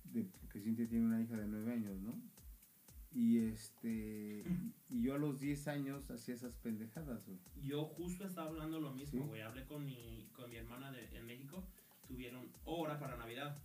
[0.04, 2.14] De, porque Cintia tiene una hija de nueve años, ¿no?
[3.14, 4.44] Y este.
[4.90, 7.40] Y yo a los 10 años hacía esas pendejadas, güey.
[7.62, 9.28] Yo justo estaba hablando lo mismo, Sí.
[9.28, 9.42] güey.
[9.42, 11.68] Hablé con mi, con mi hermana de, en México.
[12.08, 13.58] Tuvieron hora para Navidad.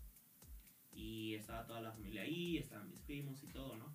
[0.93, 3.94] Y estaba toda la familia ahí, estaban mis primos y todo, ¿no?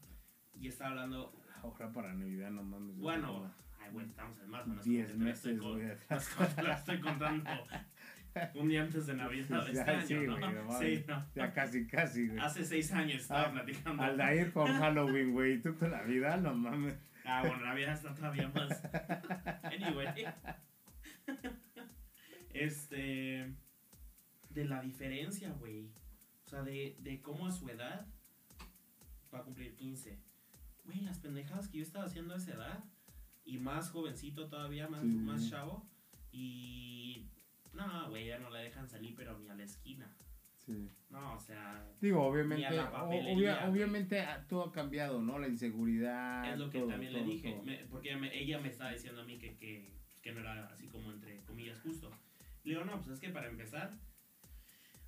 [0.54, 1.34] Y estaba hablando,
[1.64, 2.98] Ahora para Navidad, no mames.
[2.98, 5.62] bueno, ay, güey, estamos en marzo, no es como 10 que te la estoy meses,
[5.62, 5.88] con- güey.
[5.88, 6.28] no atrás.
[6.28, 7.50] es como te la estoy contando
[8.56, 10.38] un día antes de Navidad de Ya, este año, sí, ¿no?
[10.40, 11.26] güey, no sí, no.
[11.36, 12.40] Ya casi, casi, güey.
[12.40, 14.04] Hace seis años estaba Ah, platicando.
[14.04, 15.54] Aldair con Halloween, güey.
[15.54, 16.96] y Tú con la vida, no mames.
[17.26, 18.82] Ah, bueno, Navidad está todavía más.
[19.64, 20.26] Anyway.
[22.54, 23.56] Este.
[24.50, 25.92] De la diferencia, güey.
[26.46, 28.06] O sea, de, de cómo a su edad
[29.34, 30.20] va a cumplir 15.
[30.84, 32.84] Güey, las pendejadas que yo estaba haciendo a esa edad.
[33.46, 35.08] Y más jovencito todavía, más, Sí.
[35.08, 35.88] más chavo.
[36.32, 37.31] Y.
[37.74, 40.16] No, güey, ya no la dejan salir, pero ni a la esquina.
[40.58, 40.92] Sí.
[41.10, 41.84] No, o sea.
[42.00, 45.40] Digo, obviamente, obvia- obviamente ah, todo ha cambiado, ¿no?
[45.40, 46.52] La inseguridad.
[46.54, 47.64] Es lo que todo, también le dije, todo.
[47.64, 49.92] me- porque me- ella me estaba diciendo a mí que, que,
[50.22, 52.12] que no era así como entre comillas justo.
[52.64, 53.98] Le digo, no, pues es que para empezar,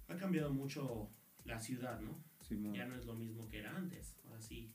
[0.08, 1.12] ha cambiado mucho
[1.46, 2.24] la ciudad, ¿no?
[2.42, 2.74] Simón.
[2.74, 4.74] Ya no es lo mismo que era antes, ahora sí,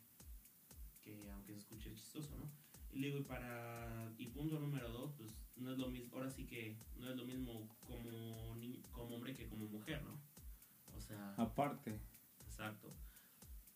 [1.02, 2.50] que aunque se escuche chistoso, ¿no?
[2.92, 6.30] Y le digo, y para, y punto número dos, pues no es lo mismo, ahora
[6.30, 10.20] sí que no es lo mismo como, ni- como hombre que como mujer, ¿no?
[10.94, 11.34] O sea...
[11.36, 12.00] Aparte.
[12.44, 12.92] Exacto.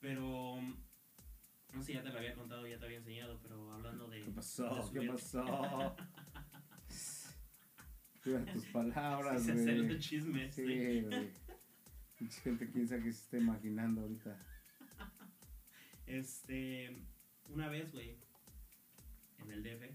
[0.00, 0.60] Pero,
[1.74, 4.22] no sé, ya te lo había contado, ya te había enseñado, pero hablando de...
[4.22, 4.90] ¿Qué pasó?
[4.92, 5.44] de ¿Qué pasó?
[8.22, 9.98] Cuida tus palabras, Sí, se hace el güey.
[9.98, 10.50] chisme.
[10.52, 11.00] Sí, sí.
[11.02, 11.30] güey.
[12.20, 14.38] Mucha gente piensa que se está imaginando ahorita.
[16.06, 16.96] Este,
[17.48, 18.16] una vez, güey,
[19.38, 19.90] en el DF,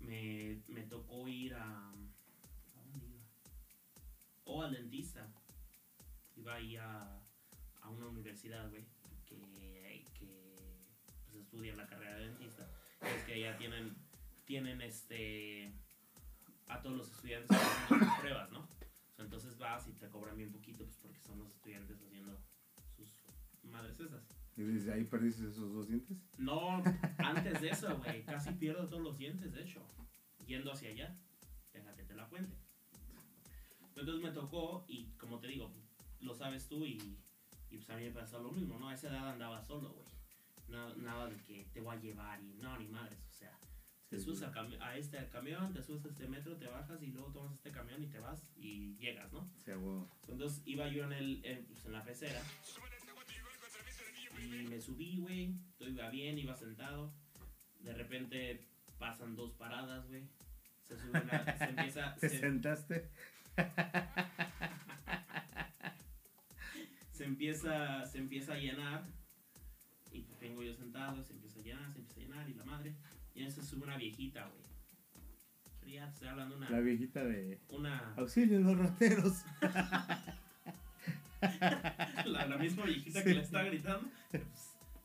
[0.00, 1.90] me, me tocó ir a...
[1.90, 3.22] ¿A dónde iba?
[4.44, 5.32] O al dentista.
[6.36, 7.20] Iba ahí a,
[7.82, 8.86] a una universidad, güey,
[9.26, 10.66] que, que
[11.24, 12.68] pues, estudia la carrera de dentista.
[13.00, 13.96] Es que ya tienen,
[14.44, 15.72] tienen este...
[16.66, 18.68] A todos los estudiantes haciendo sus pruebas, ¿no?
[19.18, 22.40] Entonces vas y te cobran bien poquito, pues porque son los estudiantes haciendo
[22.96, 23.24] sus
[23.64, 24.24] madres esas.
[24.60, 26.18] ¿Y desde ahí perdiste esos dos dientes?
[26.36, 26.82] No,
[27.16, 28.22] antes de eso, güey.
[28.26, 29.80] Casi pierdo todos los dientes, de hecho.
[30.46, 31.16] Yendo hacia allá.
[31.72, 32.54] Deja que te la cuente.
[33.96, 35.72] Entonces me tocó, y como te digo,
[36.20, 36.98] lo sabes tú, y,
[37.70, 38.90] y pues a mí me pasó lo mismo, ¿no?
[38.90, 40.06] A esa edad andaba solo, güey.
[40.68, 43.18] No, nada de que te voy a llevar y no, ni madres.
[43.30, 43.58] O sea,
[44.10, 44.52] te Sí, subes a,
[44.84, 48.02] a este camión, te subes a este metro, te bajas y luego tomas este camión
[48.02, 49.50] y te vas y llegas, ¿no?
[49.64, 50.00] Sí, güey.
[50.28, 52.42] Entonces iba yo en, el, en, pues, en la pecera.
[54.42, 55.54] Y me subí, güey.
[55.76, 57.12] Todo iba bien, iba sentado.
[57.80, 58.66] De repente
[58.98, 60.28] pasan dos paradas, güey.
[60.82, 61.56] Se sube una.
[61.58, 62.14] Se empieza.
[62.20, 63.10] ¿Te Se, sentaste?
[67.12, 68.04] se empieza.
[68.06, 69.04] Se empieza a llenar.
[70.12, 72.96] Y vengo yo sentado, se empieza a llenar, se empieza a llenar y la madre.
[73.34, 74.60] Y en eso sube una viejita, güey.
[75.80, 76.80] Pero ya estoy hablando de La una...
[76.80, 77.60] viejita de.
[77.68, 79.44] una Auxilio, los rateros.
[82.60, 84.08] misma viejita que le está gritando.
[84.30, 84.42] Pues,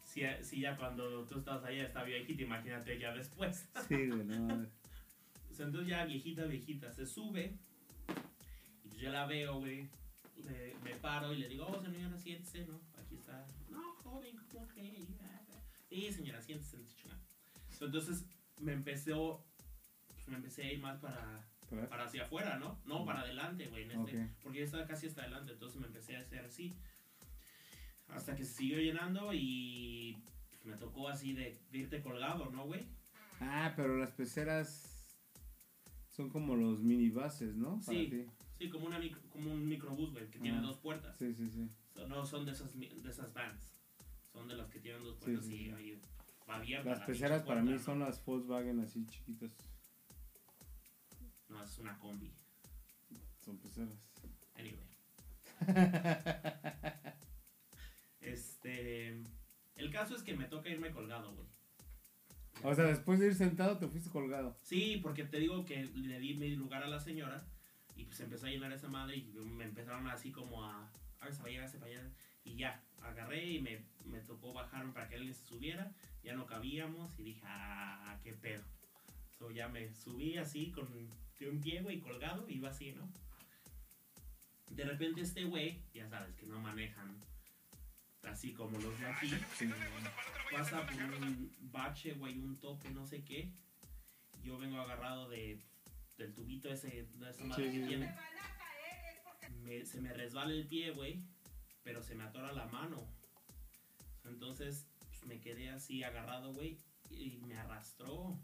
[0.05, 3.67] si, si ya cuando tú estabas ahí está viejita, imagínate ya después.
[3.87, 4.67] Sí, güey, no
[5.57, 7.57] entonces ya viejita, viejita, se sube.
[8.83, 9.89] Y yo la veo, güey.
[10.43, 12.79] le- Me paro y le digo, oh señora, siéntese, ¿no?
[13.01, 13.45] Aquí está.
[13.69, 15.05] No, joven, ¿cómo cree?
[15.89, 16.77] Sí, señora, siéntese.
[17.81, 18.25] Entonces
[18.61, 19.43] me empezó,
[20.13, 21.45] pues, me empecé a ir más para,
[21.89, 22.79] para hacia afuera, ¿no?
[22.85, 23.83] No, para adelante, güey.
[23.83, 24.29] este- Ok.
[24.43, 26.75] Porque yo estaba casi hasta adelante, entonces me empecé a hacer así.
[28.09, 30.17] Hasta que se siguió llenando y
[30.63, 32.85] me tocó así de, de irte colgado, ¿no, güey?
[33.41, 35.05] Ah, pero las peceras
[36.11, 37.79] son como los minibuses, ¿no?
[37.85, 38.07] Para Sí.
[38.09, 38.25] ti.
[38.57, 40.61] Sí, como, una micro- como un microbús, güey, que tiene Ah.
[40.61, 41.17] dos puertas.
[41.17, 41.69] Sí, sí, sí.
[41.93, 43.73] So- No son de esas, de esas vans.
[44.31, 45.71] Son de las que tienen dos puertas sí, y sí.
[45.71, 46.01] ahí
[46.49, 46.89] va abierta.
[46.89, 47.79] Las la peceras para mí ¿no?
[47.79, 49.51] son las Volkswagen así chiquitas.
[51.49, 52.31] No, es una combi.
[53.43, 53.97] Son peceras.
[54.55, 54.85] Anyway.
[58.33, 59.21] este.
[59.75, 61.47] El caso es que me toca irme colgado, güey.
[62.63, 64.57] O sea, después de ir sentado te fuiste colgado.
[64.61, 67.45] Sí, porque te digo que le di mi lugar a la señora
[67.95, 70.91] y pues empezó a llenar esa madre y me empezaron así como a.
[71.19, 72.09] Hágase para allá, hágase para allá.
[72.43, 75.91] Y ya, agarré y me, me tocó bajarme para que alguien se subiera.
[76.23, 78.63] Ya no cabíamos y dije, ah, qué pedo.
[79.37, 80.87] So ya me subí así con
[81.39, 83.11] de un pie, güey, colgado, iba así, ¿no?
[84.71, 87.19] De repente este güey, ya sabes que no manejan
[88.27, 89.69] así como los de aquí Sí.
[90.51, 93.51] pasa por un bache, güey, un tope, no sé qué.
[94.43, 95.59] Yo vengo agarrado de,
[96.17, 98.15] del tubito ese, de esa madre Sí, que sí, tiene.
[99.61, 101.23] Me- se me resbala el pie, güey,
[101.83, 103.07] pero se me atora la mano.
[104.23, 106.79] Entonces pues, me quedé así agarrado, güey,
[107.09, 108.37] y me arrastró.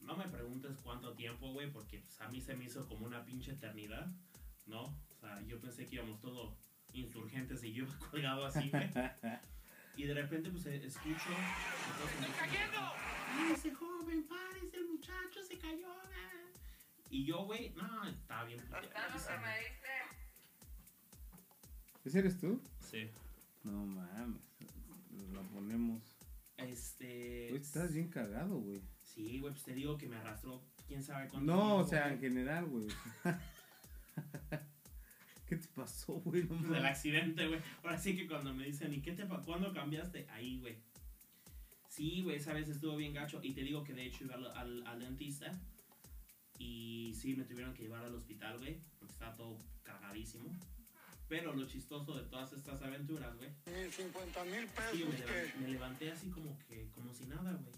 [0.00, 3.24] No me preguntes cuánto tiempo, güey, porque pues, a mí se me hizo como una
[3.24, 4.10] pinche eternidad,
[4.66, 4.82] ¿no?
[5.10, 6.54] O sea, yo pensé que íbamos todos
[6.92, 8.90] insurgentes y yo colgado así, güey.
[9.94, 11.12] Y de repente, pues, eh, escucho...
[11.12, 12.80] ¡Estoy cayendo!
[13.52, 15.86] ¡Ese joven, párese, el muchacho se cayó!
[15.92, 16.50] ah".
[17.10, 19.36] Y yo, güey, no, estaba bien puteadísimo.
[22.04, 22.58] ¿Ese eres tú?
[22.80, 23.10] Sí.
[23.64, 24.40] No mames.
[25.10, 26.02] Nos la ponemos.
[26.56, 27.54] Este...
[27.54, 28.80] Estás bien cagado, güey.
[29.02, 32.14] Sí, güey, pues te digo que me arrastró quién sabe cuánto No, o sea, güey.
[32.14, 32.88] en general, güey.
[35.52, 36.44] ¿Qué te pasó, güey?
[36.44, 37.60] No Pues, el accidente, güey.
[37.82, 40.26] Ahora sí que cuando me dicen, ¿y qué te pa ¿Cuándo cambiaste?
[40.30, 40.78] Ahí, güey.
[41.90, 43.38] Sí, güey, esa vez estuvo bien gacho.
[43.42, 45.52] Y te digo que de hecho iba al, al, al dentista.
[46.58, 48.78] Y sí, me tuvieron que llevar al hospital, güey.
[48.98, 50.48] Porque estaba todo cagadísimo.
[51.28, 53.50] Pero lo chistoso de todas estas aventuras, güey.
[53.66, 57.26] Mil cincuenta mil Sí, yo me, pesos que me levanté así como que, como si
[57.26, 57.74] nada, güey.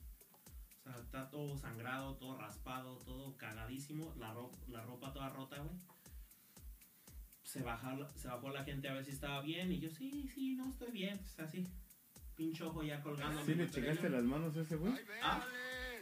[0.78, 4.14] O sea, está todo sangrado, todo raspado, todo cagadísimo.
[4.18, 5.74] La, ro- la ropa toda rota, güey.
[7.54, 9.70] Se, baja, se bajó la gente a ver si estaba bien.
[9.70, 11.16] Y yo, sí, sí, no estoy bien.
[11.18, 11.64] Pues así,
[12.34, 13.44] pinche ojo ya colgando.
[13.44, 14.92] ¿Sí le checaste las manos a ese güey?
[15.22, 15.46] Ah.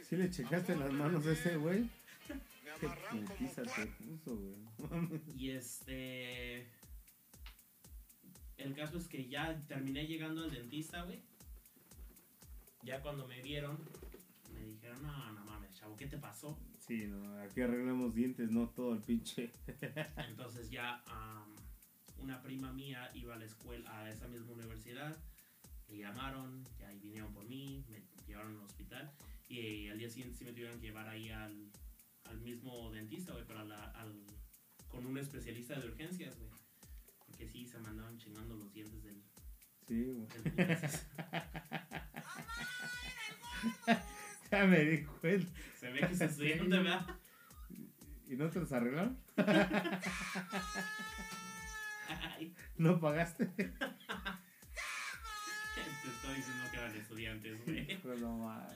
[0.01, 1.81] ¿Sí le checaste las manos a ese güey?
[1.81, 1.89] me
[2.79, 5.21] Qué putiza te puso, güey.
[5.37, 6.71] Y este.
[8.57, 11.21] El caso es que ya terminé llegando al dentista, güey.
[12.81, 13.77] Ya cuando me vieron,
[14.51, 16.57] me dijeron, no, no mames, chavo, ¿qué te pasó?
[16.85, 19.51] Sí, no, aquí arreglamos dientes, no todo el pinche.
[20.27, 21.55] Entonces ya am,
[22.17, 25.17] una prima mía iba a la escuela, a esa misma universidad,
[25.87, 29.11] le llamaron, ya ahí vinieron por mí, me llevaron al hospital
[29.47, 31.71] y al día siguiente sí me tuvieron que llevar ahí al,
[32.25, 34.25] al mismo dentista, güey, pero a la- al,
[34.89, 36.49] con un especialista de urgencias, güey.
[37.27, 39.23] Porque sí, se me andaban chingando los dientes del...
[39.87, 40.27] Sí, güey.
[40.27, 40.79] del.
[44.51, 45.51] Ya me di cuenta.
[48.27, 49.17] ¿Y no te los arreglaron?
[52.77, 53.45] ¿No pagaste?
[53.45, 53.63] te
[56.09, 57.99] estoy diciendo que eran estudiantes, güey.
[58.21, 58.73] No mames.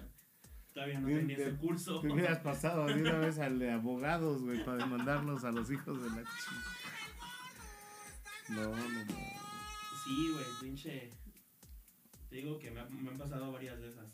[0.74, 1.58] Todavía no Bien, tenía ese bien.
[1.58, 2.02] curso.
[2.02, 6.02] Te hubieras pasado de una vez al de abogados, güey, para demandarlos a los hijos
[6.04, 6.64] de la chica.
[8.50, 9.16] No, no, no.
[10.06, 11.10] Sí, güey, pinche.
[12.30, 14.06] Te digo que me, ha- me han pasado varias de esas.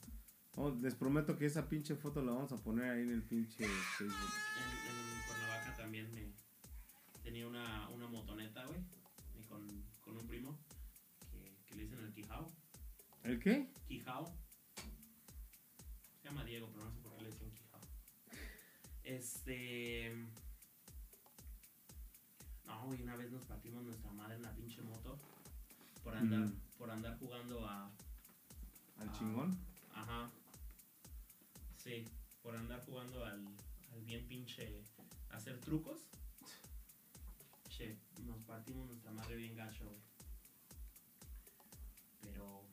[0.55, 3.65] Oh, les prometo que esa pinche foto la vamos a poner ahí en el pinche
[3.97, 4.31] Facebook.
[4.57, 4.63] En,
[4.95, 6.31] en Cuernavaca también me
[7.23, 8.79] tenía una, una motoneta, güey.
[9.49, 9.67] Con,
[10.01, 10.57] con un primo
[11.31, 12.51] que, que le dicen el Quijao.
[13.23, 13.71] ¿El qué?
[13.87, 14.25] Quijao.
[16.21, 17.79] Se llama Diego, pero no sé por qué le dicen Quijao.
[19.03, 20.15] Este.
[22.65, 25.19] No, güey, una vez nos partimos nuestra madre en la pinche moto.
[26.03, 26.59] Por andar, Mm.
[26.77, 27.91] por andar jugando a.
[28.99, 29.57] Al chingón.
[29.93, 30.29] Ajá.
[31.83, 32.05] Sí,
[32.41, 33.45] por andar jugando al,
[33.91, 34.81] al bien pinche.
[35.31, 35.99] hacer trucos.
[37.67, 39.99] Che, nos partimos nuestra madre bien gacho, güey.
[42.21, 42.63] Pero.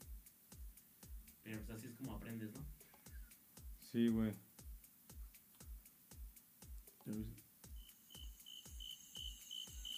[1.43, 2.65] Pero pues así es como aprendes, ¿no?
[3.91, 4.33] Sí, güey.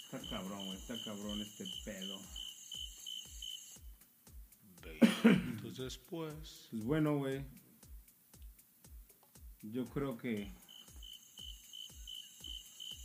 [0.04, 0.78] Está cabrón, güey.
[0.78, 2.18] Está cabrón este pedo.
[5.24, 6.68] Entonces después.
[6.70, 7.61] Pues bueno, güey.
[9.62, 10.50] Yo creo que.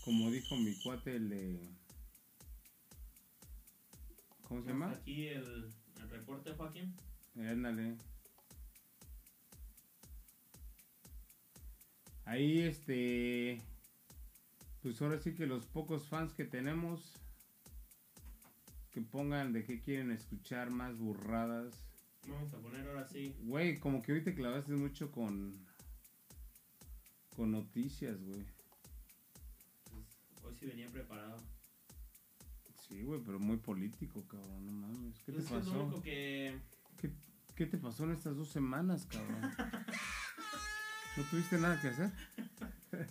[0.03, 1.69] Como dijo mi cuate, el de.
[4.47, 4.91] ¿Cómo se llama?
[4.91, 5.71] Aquí el,
[6.01, 6.95] el reporte, Joaquín.
[7.35, 7.95] Ándale.
[12.25, 13.61] Ahí, este.
[14.81, 17.13] Pues ahora sí que los pocos fans que tenemos.
[18.91, 21.75] Que pongan de qué quieren escuchar más burradas.
[22.27, 23.35] Vamos a poner ahora sí.
[23.41, 25.66] Güey, como que hoy te clavaste mucho con.
[27.37, 28.43] Con noticias, güey.
[29.91, 31.37] pues, hoy sí venía preparado.
[32.89, 34.65] Sí, güey, pero muy político, cabrón.
[34.65, 35.19] No mames.
[35.19, 35.83] ¿Qué te Pues es que es lo pasó?
[35.83, 36.59] único que.
[36.99, 37.11] ¿Qué,
[37.55, 39.41] qué te pasó en estas dos semanas, cabrón?
[41.15, 42.11] ¿No tuviste nada que hacer?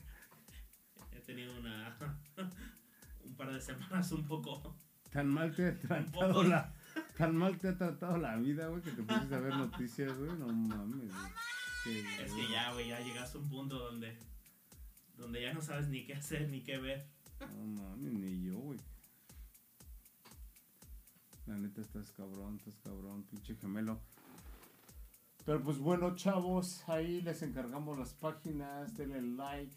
[1.12, 1.96] He tenido una.
[3.24, 4.76] un par de semanas un poco.
[5.12, 6.74] Tan mal te ha tratado la.
[7.16, 10.32] Tan mal te ha tratado la vida, güey, que te pusiste a ver noticias, güey.
[10.36, 11.32] No mames, güey.
[11.86, 14.18] Es que ya, güey, ya llegaste a un punto donde.
[15.16, 17.06] donde ya no sabes ni qué hacer ni qué ver.
[17.40, 18.78] No mames, ni yo, güey.
[21.46, 24.00] La neta estás cabrón, estás cabrón, pinche gemelo.
[25.44, 29.76] Pero pues bueno, chavos, ahí les encargamos las páginas, denle like.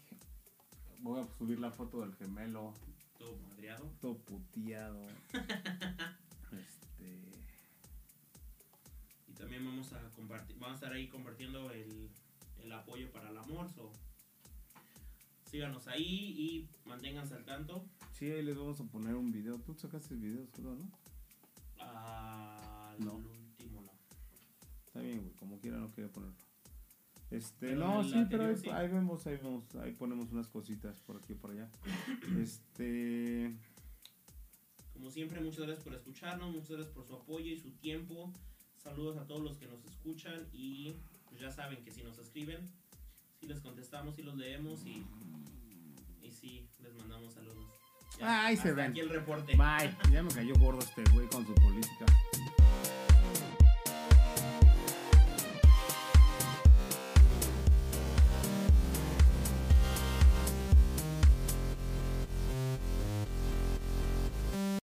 [0.98, 2.74] Voy a subir la foto del gemelo,
[3.18, 3.86] Todo madreado.
[4.00, 5.06] todo puteado.
[9.50, 10.56] también vamos a compartir.
[10.60, 12.08] Vamos a estar ahí compartiendo el,
[12.62, 13.68] el apoyo para el amor.
[13.68, 13.90] so,
[15.50, 17.84] síganos ahí y manténganse al tanto.
[18.12, 19.58] Sí, ahí les vamos a poner un video.
[19.58, 20.88] Tú sacaste videos, creo, ¿no?
[23.00, 23.14] No.
[23.16, 23.90] último no.
[24.86, 26.36] Está bien, güey, como quiera no quería ponerlo.
[27.32, 28.68] Este, Pero no, el sí, pero ahí, anterior sí.
[28.70, 31.68] ahí vemos, ahí vemos, ahí ponemos unas cositas por aquí y por allá.
[32.40, 33.56] Este,
[34.92, 38.32] Como siempre, muchas gracias por escucharnos, muchas gracias por su apoyo y su tiempo.
[38.82, 40.94] Saludos a todos los que nos escuchan y
[41.28, 42.70] pues ya saben que si nos escriben,
[43.38, 45.04] si les contestamos, si los leemos y,
[46.22, 47.68] y sí les mandamos saludos.
[48.22, 48.90] Ahí se ven.
[48.90, 49.54] Aquí el reporte.
[49.56, 49.94] bye.
[50.10, 52.06] Ya me cayó gordo este güey con su política.